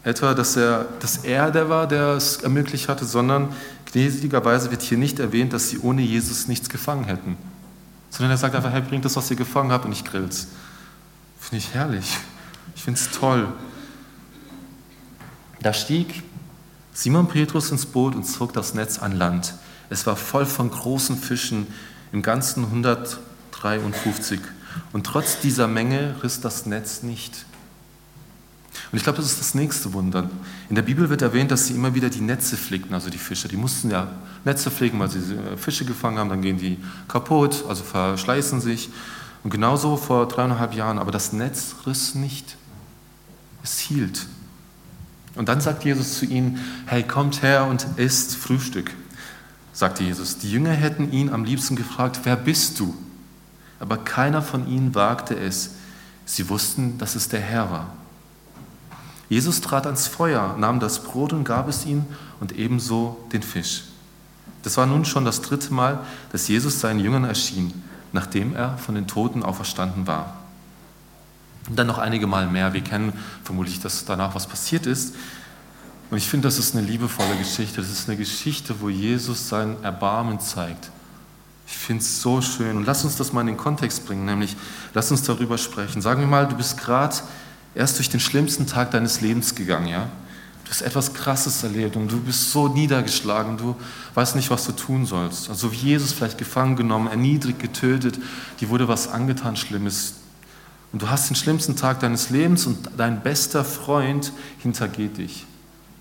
etwa, 0.05 0.33
dass 0.33 0.57
er, 0.57 0.87
dass 1.01 1.19
er 1.19 1.51
der 1.51 1.69
war, 1.69 1.87
der 1.87 2.15
es 2.15 2.39
ermöglicht 2.39 2.89
hatte, 2.89 3.05
sondern 3.05 3.53
gnädigerweise 3.93 4.71
wird 4.71 4.81
hier 4.81 4.97
nicht 4.97 5.19
erwähnt, 5.19 5.53
dass 5.53 5.69
sie 5.69 5.81
ohne 5.81 6.01
Jesus 6.01 6.49
nichts 6.49 6.71
gefangen 6.71 7.05
hätten. 7.05 7.37
Sondern 8.09 8.31
er 8.31 8.39
sagt 8.39 8.55
einfach, 8.55 8.73
hey, 8.73 8.81
bringt 8.81 9.05
das, 9.05 9.17
was 9.17 9.31
ihr 9.31 9.37
gefangen 9.37 9.71
habt 9.71 9.85
und 9.85 9.93
ich 9.93 10.05
grill's. 10.05 10.49
Finde 11.39 11.59
ich 11.59 11.75
herrlich. 11.75 12.17
Ich 12.75 12.83
finde 12.85 12.99
es 12.99 13.11
toll. 13.11 13.49
Da 15.61 15.73
stieg 15.73 16.23
Simon 16.93 17.29
Petrus 17.29 17.71
ins 17.71 17.87
Boot 17.87 18.15
und 18.15 18.25
zog 18.25 18.53
das 18.53 18.75
Netz 18.75 18.99
an 18.99 19.13
Land. 19.13 19.55
Es 19.91 20.07
war 20.07 20.17
voll 20.17 20.47
von 20.47 20.71
großen 20.71 21.17
Fischen, 21.17 21.67
im 22.13 22.23
Ganzen 22.23 22.65
153. 22.65 24.41
Und 24.93 25.05
trotz 25.05 25.41
dieser 25.41 25.69
Menge 25.69 26.15
riss 26.23 26.41
das 26.41 26.67
Netz 26.67 27.03
nicht. 27.03 27.45
Und 28.93 28.99
ich 28.99 29.03
glaube, 29.03 29.19
das 29.19 29.27
ist 29.27 29.41
das 29.41 29.55
nächste 29.55 29.93
Wunder. 29.93 30.31
In 30.69 30.77
der 30.77 30.83
Bibel 30.83 31.09
wird 31.09 31.23
erwähnt, 31.23 31.51
dass 31.51 31.67
sie 31.67 31.75
immer 31.75 31.95
wieder 31.95 32.11
die 32.11 32.21
Netze 32.21 32.57
flickten, 32.57 32.95
also 32.95 33.11
die 33.11 33.19
Fische. 33.19 33.49
Die 33.49 33.57
mussten 33.57 33.91
ja 33.91 34.09
Netze 34.45 34.71
flicken, 34.71 34.99
weil 34.99 35.11
sie 35.11 35.19
äh, 35.35 35.57
Fische 35.57 35.85
gefangen 35.85 36.19
haben, 36.19 36.29
dann 36.29 36.43
gehen 36.43 36.59
die 36.59 36.79
kaputt, 37.09 37.65
also 37.69 37.83
verschleißen 37.83 38.61
sich. 38.61 38.91
Und 39.45 39.51
genauso 39.51 39.97
vor 39.97 40.29
dreieinhalb 40.29 40.75
Jahren, 40.75 40.99
aber 40.99 41.11
das 41.11 41.33
Netz 41.33 41.75
riss 41.87 42.15
nicht. 42.15 42.57
Es 43.63 43.79
hielt. 43.79 44.27
Und 45.37 45.49
dann 45.49 45.61
sagt 45.61 45.85
Jesus 45.85 46.19
zu 46.19 46.25
ihnen, 46.25 46.59
hey, 46.87 47.03
kommt 47.03 47.43
her 47.43 47.67
und 47.67 47.87
isst 47.97 48.37
Frühstück, 48.37 48.93
sagte 49.73 50.03
Jesus. 50.03 50.39
Die 50.39 50.51
Jünger 50.51 50.73
hätten 50.73 51.13
ihn 51.13 51.31
am 51.31 51.45
liebsten 51.45 51.77
gefragt, 51.77 52.21
wer 52.25 52.37
bist 52.37 52.81
du? 52.81 52.95
Aber 53.79 53.99
keiner 53.99 54.41
von 54.43 54.67
ihnen 54.67 54.95
wagte 54.95 55.39
es. 55.39 55.73
Sie 56.25 56.49
wussten, 56.49 56.99
dass 56.99 57.15
es 57.15 57.29
der 57.29 57.41
Herr 57.41 57.71
war. 57.71 57.91
Jesus 59.29 59.61
trat 59.61 59.87
ans 59.87 60.07
Feuer, 60.07 60.57
nahm 60.59 60.81
das 60.81 61.03
Brot 61.03 61.33
und 61.33 61.45
gab 61.45 61.69
es 61.69 61.85
ihnen 61.85 62.07
und 62.41 62.53
ebenso 62.53 63.19
den 63.33 63.43
Fisch. 63.43 63.85
Das 64.63 64.77
war 64.77 64.87
nun 64.87 65.05
schon 65.05 65.25
das 65.25 65.43
dritte 65.43 65.73
Mal, 65.73 66.01
dass 66.33 66.49
Jesus 66.49 66.81
seinen 66.81 67.01
Jüngern 67.01 67.25
erschien, 67.25 67.85
nachdem 68.13 68.55
er 68.55 68.79
von 68.79 68.95
den 68.95 69.07
Toten 69.07 69.43
auferstanden 69.43 70.07
war. 70.07 70.46
Und 71.69 71.77
dann 71.77 71.87
noch 71.87 71.99
einige 71.99 72.27
Mal 72.27 72.47
mehr. 72.47 72.73
Wir 72.73 72.83
kennen 72.83 73.13
vermutlich, 73.43 73.81
dass 73.81 74.05
danach 74.05 74.35
was 74.35 74.47
passiert 74.47 74.87
ist. 74.87 75.15
Und 76.11 76.19
ich 76.19 76.29
finde, 76.29 76.47
das 76.47 76.59
ist 76.59 76.77
eine 76.77 76.87
liebevolle 76.87 77.37
Geschichte. 77.37 77.81
Das 77.81 77.91
ist 77.91 78.09
eine 78.09 78.17
Geschichte, 78.17 78.81
wo 78.81 78.89
Jesus 78.89 79.49
sein 79.49 79.77
Erbarmen 79.83 80.39
zeigt. 80.39 80.91
Ich 81.67 81.77
finde 81.77 82.03
es 82.03 82.23
so 82.23 82.41
schön. 82.41 82.77
Und 82.77 82.85
lass 82.85 83.05
uns 83.05 83.17
das 83.17 83.33
mal 83.33 83.41
in 83.41 83.49
den 83.49 83.57
Kontext 83.57 84.07
bringen, 84.07 84.25
nämlich 84.25 84.57
lass 84.95 85.11
uns 85.11 85.23
darüber 85.23 85.59
sprechen. 85.59 86.01
Sagen 86.01 86.21
wir 86.21 86.29
mal, 86.29 86.47
du 86.47 86.57
bist 86.57 86.79
gerade 86.79 87.17
erst 87.75 87.99
durch 87.99 88.09
den 88.09 88.21
schlimmsten 88.21 88.67
Tag 88.67 88.93
deines 88.93 89.21
Lebens 89.21 89.55
gegangen, 89.55 89.89
ja? 89.89 90.09
Du 90.65 90.71
hast 90.71 90.83
etwas 90.83 91.15
Krasses 91.15 91.63
erlebt 91.63 91.95
und 91.95 92.11
du 92.11 92.19
bist 92.21 92.51
so 92.51 92.67
niedergeschlagen, 92.67 93.57
du 93.57 93.77
weißt 94.15 94.35
nicht, 94.35 94.51
was 94.51 94.67
du 94.67 94.73
tun 94.73 95.07
sollst. 95.07 95.49
Also 95.49 95.71
wie 95.71 95.77
Jesus 95.77 96.13
vielleicht 96.13 96.39
gefangen 96.39 96.75
genommen, 96.75 97.07
erniedrigt, 97.07 97.61
getötet, 97.61 98.19
dir 98.61 98.69
wurde 98.69 98.89
was 98.89 99.07
angetan 99.07 99.55
Schlimmes. 99.55 100.15
Und 100.97 101.03
du 101.03 101.11
hast 101.11 101.29
den 101.29 101.37
schlimmsten 101.37 101.77
Tag 101.77 102.01
deines 102.01 102.31
Lebens 102.31 102.67
und 102.67 102.89
dein 102.97 103.23
bester 103.23 103.67
Freund 103.67 104.33
hintergeht 104.61 105.19
dich. 105.19 105.45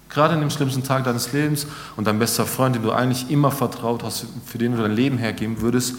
Gerade 0.08 0.36
in 0.36 0.40
dem 0.40 0.50
schlimmsten 0.50 0.86
Tag 0.86 1.04
deines 1.04 1.34
Lebens 1.34 1.68
und 1.98 2.08
dein 2.08 2.18
bester 2.18 2.46
Freund, 2.46 2.78
dem 2.78 2.84
du 2.84 2.94
eigentlich 2.94 3.30
immer 3.30 3.52
vertraut 3.52 4.04
hast, 4.06 4.26
für 4.46 4.58
den 4.58 4.72
du 4.72 4.82
dein 4.82 4.94
Leben 4.94 5.18
hergeben 5.18 5.60
würdest, 5.60 5.96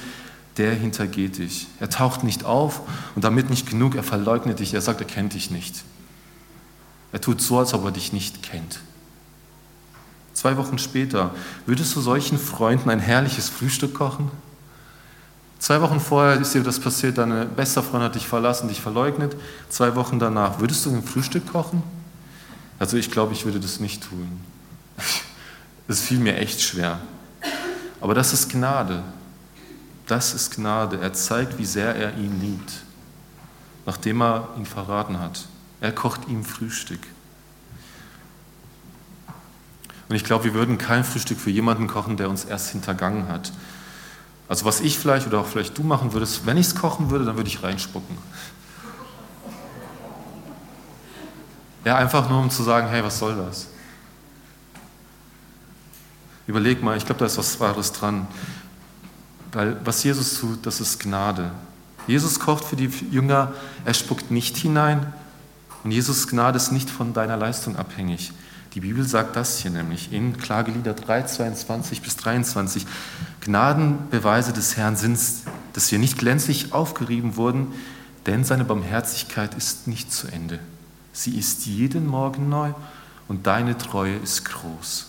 der 0.57 0.73
hintergeht 0.73 1.37
dich. 1.37 1.67
Er 1.79 1.91
taucht 1.91 2.25
nicht 2.25 2.47
auf 2.47 2.81
und 3.15 3.23
damit 3.23 3.51
nicht 3.51 3.69
genug, 3.69 3.97
er 3.97 4.03
verleugnet 4.03 4.61
dich, 4.61 4.73
er 4.73 4.81
sagt, 4.81 5.03
er 5.03 5.07
kennt 5.07 5.35
dich 5.35 5.51
nicht. 5.51 5.85
Er 7.13 7.21
tut 7.21 7.43
so, 7.43 7.59
als 7.59 7.75
ob 7.75 7.85
er 7.85 7.91
dich 7.91 8.15
nicht 8.15 8.43
kennt. 8.43 8.81
Zwei 10.33 10.57
Wochen 10.57 10.79
später, 10.79 11.35
würdest 11.67 11.95
du 11.95 12.01
solchen 12.01 12.39
Freunden 12.39 12.89
ein 12.89 13.01
herrliches 13.01 13.51
Frühstück 13.51 13.93
kochen? 13.93 14.31
Zwei 15.59 15.81
Wochen 15.81 16.01
vorher 16.01 16.41
ist 16.41 16.55
dir 16.55 16.63
das 16.63 16.79
passiert, 16.79 17.19
dein 17.19 17.49
bester 17.55 17.83
Freund 17.83 18.05
hat 18.05 18.15
dich 18.15 18.29
verlassen, 18.29 18.69
dich 18.69 18.81
verleugnet. 18.81 19.37
Zwei 19.69 19.95
Wochen 19.97 20.19
danach, 20.19 20.61
würdest 20.61 20.85
du 20.85 20.91
ein 20.91 21.03
Frühstück 21.03 21.51
kochen? 21.51 21.83
Also 22.79 22.97
ich 22.97 23.11
glaube, 23.11 23.33
ich 23.33 23.45
würde 23.45 23.61
das 23.61 23.81
nicht 23.81 24.09
tun. 24.09 24.41
Es 25.89 26.01
fiel 26.01 26.19
mir 26.19 26.37
echt 26.37 26.61
schwer. 26.61 26.99
Aber 28.01 28.13
das 28.13 28.33
ist 28.33 28.51
Gnade. 28.51 29.05
Das 30.09 30.35
ist 30.35 30.57
Gnade. 30.57 30.99
Er 31.01 31.13
zeigt, 31.13 31.59
wie 31.59 31.65
sehr 31.65 31.95
er 31.95 32.17
ihn 32.17 32.41
liebt, 32.41 32.73
nachdem 33.87 34.21
er 34.21 34.49
ihn 34.57 34.67
verraten 34.67 35.21
hat. 35.21 35.47
Er 35.81 35.93
kocht 35.93 36.27
ihm 36.27 36.45
Frühstück. 36.45 36.99
Und 40.09 40.17
ich 40.17 40.25
glaube, 40.25 40.45
wir 40.45 40.55
würden 40.55 40.79
kein 40.79 41.05
Frühstück 41.05 41.39
für 41.39 41.51
jemanden 41.51 41.87
kochen, 41.87 42.17
der 42.17 42.31
uns 42.31 42.45
erst 42.45 42.71
hintergangen 42.71 43.29
hat. 43.29 43.53
Also 44.49 44.65
was 44.65 44.81
ich 44.81 44.99
vielleicht 44.99 45.27
oder 45.27 45.41
auch 45.41 45.47
vielleicht 45.47 45.77
du 45.77 45.83
machen 45.83 46.13
würdest, 46.13 46.47
wenn 46.47 46.57
ich 46.57 46.67
es 46.67 46.75
kochen 46.75 47.11
würde, 47.11 47.25
dann 47.25 47.37
würde 47.37 47.49
ich 47.49 47.63
reinspucken. 47.63 48.17
Ja, 51.85 51.97
einfach 51.97 52.29
nur 52.29 52.41
um 52.41 52.51
zu 52.51 52.63
sagen, 52.63 52.89
hey, 52.89 53.03
was 53.03 53.19
soll 53.19 53.37
das? 53.37 53.69
Überleg 56.47 56.83
mal, 56.83 56.97
ich 56.97 57.05
glaube, 57.05 57.19
da 57.19 57.27
ist 57.27 57.39
was 57.39 57.59
Wahres 57.59 57.93
dran. 57.93 58.27
Weil 59.53 59.81
was 59.85 60.03
Jesus 60.05 60.39
tut, 60.39 60.65
das 60.67 60.81
ist 60.81 61.01
Gnade. 61.01 61.51
Jesus 62.07 62.39
kocht 62.39 62.65
für 62.65 62.77
die 62.77 62.91
Jünger, 63.11 63.53
er 63.85 63.95
spuckt 63.95 64.31
nicht 64.31 64.57
hinein. 64.57 65.13
Und 65.83 65.91
Jesus 65.91 66.29
Gnade 66.29 66.57
ist 66.57 66.73
nicht 66.73 66.91
von 66.91 67.13
deiner 67.13 67.37
Leistung 67.37 67.77
abhängig. 67.77 68.33
Die 68.77 68.81
Bibel 68.81 69.05
sagt 69.05 69.37
das 69.37 69.61
hier 69.61 69.71
nämlich 69.71 70.13
in 70.13 70.37
Klagelieder 70.37 70.93
3, 70.93 71.23
22 71.23 72.03
bis 72.03 72.17
23. 72.17 72.87
Gnadenbeweise 73.41 74.53
des 74.53 74.77
Herrn 74.77 74.97
sind, 74.97 75.19
dass 75.73 75.91
wir 75.91 75.99
nicht 75.99 76.19
glänzlich 76.19 76.75
aufgerieben 76.75 77.37
wurden, 77.37 77.69
denn 78.27 78.45
seine 78.45 78.67
Barmherzigkeit 78.67 79.55
ist 79.55 79.87
nicht 79.87 80.13
zu 80.13 80.29
Ende. 80.29 80.59
Sie 81.15 81.39
ist 81.39 81.65
jeden 81.65 82.07
Morgen 82.07 82.51
neu 82.51 82.75
und 83.29 83.47
deine 83.47 83.79
Treue 83.79 84.17
ist 84.17 84.45
groß. 84.45 85.07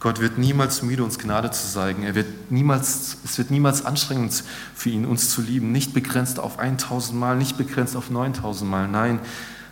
Gott 0.00 0.18
wird 0.18 0.38
niemals 0.38 0.82
müde, 0.82 1.04
uns 1.04 1.18
Gnade 1.18 1.50
zu 1.50 1.68
zeigen. 1.68 2.02
Er 2.02 2.14
wird 2.14 2.50
niemals, 2.50 3.18
es 3.22 3.36
wird 3.36 3.50
niemals 3.50 3.84
anstrengend 3.84 4.42
für 4.74 4.88
ihn, 4.88 5.04
uns 5.04 5.28
zu 5.28 5.42
lieben. 5.42 5.72
Nicht 5.72 5.92
begrenzt 5.92 6.40
auf 6.40 6.58
1000 6.58 7.18
Mal, 7.18 7.36
nicht 7.36 7.58
begrenzt 7.58 7.94
auf 7.94 8.08
9000 8.08 8.68
Mal. 8.68 8.88
Nein, 8.88 9.20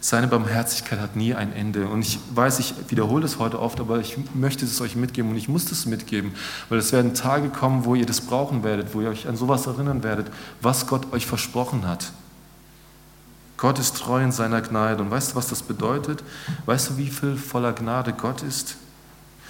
seine 0.01 0.29
Barmherzigkeit 0.29 1.01
hat 1.01 1.17
nie 1.17 1.35
ein 1.35 1.55
Ende. 1.55 1.89
Und 1.89 2.03
ich 2.03 2.19
weiß, 2.35 2.59
ich 2.59 2.75
wiederhole 2.89 3.25
es 3.25 3.39
heute 3.39 3.59
oft, 3.59 3.81
aber 3.81 4.01
ich 4.01 4.19
möchte 4.35 4.67
es 4.67 4.79
euch 4.83 4.97
mitgeben 4.97 5.31
und 5.31 5.39
ich 5.39 5.49
muss 5.49 5.71
es 5.73 5.87
mitgeben, 5.87 6.33
weil 6.69 6.79
es 6.79 6.93
werden 6.93 7.15
Tage 7.15 7.49
kommen, 7.49 7.87
wo 7.87 7.95
ihr 7.95 8.07
das 8.07 8.21
brauchen 8.21 8.63
werdet, 8.63 8.95
wo 8.95 9.01
ihr 9.01 9.09
euch 9.09 9.29
an 9.29 9.37
sowas 9.37 9.67
erinnern 9.67 10.03
werdet, 10.03 10.31
was 10.61 10.87
Gott 10.87 11.11
euch 11.15 11.27
versprochen 11.27 11.89
hat. 11.89 12.13
Gott 13.57 13.79
ist 13.79 13.97
treu 13.97 14.23
in 14.23 14.31
seiner 14.31 14.61
Gnade. 14.61 15.03
Und 15.03 15.11
weißt 15.11 15.33
du, 15.33 15.37
was 15.37 15.49
das 15.49 15.63
bedeutet? 15.63 16.23
Weißt 16.67 16.91
du, 16.91 16.97
wie 16.99 17.09
viel 17.09 17.37
voller 17.37 17.73
Gnade 17.73 18.13
Gott 18.13 18.43
ist? 18.43 18.77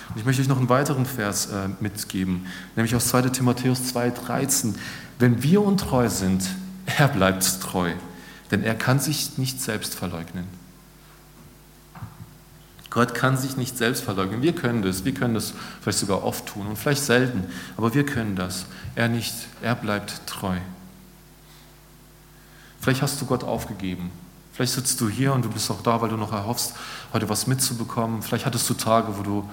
Und 0.09 0.18
ich 0.18 0.25
möchte 0.25 0.42
euch 0.42 0.49
noch 0.49 0.59
einen 0.59 0.68
weiteren 0.68 1.07
Vers 1.07 1.47
äh, 1.47 1.68
mitgeben, 1.81 2.47
nämlich 2.77 2.94
aus 2.94 3.09
2 3.09 3.23
Timotheus 3.23 3.94
2,13. 3.94 4.75
Wenn 5.18 5.42
wir 5.42 5.62
untreu 5.62 6.09
sind, 6.09 6.44
er 6.87 7.09
bleibt 7.09 7.61
treu, 7.61 7.92
denn 8.51 8.62
er 8.62 8.75
kann 8.75 9.01
sich 9.01 9.38
nicht 9.38 9.61
selbst 9.61 9.94
verleugnen. 9.94 10.47
Gott 12.90 13.14
kann 13.14 13.37
sich 13.37 13.57
nicht 13.59 13.77
selbst 13.77 14.03
verleugnen. 14.03 14.40
Wir 14.40 14.55
können 14.55 14.83
das. 14.83 15.05
Wir 15.05 15.12
können 15.12 15.35
das 15.35 15.53
vielleicht 15.83 15.99
sogar 15.99 16.25
oft 16.25 16.47
tun 16.47 16.66
und 16.66 16.77
vielleicht 16.77 17.03
selten, 17.03 17.44
aber 17.77 17.92
wir 17.94 18.07
können 18.07 18.35
das. 18.35 18.64
Er 18.94 19.09
nicht. 19.09 19.35
Er 19.61 19.75
bleibt 19.75 20.27
treu. 20.27 20.57
Vielleicht 22.81 23.03
hast 23.03 23.21
du 23.21 23.27
Gott 23.27 23.44
aufgegeben. 23.44 24.11
Vielleicht 24.53 24.73
sitzt 24.73 25.01
du 25.01 25.09
hier 25.09 25.35
und 25.35 25.44
du 25.44 25.51
bist 25.51 25.71
auch 25.71 25.83
da, 25.83 26.01
weil 26.01 26.09
du 26.09 26.16
noch 26.16 26.33
erhoffst, 26.33 26.75
heute 27.12 27.29
was 27.29 27.47
mitzubekommen. 27.47 28.23
Vielleicht 28.23 28.47
hattest 28.47 28.68
du 28.71 28.75
Tage, 28.75 29.16
wo 29.18 29.23
du 29.23 29.49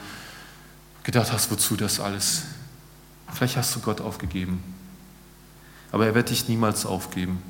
gedacht 1.06 1.32
hast, 1.32 1.50
wozu 1.52 1.78
das 1.78 2.02
alles? 2.02 2.44
Vielleicht 3.32 3.56
hast 3.56 3.76
du 3.76 3.80
Gott 3.80 4.02
aufgegeben. 4.02 4.62
Aber 5.92 6.06
er 6.06 6.16
wird 6.16 6.32
dich 6.32 6.50
niemals 6.50 6.86
aufgeben. 6.86 7.42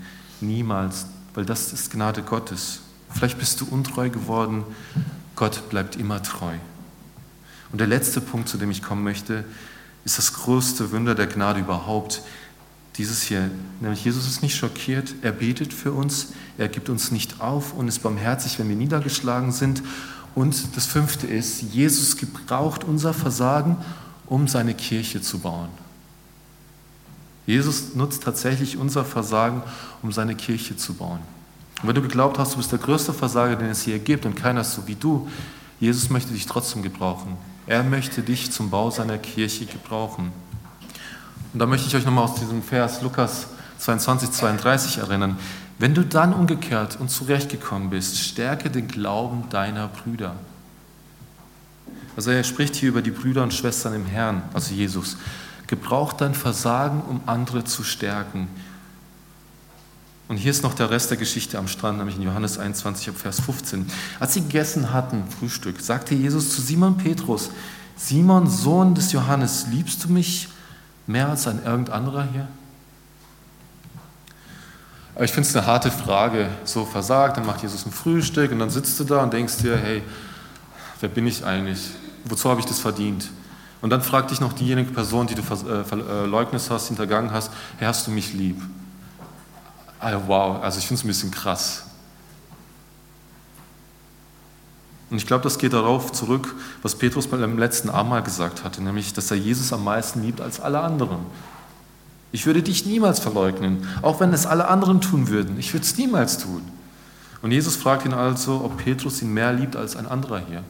Niemals, 0.41 1.08
weil 1.34 1.46
das 1.46 1.74
ist 1.74 1.89
Gnade 1.89 2.22
Gottes. 2.22 2.82
Vielleicht 3.10 3.39
bist 3.39 3.62
du 3.62 3.65
untreu 3.65 4.10
geworden. 4.10 4.63
Gott 5.36 5.70
bleibt 5.70 5.96
immer 5.96 6.22
treu. 6.22 6.54
Und 7.72 7.80
der 7.80 7.88
letzte 7.88 8.22
Punkt, 8.22 8.50
zu 8.50 8.58
dem 8.58 8.72
ich 8.72 8.84
kommen 8.84 9.04
möchte, 9.04 9.46
ist 10.04 10.18
das 10.18 10.34
größte 10.34 10.91
Wunder 10.91 11.15
der 11.15 11.28
Gnade 11.28 11.62
überhaupt. 11.62 12.22
Dieses 12.98 13.22
hier, 13.22 13.50
nämlich 13.80 14.04
Jesus 14.06 14.28
ist 14.28 14.41
nicht 14.41 14.56
schockiert, 14.56 15.15
er 15.22 15.32
betet 15.32 15.74
für 15.74 15.91
uns, 15.91 16.28
er 16.58 16.70
gibt 16.70 16.89
uns 16.89 17.12
nicht 17.12 17.41
auf 17.41 17.74
und 17.74 17.88
ist 17.88 18.00
barmherzig, 18.00 18.60
wenn 18.60 18.70
wir 18.70 18.76
niedergeschlagen 18.76 19.52
sind 19.52 19.82
und 20.36 20.76
das 20.76 20.86
fünfte 20.86 21.28
ist, 21.28 21.62
Jesus 21.62 22.17
gebraucht 22.17 22.84
unser 22.84 23.13
Versagen, 23.13 23.78
um 24.28 24.48
seine 24.48 24.74
Kirche 24.74 25.21
zu 25.21 25.39
bauen. 25.39 25.69
Jesus 27.48 27.95
nutzt 27.95 28.24
tatsächlich 28.24 28.78
unser 28.78 29.06
Versagen, 29.06 29.63
um 30.02 30.12
seine 30.12 30.36
Kirche 30.36 30.76
zu 30.76 30.93
bauen. 30.93 31.19
Und 31.82 31.88
wenn 31.88 31.95
du 31.95 32.02
geglaubt 32.02 32.38
hast, 32.39 32.54
du 32.54 32.58
bist 32.58 32.71
der 32.71 32.80
größte 32.80 33.13
Versager, 33.13 33.56
den 33.56 33.69
es 33.69 33.84
hier 33.84 34.00
gibt 34.00 34.26
und 34.26 34.36
keiner 34.36 34.62
ist 34.62 34.74
so 34.74 34.88
wie 34.88 34.95
du, 34.95 35.28
Jesus 35.80 36.10
möchte 36.10 36.34
dich 36.34 36.45
trotzdem 36.45 36.82
gebrauchen. 36.82 37.38
Er 37.67 37.84
möchte 37.84 38.21
dich 38.21 38.52
zum 38.52 38.69
Bau 38.69 38.89
seiner 38.89 39.17
Kirche 39.17 39.65
gebrauchen. 39.65 40.32
Und 41.54 41.60
da 41.60 41.65
möchte 41.65 41.88
ich 41.88 41.95
euch 41.95 42.06
nochmal 42.06 42.26
aus 42.26 42.36
diesem 42.36 42.62
Vers 42.63 43.02
Lukas 43.02 43.48
22, 43.78 44.32
32 44.32 44.98
erinnern. 44.98 45.38
Wenn 45.77 45.93
du 45.93 46.03
dann 46.03 46.33
umgekehrt 46.33 46.99
und 46.99 47.09
zurechtgekommen 47.09 47.89
bist, 47.89 48.17
stärke 48.19 48.69
den 48.69 48.88
Glauben 48.88 49.49
deiner 49.49 49.88
Brüder. 49.88 50.35
Also 52.15 52.31
er 52.31 52.43
spricht 52.43 52.75
hier 52.75 52.89
über 52.89 53.01
die 53.01 53.11
Brüder 53.11 53.43
und 53.43 53.53
Schwestern 53.53 53.93
im 53.93 54.05
Herrn, 54.05 54.43
also 54.53 54.73
Jesus. 54.73 55.17
Gebrauch 55.67 56.13
dein 56.13 56.33
Versagen, 56.33 57.01
um 57.01 57.21
andere 57.25 57.65
zu 57.65 57.83
stärken. 57.83 58.47
Und 60.27 60.38
hier 60.38 60.51
ist 60.51 60.63
noch 60.63 60.73
der 60.73 60.89
Rest 60.89 61.09
der 61.09 61.17
Geschichte 61.17 61.57
am 61.57 61.67
Strand, 61.67 61.97
nämlich 61.97 62.15
in 62.15 62.23
Johannes 62.23 62.57
21, 62.57 63.11
Vers 63.11 63.41
15. 63.41 63.85
Als 64.19 64.33
sie 64.33 64.41
gegessen 64.41 64.93
hatten, 64.93 65.23
Frühstück, 65.39 65.81
sagte 65.81 66.15
Jesus 66.15 66.55
zu 66.55 66.61
Simon 66.61 66.97
Petrus, 66.97 67.51
Simon, 67.97 68.49
Sohn 68.49 68.95
des 68.95 69.11
Johannes, 69.11 69.67
liebst 69.71 70.03
du 70.03 70.09
mich 70.09 70.49
mehr 71.05 71.29
als 71.29 71.47
ein 71.47 71.63
irgend 71.63 71.89
anderer 71.89 72.27
hier? 72.31 72.47
Aber 75.15 75.23
ich 75.23 75.32
finde 75.32 75.47
es 75.47 75.56
eine 75.56 75.65
harte 75.65 75.91
Frage, 75.91 76.49
so 76.65 76.86
versagt, 76.86 77.38
dann 77.38 77.45
macht 77.45 77.62
Jesus 77.62 77.86
ein 77.86 77.91
Frühstück 77.91 78.51
und 78.51 78.60
dann 78.60 78.69
sitzt 78.69 78.99
du 78.99 79.06
da 79.06 79.23
und 79.23 79.32
denkst 79.32 79.58
dir, 79.58 79.78
hey, 79.78 80.04
wer 80.99 81.10
bin 81.10 81.25
ich 81.25 81.45
eigentlich? 81.45 81.89
Wozu 82.25 82.49
habe 82.49 82.60
ich 82.60 82.65
das 82.65 82.80
verdient? 82.80 83.30
Und 83.82 83.91
dann 83.91 84.01
fragt 84.01 84.32
dich 84.32 84.41
noch 84.41 84.51
diejenige 84.51 84.91
Person, 84.91 85.28
die 85.28 85.36
du 85.36 85.43
verleugnest 85.43 86.67
äh, 86.67 86.73
hast, 86.73 86.88
hintergangen 86.88 87.32
hast, 87.32 87.51
hey, 87.78 87.88
hast 87.88 88.08
du 88.08 88.12
mich 88.12 88.34
lieb? 88.34 88.62
Also, 89.99 90.21
wow, 90.28 90.62
also 90.62 90.80
ich 90.80 90.88
finde 90.88 90.99
es 90.99 91.06
ein 91.06 91.08
bisschen 91.08 91.32
krass. 91.32 91.84
Und 95.10 95.17
ich 95.17 95.28
glaube, 95.28 95.43
das 95.43 95.58
geht 95.58 95.71
darauf 95.71 96.12
zurück, 96.12 96.56
was 96.82 96.95
Petrus 96.95 97.28
beim 97.28 97.58
letzten 97.58 97.89
Abendmahl 97.89 98.23
gesagt 98.23 98.63
hatte, 98.65 98.84
nämlich, 98.84 99.13
dass 99.13 99.32
er 99.32 99.38
Jesus 99.38 99.71
am 99.71 99.84
meisten 99.84 100.21
liebt 100.21 100.41
als 100.41 100.60
alle 100.60 100.80
anderen. 100.82 101.19
Ich 102.36 102.45
würde 102.45 102.62
dich 102.62 102.86
niemals 102.86 103.19
verleugnen, 103.19 103.88
auch 104.02 104.19
wenn 104.19 104.34
es 104.34 104.45
alle 104.45 104.67
anderen 104.67 105.00
tun 105.00 105.30
würden. 105.30 105.58
Ich 105.58 105.74
würde 105.74 105.86
es 105.86 105.98
niemals 105.98 106.38
tun. 106.38 106.63
Und 107.41 107.52
Jesus 107.52 107.78
fragt 107.78 108.06
ihn 108.06 108.13
also, 108.13 108.62
ob 108.62 108.76
Petrus 108.76 109.21
ihn 109.21 109.34
mehr 109.34 109.54
liebt 109.54 109.78
als 109.78 109.95
ein 109.95 110.06
anderer 110.06 110.41
hier. 110.45 110.62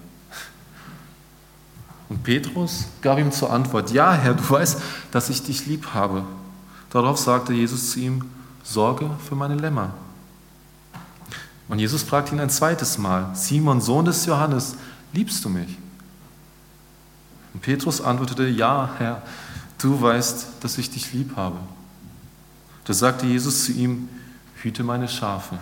Und 2.07 2.21
Petrus 2.21 2.85
gab 3.01 3.17
ihm 3.17 3.31
zur 3.31 3.51
Antwort, 3.51 3.89
ja 3.89 4.13
Herr, 4.13 4.35
du 4.35 4.47
weißt, 4.47 4.79
dass 5.09 5.31
ich 5.31 5.41
dich 5.41 5.65
lieb 5.65 5.87
habe. 5.95 6.23
Darauf 6.91 7.17
sagte 7.17 7.51
Jesus 7.51 7.89
zu 7.89 7.99
ihm, 7.99 8.25
Sorge 8.63 9.09
für 9.27 9.33
meine 9.33 9.55
Lämmer. 9.55 9.95
Und 11.67 11.79
Jesus 11.79 12.03
fragt 12.03 12.31
ihn 12.31 12.39
ein 12.39 12.51
zweites 12.51 12.99
Mal, 12.99 13.31
Simon, 13.33 13.81
Sohn 13.81 14.05
des 14.05 14.23
Johannes, 14.27 14.75
liebst 15.13 15.43
du 15.43 15.49
mich? 15.49 15.79
Und 17.55 17.61
Petrus 17.61 18.01
antwortete, 18.01 18.45
ja 18.49 18.91
Herr, 18.99 19.23
du 19.77 20.01
weißt, 20.01 20.47
dass 20.61 20.77
ich 20.77 20.89
dich 20.89 21.13
lieb 21.13 21.35
habe. 21.35 21.57
Da 22.85 22.93
sagte 22.93 23.25
Jesus 23.25 23.65
zu 23.65 23.71
ihm, 23.71 24.09
hüte 24.61 24.83
meine 24.83 25.07
Schafe. 25.07 25.57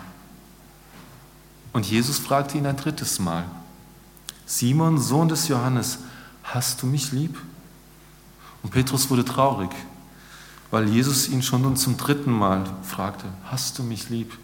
Und 1.71 1.85
Jesus 1.85 2.19
fragte 2.19 2.57
ihn 2.57 2.67
ein 2.67 2.77
drittes 2.77 3.19
Mal, 3.19 3.45
Simon, 4.45 4.99
Sohn 4.99 5.29
des 5.29 5.47
Johannes, 5.47 5.99
hast 6.43 6.81
du 6.81 6.85
mich 6.85 7.11
lieb? 7.11 7.37
Und 8.61 8.71
Petrus 8.71 9.09
wurde 9.09 9.25
traurig, 9.25 9.71
weil 10.69 10.87
Jesus 10.87 11.27
ihn 11.27 11.41
schon 11.41 11.61
nun 11.61 11.75
zum 11.75 11.97
dritten 11.97 12.31
Mal 12.31 12.65
fragte, 12.83 13.25
hast 13.49 13.79
du 13.79 13.83
mich 13.83 14.09
lieb? 14.09 14.37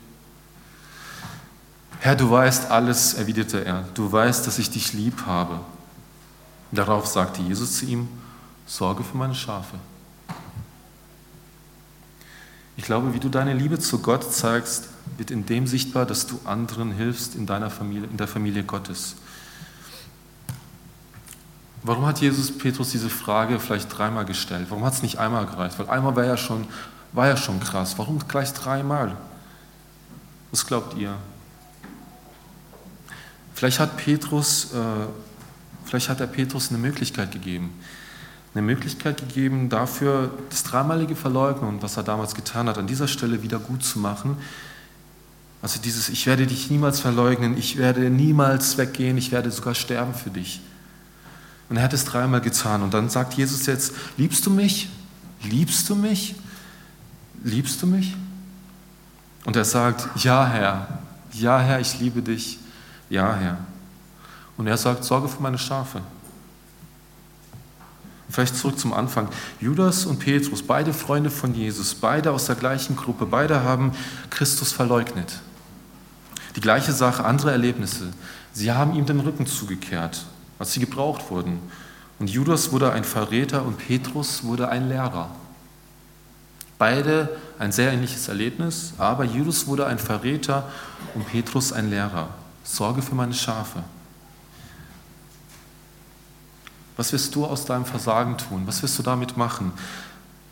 Herr, 1.99 2.15
du 2.15 2.31
weißt 2.31 2.71
alles, 2.71 3.13
erwiderte 3.13 3.63
er, 3.63 3.83
du 3.93 4.11
weißt, 4.11 4.47
dass 4.47 4.57
ich 4.57 4.69
dich 4.69 4.93
lieb 4.93 5.25
habe. 5.25 5.59
Darauf 6.71 7.07
sagte 7.07 7.41
Jesus 7.41 7.77
zu 7.77 7.85
ihm, 7.85 8.07
sorge 8.69 9.03
für 9.03 9.17
meine 9.17 9.35
Schafe. 9.35 9.77
Ich 12.77 12.85
glaube, 12.85 13.13
wie 13.13 13.19
du 13.19 13.27
deine 13.27 13.53
Liebe 13.53 13.79
zu 13.79 13.99
Gott 13.99 14.31
zeigst, 14.31 14.89
wird 15.17 15.31
in 15.31 15.45
dem 15.45 15.67
sichtbar, 15.67 16.05
dass 16.05 16.27
du 16.27 16.39
anderen 16.45 16.91
hilfst 16.91 17.35
in 17.35 17.45
deiner 17.45 17.69
Familie, 17.69 18.07
in 18.07 18.15
der 18.15 18.27
Familie 18.27 18.63
Gottes. 18.63 19.15
Warum 21.81 22.05
hat 22.05 22.21
Jesus 22.21 22.57
Petrus 22.57 22.91
diese 22.91 23.09
Frage 23.09 23.59
vielleicht 23.59 23.97
dreimal 23.97 24.25
gestellt? 24.25 24.67
Warum 24.69 24.85
hat 24.85 24.93
es 24.93 25.01
nicht 25.01 25.17
einmal 25.17 25.45
gereicht? 25.45 25.79
Weil 25.79 25.89
einmal 25.89 26.15
war 26.15 26.25
ja 26.25 26.37
schon, 26.37 26.67
war 27.11 27.27
ja 27.27 27.37
schon 27.37 27.59
krass. 27.59 27.97
Warum 27.97 28.19
gleich 28.27 28.53
dreimal? 28.53 29.17
Was 30.51 30.65
glaubt 30.65 30.95
ihr? 30.97 31.15
Vielleicht 33.55 33.79
hat 33.79 33.97
Petrus, 33.97 34.73
äh, 34.73 34.77
vielleicht 35.85 36.09
hat 36.09 36.21
er 36.21 36.27
Petrus 36.27 36.69
eine 36.69 36.77
Möglichkeit 36.77 37.31
gegeben. 37.31 37.73
Eine 38.53 38.63
Möglichkeit 38.63 39.17
gegeben, 39.19 39.69
dafür 39.69 40.31
das 40.49 40.63
dreimalige 40.63 41.15
Verleugnen, 41.15 41.81
was 41.81 41.97
er 41.97 42.03
damals 42.03 42.33
getan 42.33 42.67
hat, 42.67 42.77
an 42.77 42.87
dieser 42.87 43.07
Stelle 43.07 43.43
wieder 43.43 43.59
gut 43.59 43.83
zu 43.83 43.99
machen. 43.99 44.37
Also 45.61 45.79
dieses, 45.79 46.09
ich 46.09 46.25
werde 46.25 46.47
dich 46.47 46.71
niemals 46.71 46.99
verleugnen, 46.99 47.57
ich 47.57 47.77
werde 47.77 48.09
niemals 48.09 48.77
weggehen, 48.77 49.17
ich 49.17 49.31
werde 49.31 49.51
sogar 49.51 49.75
sterben 49.75 50.13
für 50.13 50.29
dich. 50.29 50.61
Und 51.69 51.77
er 51.77 51.83
hat 51.83 51.93
es 51.93 52.05
dreimal 52.05 52.41
getan. 52.41 52.81
Und 52.81 52.93
dann 52.93 53.09
sagt 53.09 53.33
Jesus 53.35 53.65
jetzt, 53.65 53.93
liebst 54.17 54.45
du 54.45 54.49
mich? 54.49 54.89
Liebst 55.43 55.87
du 55.89 55.95
mich? 55.95 56.35
Liebst 57.43 57.81
du 57.81 57.87
mich? 57.87 58.15
Und 59.45 59.55
er 59.55 59.65
sagt, 59.65 60.23
ja 60.23 60.45
Herr, 60.47 60.99
ja 61.33 61.59
Herr, 61.59 61.79
ich 61.79 61.99
liebe 61.99 62.21
dich, 62.21 62.59
ja 63.09 63.35
Herr. 63.35 63.57
Und 64.57 64.67
er 64.67 64.77
sagt, 64.77 65.03
sorge 65.03 65.27
für 65.27 65.41
meine 65.41 65.57
Schafe. 65.57 66.01
Vielleicht 68.29 68.55
zurück 68.55 68.79
zum 68.79 68.93
Anfang. 68.93 69.27
Judas 69.59 70.05
und 70.05 70.19
Petrus, 70.19 70.61
beide 70.61 70.93
Freunde 70.93 71.29
von 71.29 71.53
Jesus, 71.55 71.95
beide 71.95 72.31
aus 72.31 72.45
der 72.45 72.55
gleichen 72.55 72.95
Gruppe, 72.95 73.25
beide 73.25 73.63
haben 73.63 73.93
Christus 74.29 74.71
verleugnet. 74.71 75.41
Die 76.55 76.61
gleiche 76.61 76.91
Sache, 76.91 77.25
andere 77.25 77.51
Erlebnisse. 77.51 78.13
Sie 78.53 78.71
haben 78.71 78.95
ihm 78.95 79.05
den 79.05 79.19
Rücken 79.19 79.47
zugekehrt 79.47 80.25
als 80.59 80.73
sie 80.73 80.81
gebraucht 80.81 81.31
wurden. 81.31 81.59
Und 82.19 82.29
Judas 82.29 82.71
wurde 82.71 82.91
ein 82.91 83.05
Verräter 83.05 83.65
und 83.65 83.77
Petrus 83.77 84.43
wurde 84.43 84.67
ein 84.67 84.89
Lehrer. 84.89 85.31
Beide 86.77 87.29
ein 87.57 87.71
sehr 87.71 87.91
ähnliches 87.91 88.27
Erlebnis, 88.27 88.93
aber 88.97 89.23
Judas 89.23 89.67
wurde 89.67 89.87
ein 89.87 89.99
Verräter 89.99 90.69
und 91.15 91.27
Petrus 91.27 91.73
ein 91.73 91.89
Lehrer. 91.89 92.29
Sorge 92.63 93.01
für 93.01 93.15
meine 93.15 93.33
Schafe. 93.33 93.83
Was 96.99 97.13
wirst 97.13 97.33
du 97.33 97.45
aus 97.45 97.63
deinem 97.63 97.85
Versagen 97.85 98.37
tun? 98.37 98.63
Was 98.65 98.83
wirst 98.83 98.99
du 98.99 99.03
damit 99.03 99.37
machen? 99.37 99.71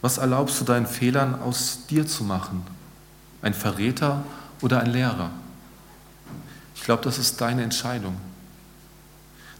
Was 0.01 0.17
erlaubst 0.17 0.61
du 0.61 0.63
deinen 0.63 0.87
Fehlern 0.87 1.41
aus 1.41 1.79
dir 1.89 2.07
zu 2.07 2.23
machen? 2.23 2.65
Ein 3.41 3.53
Verräter 3.53 4.23
oder 4.61 4.79
ein 4.79 4.89
Lehrer? 4.89 5.29
Ich 6.73 6.83
glaube, 6.83 7.03
das 7.03 7.17
ist 7.17 7.41
deine 7.41 7.63
Entscheidung. 7.63 8.15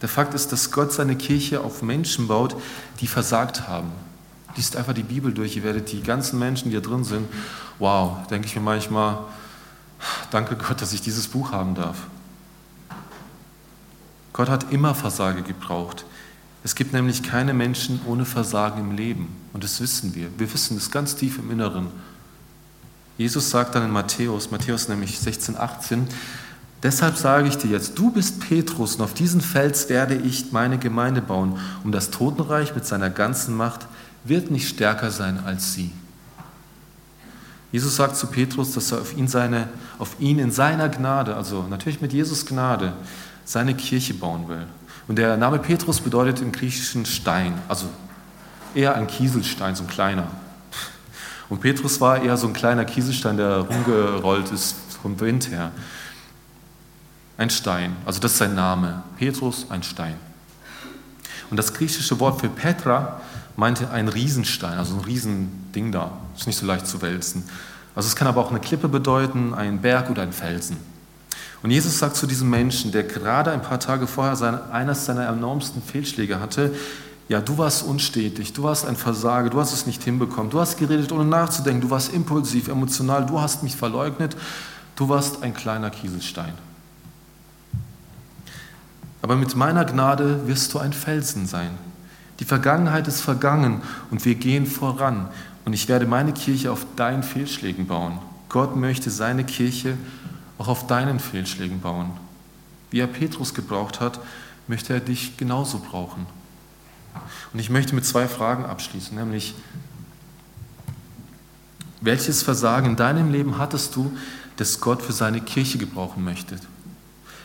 Der 0.02 0.08
Fakt 0.08 0.34
ist, 0.34 0.54
dass 0.54 0.71
Gott 0.71 0.93
seine 0.93 1.17
Kirche 1.17 1.60
auf 1.60 1.82
Menschen 1.82 2.30
baut, 2.30 2.56
die 3.02 3.08
versagt 3.08 3.67
haben. 3.67 3.91
Liest 4.56 4.78
einfach 4.78 4.93
die 4.93 5.04
Bibel 5.04 5.34
durch, 5.34 5.58
ihr 5.58 5.63
werdet 5.63 5.91
die 5.91 6.02
ganzen 6.02 6.39
Menschen, 6.39 6.69
die 6.69 6.78
da 6.78 6.82
drin 6.82 7.04
sind, 7.04 7.28
wow, 7.80 8.26
denke 8.28 8.47
ich 8.47 8.56
mir 8.56 8.62
manchmal, 8.62 9.26
danke 10.32 10.56
Gott, 10.56 10.82
dass 10.82 10.93
ich 10.93 11.02
dieses 11.02 11.28
Buch 11.28 11.52
haben 11.52 11.76
darf. 11.76 11.97
Gott 14.32 14.47
hat 14.47 14.71
immer 14.71 14.95
Versage 14.95 15.41
gebraucht. 15.41 16.06
Es 16.68 16.76
gibt 16.76 16.92
nämlich 16.92 17.24
keine 17.24 17.54
Menschen 17.54 18.02
ohne 18.06 18.26
Versagen 18.26 18.82
im 18.82 18.92
Leben. 18.92 19.34
Und 19.54 19.64
das 19.64 19.80
wissen 19.80 20.14
wir. 20.16 20.28
Wir 20.38 20.54
wissen 20.54 20.76
es 20.76 20.92
ganz 20.92 21.16
tief 21.16 21.40
im 21.40 21.50
Inneren. 21.50 21.88
Jesus 23.18 23.50
sagt 23.52 23.74
dann 23.74 23.86
in 23.86 23.90
Matthäus, 23.90 24.52
Matthäus 24.52 24.90
nämlich 24.90 25.18
16, 25.18 25.56
18, 25.56 26.10
Deshalb 26.84 27.16
sage 27.16 27.48
ich 27.48 27.58
dir 27.58 27.72
jetzt, 27.72 27.98
du 27.98 28.12
bist 28.12 28.42
Petrus 28.42 28.96
und 28.96 29.02
auf 29.02 29.14
diesen 29.14 29.40
Fels 29.40 29.88
werde 29.88 30.16
ich 30.16 30.52
meine 30.52 30.78
Gemeinde 30.78 31.22
bauen 31.22 31.58
und 31.86 31.94
das 31.94 32.12
Totenreich 32.12 32.76
mit 32.76 32.86
seiner 32.86 33.10
ganzen 33.10 33.56
Macht 33.56 33.88
wird 34.26 34.52
nicht 34.52 34.68
stärker 34.68 35.10
sein 35.10 35.40
als 35.46 35.74
sie. 35.74 35.94
Jesus 37.72 37.96
sagt 37.96 38.18
zu 38.18 38.28
Petrus, 38.28 38.74
dass 38.74 38.92
er 38.92 39.00
auf 39.00 39.16
ihn, 39.16 39.30
seine, 39.30 39.70
auf 40.00 40.18
ihn 40.20 40.38
in 40.38 40.52
seiner 40.52 40.90
Gnade, 40.90 41.34
also 41.38 41.66
natürlich 41.70 42.02
mit 42.02 42.12
Jesus 42.12 42.46
Gnade, 42.46 42.92
seine 43.46 43.74
Kirche 43.74 44.14
bauen 44.14 44.50
will. 44.50 44.68
Und 45.08 45.17
der 45.17 45.38
Name 45.38 45.60
Petrus 45.60 46.02
bedeutet 46.02 46.41
im 46.41 46.52
Griechischen 46.52 47.06
Stein, 47.06 47.54
also 47.67 47.88
eher 48.76 48.96
ein 48.96 49.08
Kieselstein, 49.08 49.76
so 49.76 49.84
ein 49.84 49.89
kleiner. 49.89 50.28
Und 51.50 51.62
Petrus 51.62 52.02
war 52.02 52.22
eher 52.22 52.36
so 52.36 52.48
ein 52.48 52.54
kleiner 52.54 52.84
Kieselstein, 52.84 53.38
der 53.38 53.60
rumgerollt 53.60 54.52
ist 54.52 54.76
vom 55.02 55.20
Wind 55.20 55.50
her. 55.50 55.72
Ein 57.38 57.50
Stein, 57.50 57.96
also 58.06 58.20
das 58.20 58.34
ist 58.34 58.38
sein 58.39 58.56
Name. 58.56 59.04
Petrus, 59.17 59.67
ein 59.70 59.84
Stein. 59.84 60.15
Und 61.50 61.58
das 61.58 61.74
griechische 61.74 62.20
Wort 62.20 62.41
für 62.41 62.50
Petra 62.50 63.22
meinte 63.56 63.89
ein 63.91 64.10
Riesenstein, 64.10 64.78
also 64.78 64.96
ein 64.96 65.02
Riesending 65.02 65.91
da. 65.91 66.12
Ist 66.36 66.48
nicht 66.48 66.58
so 66.58 66.65
leicht 66.65 66.86
zu 66.86 67.02
wälzen. 67.02 67.43
Also 67.96 68.08
es 68.08 68.15
kann 68.15 68.28
aber 68.28 68.41
auch 68.41 68.52
eine 68.52 68.60
Klippe 68.60 68.89
bedeuten, 68.89 69.54
ein 69.54 69.82
Berg 69.82 70.10
oder 70.10 70.24
ein 70.24 70.34
Felsen. 70.34 70.78
Und 71.63 71.72
Jesus 71.72 71.98
sagt 71.98 72.15
zu 72.15 72.28
diesem 72.28 72.50
Menschen, 72.50 72.91
der 72.91 73.04
gerade 73.04 73.52
ein 73.52 73.62
paar 73.62 73.80
Tage 73.80 74.08
vorher 74.08 74.36
seine, 74.36 74.72
eines 74.72 75.06
seiner 75.06 75.28
enormsten 75.28 75.82
Fehlschläge 75.82 76.39
hatte, 76.39 76.74
ja, 77.30 77.41
du 77.41 77.58
warst 77.58 77.84
unstetig, 77.84 78.54
du 78.54 78.63
warst 78.63 78.86
ein 78.86 78.96
Versager, 78.96 79.50
du 79.50 79.60
hast 79.60 79.74
es 79.74 79.86
nicht 79.86 80.04
hinbekommen, 80.04 80.50
du 80.50 80.60
hast 80.60 80.78
geredet, 80.78 81.12
ohne 81.12 81.26
nachzudenken, 81.26 81.82
du 81.82 81.89
warst 81.89 82.13
impulsiv, 82.13 82.70
emotional, 82.70 83.26
du 83.26 83.41
hast 83.41 83.63
mich 83.63 83.76
verleugnet, 83.76 84.38
du 84.96 85.10
warst 85.10 85.43
ein 85.43 85.54
kleiner 85.54 85.89
Kieselstein. 85.89 86.54
Aber 89.22 89.36
mit 89.36 89.56
meiner 89.56 89.84
Gnade 89.84 90.48
wirst 90.48 90.74
du 90.74 90.80
ein 90.80 90.93
Felsen 90.93 91.48
sein. 91.48 91.72
Die 92.39 92.46
Vergangenheit 92.46 93.08
ist 93.08 93.20
vergangen 93.20 93.82
und 94.10 94.24
wir 94.24 94.36
gehen 94.36 94.65
voran. 94.65 95.27
Und 95.65 95.73
ich 95.73 95.90
werde 95.90 96.06
meine 96.06 96.32
Kirche 96.32 96.71
auf 96.71 96.86
deinen 96.96 97.23
Fehlschlägen 97.23 97.88
bauen. 97.88 98.19
Gott 98.48 98.77
möchte 98.77 99.10
seine 99.10 99.44
Kirche 99.44 99.98
auch 100.58 100.68
auf 100.68 100.88
deinen 100.88 101.20
Fehlschlägen 101.20 101.82
bauen. 101.82 102.12
Wie 102.90 103.00
er 103.00 103.08
Petrus 103.08 103.54
gebraucht 103.54 104.00
hat, 104.00 104.20
möchte 104.68 104.94
er 104.94 105.00
dich 105.00 105.38
genauso 105.38 105.80
brauchen. 105.80 106.26
Und 107.54 107.60
ich 107.60 107.70
möchte 107.70 107.96
mit 107.96 108.06
zwei 108.06 108.28
Fragen 108.28 108.66
abschließen, 108.66 109.16
nämlich, 109.18 109.56
welches 112.02 112.44
Versagen 112.44 112.92
in 112.92 112.96
deinem 112.96 113.32
Leben 113.32 113.58
hattest 113.58 113.96
du, 113.96 114.16
das 114.58 114.80
Gott 114.80 115.02
für 115.02 115.14
seine 115.14 115.42
Kirche 115.42 115.78
gebrauchen 115.78 116.24
möchte? 116.24 116.60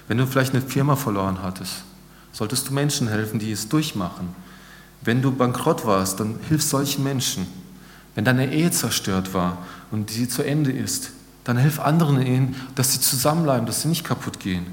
Wenn 0.09 0.19
du 0.19 0.27
vielleicht 0.27 0.55
eine 0.55 0.63
Firma 0.63 0.97
verloren 0.97 1.43
hattest, 1.43 1.85
solltest 2.33 2.69
du 2.69 2.75
Menschen 2.75 3.09
helfen, 3.09 3.39
die 3.39 3.53
es 3.53 3.69
durchmachen. 3.69 4.35
Wenn 5.03 5.23
du 5.23 5.33
bankrott 5.33 5.87
warst, 5.87 6.21
dann 6.21 6.39
hilf 6.49 6.63
solchen 6.63 7.03
Menschen. 7.03 7.47
Wenn 8.15 8.25
deine 8.25 8.53
Ehe 8.53 8.71
zerstört 8.71 9.33
war 9.33 9.59
und 9.91 10.11
sie 10.11 10.29
zu 10.29 10.43
Ende 10.43 10.71
ist, 10.71 11.13
dann 11.45 11.57
hilf 11.57 11.81
anderen 11.81 12.21
Ehen, 12.21 12.57
dass 12.75 12.93
sie 12.93 13.01
zusammenbleiben, 13.01 13.67
dass 13.67 13.83
sie 13.83 13.89
nicht 13.89 14.05
kaputt 14.05 14.41
gehen. 14.41 14.67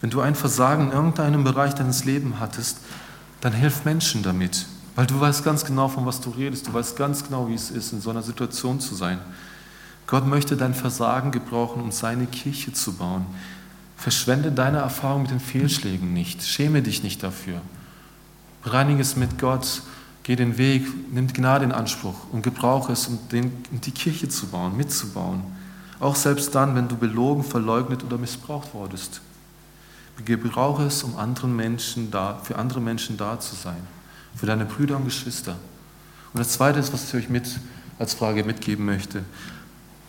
Wenn 0.00 0.10
du 0.10 0.20
ein 0.20 0.34
Versagen 0.34 0.88
in 0.88 0.92
irgendeinem 0.92 1.44
Bereich 1.44 1.74
deines 1.74 2.04
Lebens 2.04 2.36
hattest, 2.40 2.78
dann 3.40 3.52
hilf 3.52 3.84
Menschen 3.84 4.22
damit. 4.22 4.66
Weil 4.96 5.06
du 5.06 5.20
weißt 5.20 5.44
ganz 5.44 5.64
genau, 5.64 5.88
von 5.88 6.06
was 6.06 6.20
du 6.20 6.30
redest. 6.30 6.66
Du 6.66 6.72
weißt 6.72 6.96
ganz 6.96 7.24
genau, 7.24 7.48
wie 7.48 7.54
es 7.54 7.70
ist, 7.70 7.92
in 7.92 8.00
so 8.00 8.10
einer 8.10 8.22
Situation 8.22 8.80
zu 8.80 8.94
sein. 8.94 9.18
Gott 10.06 10.26
möchte 10.26 10.56
dein 10.56 10.74
Versagen 10.74 11.30
gebrauchen, 11.30 11.82
um 11.82 11.92
seine 11.92 12.26
Kirche 12.26 12.72
zu 12.72 12.94
bauen. 12.94 13.26
Verschwende 13.96 14.50
deine 14.50 14.78
Erfahrung 14.78 15.22
mit 15.22 15.30
den 15.30 15.40
Fehlschlägen 15.40 16.12
nicht. 16.12 16.42
Schäme 16.42 16.82
dich 16.82 17.02
nicht 17.02 17.22
dafür. 17.22 17.60
Bereinige 18.64 19.00
es 19.00 19.16
mit 19.16 19.38
Gott. 19.38 19.82
Geh 20.22 20.36
den 20.36 20.58
Weg, 20.58 20.86
nimm 21.12 21.28
Gnade 21.28 21.64
in 21.64 21.72
Anspruch 21.72 22.14
und 22.30 22.42
gebrauche 22.42 22.92
es, 22.92 23.06
um, 23.06 23.18
den, 23.30 23.52
um 23.70 23.80
die 23.80 23.90
Kirche 23.90 24.28
zu 24.28 24.48
bauen, 24.48 24.76
mitzubauen. 24.76 25.42
Auch 26.00 26.16
selbst 26.16 26.54
dann, 26.54 26.74
wenn 26.74 26.88
du 26.88 26.96
belogen, 26.96 27.44
verleugnet 27.44 28.02
oder 28.02 28.18
missbraucht 28.18 28.74
wurdest. 28.74 29.20
Gebrauche 30.24 30.84
es, 30.84 31.02
um 31.02 31.16
anderen 31.16 31.54
Menschen 31.54 32.10
da, 32.10 32.40
für 32.42 32.56
andere 32.56 32.80
Menschen 32.80 33.16
da 33.16 33.38
zu 33.40 33.54
sein 33.54 33.86
für 34.34 34.46
deine 34.46 34.64
Brüder 34.64 34.96
und 34.96 35.04
Geschwister. 35.04 35.56
Und 36.32 36.38
das 36.38 36.50
Zweite 36.50 36.78
ist, 36.78 36.92
was 36.92 37.08
ich 37.08 37.14
euch 37.14 37.28
mit 37.28 37.58
als 37.98 38.14
Frage 38.14 38.44
mitgeben 38.44 38.86
möchte. 38.86 39.24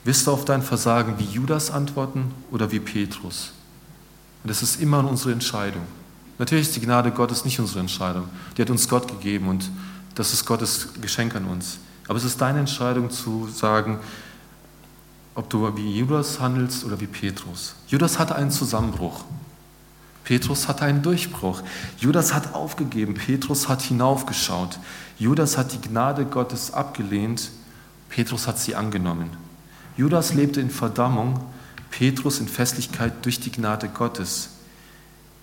Wirst 0.04 0.26
du 0.26 0.32
auf 0.32 0.46
dein 0.46 0.62
Versagen 0.62 1.20
wie 1.20 1.26
Judas 1.26 1.70
antworten 1.70 2.34
oder 2.52 2.72
wie 2.72 2.80
Petrus? 2.80 3.52
Und 4.44 4.50
das 4.50 4.64
ist 4.64 4.82
immer 4.82 5.08
unsere 5.08 5.32
Entscheidung. 5.32 5.84
Natürlich 6.40 6.68
ist 6.68 6.76
die 6.76 6.82
Gnade 6.82 7.12
Gottes 7.12 7.46
nicht 7.46 7.60
unsere 7.60 7.82
Entscheidung. 7.82 8.26
Die 8.58 8.62
hat 8.62 8.70
uns 8.70 8.88
Gott 8.88 9.08
gegeben 9.08 9.48
und 9.48 9.70
das 10.16 10.34
ist 10.34 10.46
Gottes 10.46 10.90
Geschenk 11.02 11.36
an 11.36 11.46
uns. 11.46 11.78
Aber 12.08 12.18
es 12.18 12.24
ist 12.24 12.42
deine 12.42 12.60
Entscheidung 12.60 13.12
zu 13.12 13.48
sagen, 13.48 14.00
ob 15.36 15.50
du 15.50 15.76
wie 15.78 15.98
Judas 15.98 16.40
handelst 16.40 16.84
oder 16.84 17.00
wie 17.00 17.08
Petrus. 17.08 17.76
Judas 17.88 18.20
hatte 18.20 18.36
einen 18.36 18.52
Zusammenbruch. 18.52 19.24
Petrus 20.24 20.68
hatte 20.68 20.86
einen 20.86 21.02
Durchbruch. 21.02 21.62
Judas 21.98 22.34
hat 22.34 22.54
aufgegeben. 22.54 23.16
Petrus 23.16 23.68
hat 23.68 23.82
hinaufgeschaut. 23.82 24.80
Judas 25.18 25.58
hat 25.58 25.74
die 25.74 25.82
Gnade 25.82 26.26
Gottes 26.26 26.74
abgelehnt. 26.74 27.50
Petrus 28.10 28.48
hat 28.48 28.60
sie 28.60 28.76
angenommen. 28.76 29.30
Judas 29.98 30.34
lebte 30.34 30.62
in 30.62 30.70
Verdammung. 30.70 31.40
Petrus 31.90 32.40
in 32.40 32.48
Festlichkeit 32.48 33.26
durch 33.26 33.40
die 33.40 33.52
Gnade 33.52 33.90
Gottes. 33.90 34.50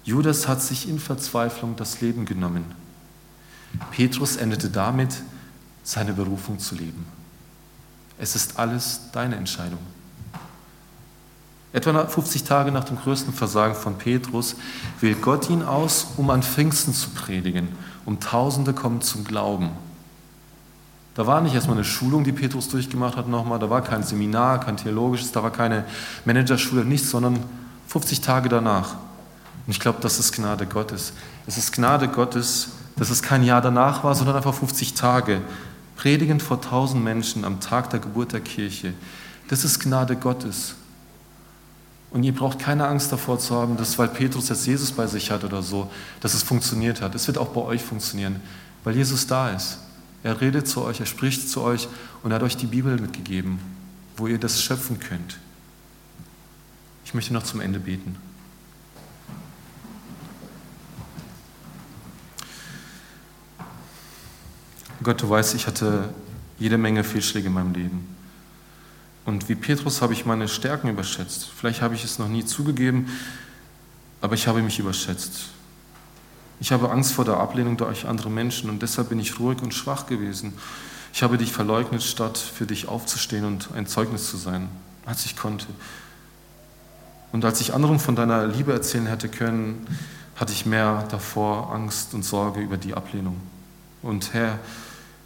Judas 0.04 0.48
hat 0.48 0.62
sich 0.62 0.88
in 0.88 0.98
Verzweiflung 0.98 1.76
das 1.76 2.00
Leben 2.00 2.24
genommen. 2.24 2.64
Petrus 3.90 4.36
endete 4.36 4.70
damit, 4.70 5.22
seine 5.82 6.14
Berufung 6.14 6.58
zu 6.58 6.74
leben. 6.74 7.04
Es 8.18 8.34
ist 8.34 8.58
alles 8.58 9.02
deine 9.12 9.36
Entscheidung. 9.36 9.78
Etwa 11.72 12.06
50 12.06 12.44
Tage 12.44 12.72
nach 12.72 12.84
dem 12.84 12.98
größten 12.98 13.32
Versagen 13.32 13.74
von 13.74 13.98
Petrus 13.98 14.56
wählt 15.00 15.20
Gott 15.20 15.50
ihn 15.50 15.62
aus, 15.62 16.08
um 16.16 16.30
an 16.30 16.42
Pfingsten 16.42 16.94
zu 16.94 17.10
predigen, 17.10 17.68
um 18.06 18.20
Tausende 18.20 18.72
kommen 18.72 19.02
zum 19.02 19.24
Glauben. 19.24 19.70
Da 21.14 21.26
war 21.26 21.40
nicht 21.40 21.54
erstmal 21.54 21.76
eine 21.76 21.84
Schulung, 21.84 22.24
die 22.24 22.32
Petrus 22.32 22.68
durchgemacht 22.68 23.16
hat 23.16 23.28
nochmal, 23.28 23.58
da 23.58 23.68
war 23.68 23.82
kein 23.82 24.02
Seminar, 24.02 24.60
kein 24.60 24.76
theologisches, 24.76 25.32
da 25.32 25.42
war 25.42 25.50
keine 25.50 25.84
Managerschule, 26.24 26.84
nichts, 26.84 27.10
sondern 27.10 27.42
50 27.88 28.20
Tage 28.20 28.48
danach. 28.48 28.94
Und 29.66 29.72
ich 29.72 29.80
glaube, 29.80 29.98
das 30.00 30.18
ist 30.18 30.32
Gnade 30.32 30.64
Gottes. 30.64 31.12
Es 31.46 31.58
ist 31.58 31.72
Gnade 31.72 32.08
Gottes, 32.08 32.68
dass 32.96 33.10
es 33.10 33.22
kein 33.22 33.42
Jahr 33.42 33.60
danach 33.60 34.04
war, 34.04 34.14
sondern 34.14 34.36
einfach 34.36 34.54
50 34.54 34.94
Tage. 34.94 35.42
Predigen 35.98 36.38
vor 36.38 36.60
tausend 36.60 37.02
Menschen 37.02 37.44
am 37.44 37.58
Tag 37.58 37.90
der 37.90 37.98
Geburt 37.98 38.32
der 38.32 38.40
Kirche. 38.40 38.94
Das 39.48 39.64
ist 39.64 39.80
Gnade 39.80 40.14
Gottes. 40.14 40.76
Und 42.12 42.22
ihr 42.22 42.32
braucht 42.32 42.60
keine 42.60 42.86
Angst 42.86 43.10
davor 43.10 43.40
zu 43.40 43.56
haben, 43.56 43.76
dass 43.76 43.98
weil 43.98 44.06
Petrus 44.06 44.48
jetzt 44.48 44.64
Jesus 44.64 44.92
bei 44.92 45.08
sich 45.08 45.32
hat 45.32 45.42
oder 45.42 45.60
so, 45.60 45.90
dass 46.20 46.34
es 46.34 46.44
funktioniert 46.44 47.02
hat. 47.02 47.16
Es 47.16 47.26
wird 47.26 47.36
auch 47.36 47.48
bei 47.48 47.60
euch 47.62 47.82
funktionieren, 47.82 48.40
weil 48.84 48.94
Jesus 48.94 49.26
da 49.26 49.50
ist. 49.50 49.78
Er 50.22 50.40
redet 50.40 50.68
zu 50.68 50.82
euch, 50.82 51.00
er 51.00 51.06
spricht 51.06 51.50
zu 51.50 51.62
euch 51.62 51.88
und 52.22 52.30
er 52.30 52.36
hat 52.36 52.42
euch 52.44 52.56
die 52.56 52.66
Bibel 52.66 52.96
mitgegeben, 53.00 53.58
wo 54.16 54.28
ihr 54.28 54.38
das 54.38 54.62
schöpfen 54.62 55.00
könnt. 55.00 55.38
Ich 57.04 57.12
möchte 57.12 57.34
noch 57.34 57.42
zum 57.42 57.60
Ende 57.60 57.80
beten. 57.80 58.14
Gott, 65.02 65.22
du 65.22 65.30
weißt, 65.30 65.54
ich 65.54 65.66
hatte 65.66 66.12
jede 66.58 66.76
Menge 66.76 67.04
Fehlschläge 67.04 67.46
in 67.46 67.54
meinem 67.54 67.72
Leben. 67.72 68.16
Und 69.24 69.48
wie 69.48 69.54
Petrus 69.54 70.02
habe 70.02 70.12
ich 70.12 70.26
meine 70.26 70.48
Stärken 70.48 70.88
überschätzt. 70.88 71.50
Vielleicht 71.54 71.82
habe 71.82 71.94
ich 71.94 72.02
es 72.02 72.18
noch 72.18 72.28
nie 72.28 72.44
zugegeben, 72.44 73.08
aber 74.20 74.34
ich 74.34 74.48
habe 74.48 74.62
mich 74.62 74.78
überschätzt. 74.78 75.50
Ich 76.60 76.72
habe 76.72 76.90
Angst 76.90 77.12
vor 77.12 77.24
der 77.24 77.36
Ablehnung 77.36 77.76
durch 77.76 78.06
andere 78.06 78.30
Menschen 78.30 78.68
und 78.70 78.82
deshalb 78.82 79.10
bin 79.10 79.20
ich 79.20 79.38
ruhig 79.38 79.62
und 79.62 79.72
schwach 79.72 80.06
gewesen. 80.06 80.54
Ich 81.12 81.22
habe 81.22 81.38
dich 81.38 81.52
verleugnet, 81.52 82.02
statt 82.02 82.36
für 82.36 82.66
dich 82.66 82.88
aufzustehen 82.88 83.44
und 83.44 83.68
ein 83.74 83.86
Zeugnis 83.86 84.28
zu 84.28 84.36
sein, 84.36 84.68
als 85.06 85.24
ich 85.24 85.36
konnte. 85.36 85.66
Und 87.30 87.44
als 87.44 87.60
ich 87.60 87.74
anderen 87.74 88.00
von 88.00 88.16
deiner 88.16 88.46
Liebe 88.46 88.72
erzählen 88.72 89.06
hätte 89.06 89.28
können, 89.28 89.86
hatte 90.36 90.52
ich 90.52 90.66
mehr 90.66 91.06
davor 91.10 91.72
Angst 91.72 92.14
und 92.14 92.24
Sorge 92.24 92.60
über 92.60 92.76
die 92.76 92.94
Ablehnung. 92.94 93.40
Und 94.02 94.32
Herr, 94.32 94.58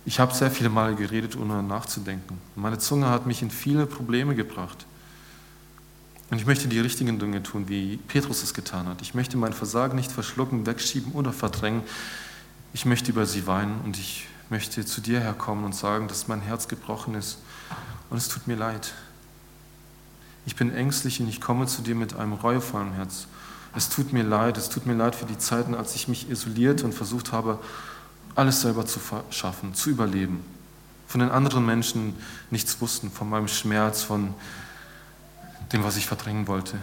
ich 0.04 0.18
habe 0.18 0.34
sehr 0.34 0.50
viele 0.50 0.68
Male 0.68 0.94
geredet, 0.94 1.36
ohne 1.36 1.62
nachzudenken. 1.62 2.38
Meine 2.56 2.78
Zunge 2.78 3.08
hat 3.08 3.26
mich 3.26 3.42
in 3.42 3.50
viele 3.50 3.86
Probleme 3.86 4.34
gebracht. 4.34 4.86
Und 6.30 6.38
ich 6.38 6.46
möchte 6.46 6.66
die 6.66 6.80
richtigen 6.80 7.18
Dinge 7.18 7.42
tun, 7.42 7.68
wie 7.68 7.98
Petrus 8.08 8.42
es 8.42 8.54
getan 8.54 8.86
hat. 8.86 9.02
Ich 9.02 9.14
möchte 9.14 9.36
mein 9.36 9.52
Versagen 9.52 9.96
nicht 9.96 10.10
verschlucken, 10.10 10.66
wegschieben 10.66 11.12
oder 11.12 11.32
verdrängen. 11.32 11.82
Ich 12.72 12.86
möchte 12.86 13.12
über 13.12 13.26
sie 13.26 13.46
weinen 13.46 13.80
und 13.84 13.98
ich 13.98 14.26
möchte 14.48 14.84
zu 14.84 15.00
dir 15.00 15.20
herkommen 15.20 15.64
und 15.64 15.74
sagen, 15.74 16.08
dass 16.08 16.28
mein 16.28 16.40
Herz 16.40 16.68
gebrochen 16.68 17.14
ist 17.14 17.38
und 18.10 18.16
es 18.16 18.28
tut 18.28 18.46
mir 18.46 18.56
leid. 18.56 18.94
Ich 20.46 20.56
bin 20.56 20.74
ängstlich 20.74 21.20
und 21.20 21.28
ich 21.28 21.40
komme 21.40 21.66
zu 21.66 21.82
dir 21.82 21.94
mit 21.94 22.14
einem 22.16 22.32
reuevollen 22.32 22.92
Herz. 22.92 23.26
Es 23.74 23.88
tut 23.88 24.12
mir 24.12 24.22
leid, 24.22 24.58
es 24.58 24.68
tut 24.68 24.86
mir 24.86 24.94
leid 24.94 25.14
für 25.14 25.26
die 25.26 25.38
Zeiten, 25.38 25.74
als 25.74 25.94
ich 25.94 26.08
mich 26.08 26.30
isoliert 26.30 26.82
und 26.82 26.94
versucht 26.94 27.32
habe, 27.32 27.58
alles 28.34 28.60
selber 28.60 28.86
zu 28.86 29.00
schaffen, 29.30 29.74
zu 29.74 29.90
überleben. 29.90 30.44
Von 31.06 31.20
den 31.20 31.30
anderen 31.30 31.66
Menschen 31.66 32.14
nichts 32.50 32.80
wussten, 32.80 33.10
von 33.10 33.28
meinem 33.28 33.48
Schmerz, 33.48 34.02
von 34.02 34.34
dem, 35.72 35.84
was 35.84 35.96
ich 35.96 36.06
verdrängen 36.06 36.46
wollte. 36.46 36.78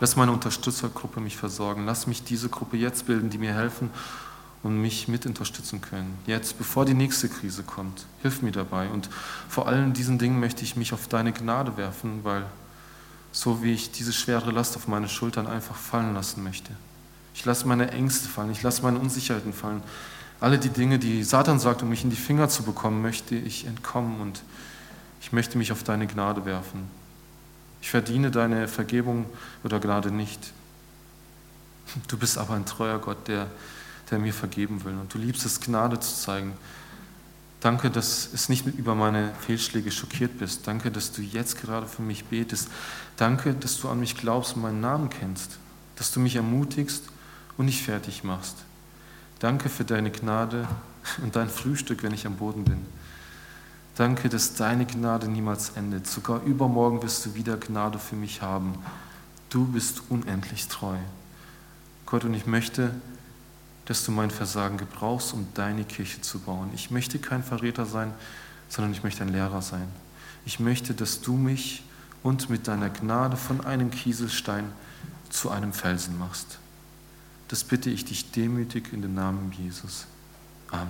Lass 0.00 0.16
meine 0.16 0.32
Unterstützergruppe 0.32 1.20
mich 1.20 1.36
versorgen. 1.36 1.86
Lass 1.86 2.06
mich 2.06 2.24
diese 2.24 2.48
Gruppe 2.48 2.76
jetzt 2.76 3.06
bilden, 3.06 3.30
die 3.30 3.38
mir 3.38 3.54
helfen 3.54 3.90
und 4.62 4.80
mich 4.80 5.08
mit 5.08 5.26
unterstützen 5.26 5.80
können. 5.80 6.18
Jetzt, 6.26 6.58
bevor 6.58 6.84
die 6.84 6.94
nächste 6.94 7.28
Krise 7.28 7.62
kommt. 7.62 8.06
Hilf 8.22 8.42
mir 8.42 8.52
dabei. 8.52 8.88
Und 8.88 9.08
vor 9.48 9.68
allen 9.68 9.92
diesen 9.92 10.18
Dingen 10.18 10.40
möchte 10.40 10.64
ich 10.64 10.74
mich 10.76 10.92
auf 10.92 11.06
deine 11.06 11.32
Gnade 11.32 11.76
werfen, 11.76 12.24
weil 12.24 12.44
so 13.30 13.62
wie 13.62 13.72
ich 13.72 13.92
diese 13.92 14.12
schwere 14.12 14.50
Last 14.50 14.76
auf 14.76 14.88
meine 14.88 15.08
Schultern 15.08 15.46
einfach 15.46 15.76
fallen 15.76 16.14
lassen 16.14 16.42
möchte. 16.42 16.72
Ich 17.34 17.44
lasse 17.44 17.66
meine 17.66 17.90
Ängste 17.90 18.28
fallen, 18.28 18.52
ich 18.52 18.62
lasse 18.62 18.82
meine 18.82 18.98
Unsicherheiten 18.98 19.52
fallen. 19.52 19.82
Alle 20.40 20.58
die 20.58 20.68
Dinge, 20.68 20.98
die 20.98 21.24
Satan 21.24 21.58
sagt, 21.58 21.82
um 21.82 21.88
mich 21.88 22.04
in 22.04 22.10
die 22.10 22.16
Finger 22.16 22.48
zu 22.48 22.62
bekommen, 22.62 23.02
möchte 23.02 23.34
ich 23.34 23.66
entkommen 23.66 24.20
und 24.20 24.42
ich 25.20 25.32
möchte 25.32 25.58
mich 25.58 25.72
auf 25.72 25.82
deine 25.82 26.06
Gnade 26.06 26.44
werfen. 26.44 26.88
Ich 27.80 27.90
verdiene 27.90 28.30
deine 28.30 28.68
Vergebung 28.68 29.26
oder 29.62 29.80
Gnade 29.80 30.10
nicht. 30.10 30.52
Du 32.08 32.16
bist 32.16 32.38
aber 32.38 32.54
ein 32.54 32.66
treuer 32.66 32.98
Gott, 32.98 33.28
der, 33.28 33.46
der 34.10 34.18
mir 34.18 34.32
vergeben 34.32 34.84
will. 34.84 34.94
Und 34.94 35.12
du 35.12 35.18
liebst 35.18 35.44
es, 35.44 35.60
Gnade 35.60 36.00
zu 36.00 36.14
zeigen. 36.14 36.54
Danke, 37.60 37.90
dass 37.90 38.28
es 38.32 38.48
nicht 38.48 38.66
über 38.66 38.94
meine 38.94 39.32
Fehlschläge 39.40 39.90
schockiert 39.90 40.38
bist. 40.38 40.66
Danke, 40.66 40.90
dass 40.90 41.12
du 41.12 41.22
jetzt 41.22 41.60
gerade 41.60 41.86
für 41.86 42.02
mich 42.02 42.24
betest. 42.24 42.68
Danke, 43.16 43.54
dass 43.54 43.80
du 43.80 43.88
an 43.88 44.00
mich 44.00 44.16
glaubst 44.16 44.56
und 44.56 44.62
meinen 44.62 44.80
Namen 44.80 45.08
kennst. 45.08 45.58
Dass 45.96 46.12
du 46.12 46.20
mich 46.20 46.36
ermutigst 46.36 47.04
und 47.56 47.66
nicht 47.66 47.82
fertig 47.82 48.24
machst. 48.24 48.56
Danke 49.38 49.68
für 49.68 49.84
deine 49.84 50.10
Gnade 50.10 50.66
und 51.22 51.36
dein 51.36 51.48
Frühstück, 51.48 52.02
wenn 52.02 52.14
ich 52.14 52.26
am 52.26 52.36
Boden 52.36 52.64
bin. 52.64 52.86
Danke, 53.96 54.28
dass 54.28 54.54
deine 54.54 54.86
Gnade 54.86 55.28
niemals 55.28 55.70
endet. 55.76 56.06
Sogar 56.06 56.42
übermorgen 56.42 57.02
wirst 57.02 57.24
du 57.26 57.34
wieder 57.34 57.56
Gnade 57.56 57.98
für 57.98 58.16
mich 58.16 58.42
haben. 58.42 58.74
Du 59.50 59.66
bist 59.66 60.02
unendlich 60.08 60.66
treu. 60.66 60.96
Gott, 62.06 62.24
und 62.24 62.34
ich 62.34 62.46
möchte, 62.46 62.90
dass 63.84 64.04
du 64.04 64.10
mein 64.10 64.30
Versagen 64.30 64.78
gebrauchst, 64.78 65.32
um 65.32 65.46
deine 65.54 65.84
Kirche 65.84 66.20
zu 66.20 66.40
bauen. 66.40 66.70
Ich 66.74 66.90
möchte 66.90 67.18
kein 67.18 67.44
Verräter 67.44 67.86
sein, 67.86 68.12
sondern 68.68 68.92
ich 68.92 69.04
möchte 69.04 69.22
ein 69.22 69.28
Lehrer 69.28 69.62
sein. 69.62 69.86
Ich 70.44 70.58
möchte, 70.58 70.94
dass 70.94 71.20
du 71.20 71.34
mich 71.34 71.84
und 72.22 72.50
mit 72.50 72.66
deiner 72.66 72.90
Gnade 72.90 73.36
von 73.36 73.64
einem 73.64 73.90
Kieselstein 73.90 74.72
zu 75.30 75.50
einem 75.50 75.72
Felsen 75.72 76.18
machst. 76.18 76.58
Das 77.54 77.62
bitte 77.62 77.88
ich 77.88 78.04
dich 78.04 78.32
demütig 78.32 78.92
in 78.92 79.00
den 79.00 79.14
Namen 79.14 79.52
Jesus. 79.56 80.06
Amen. 80.72 80.88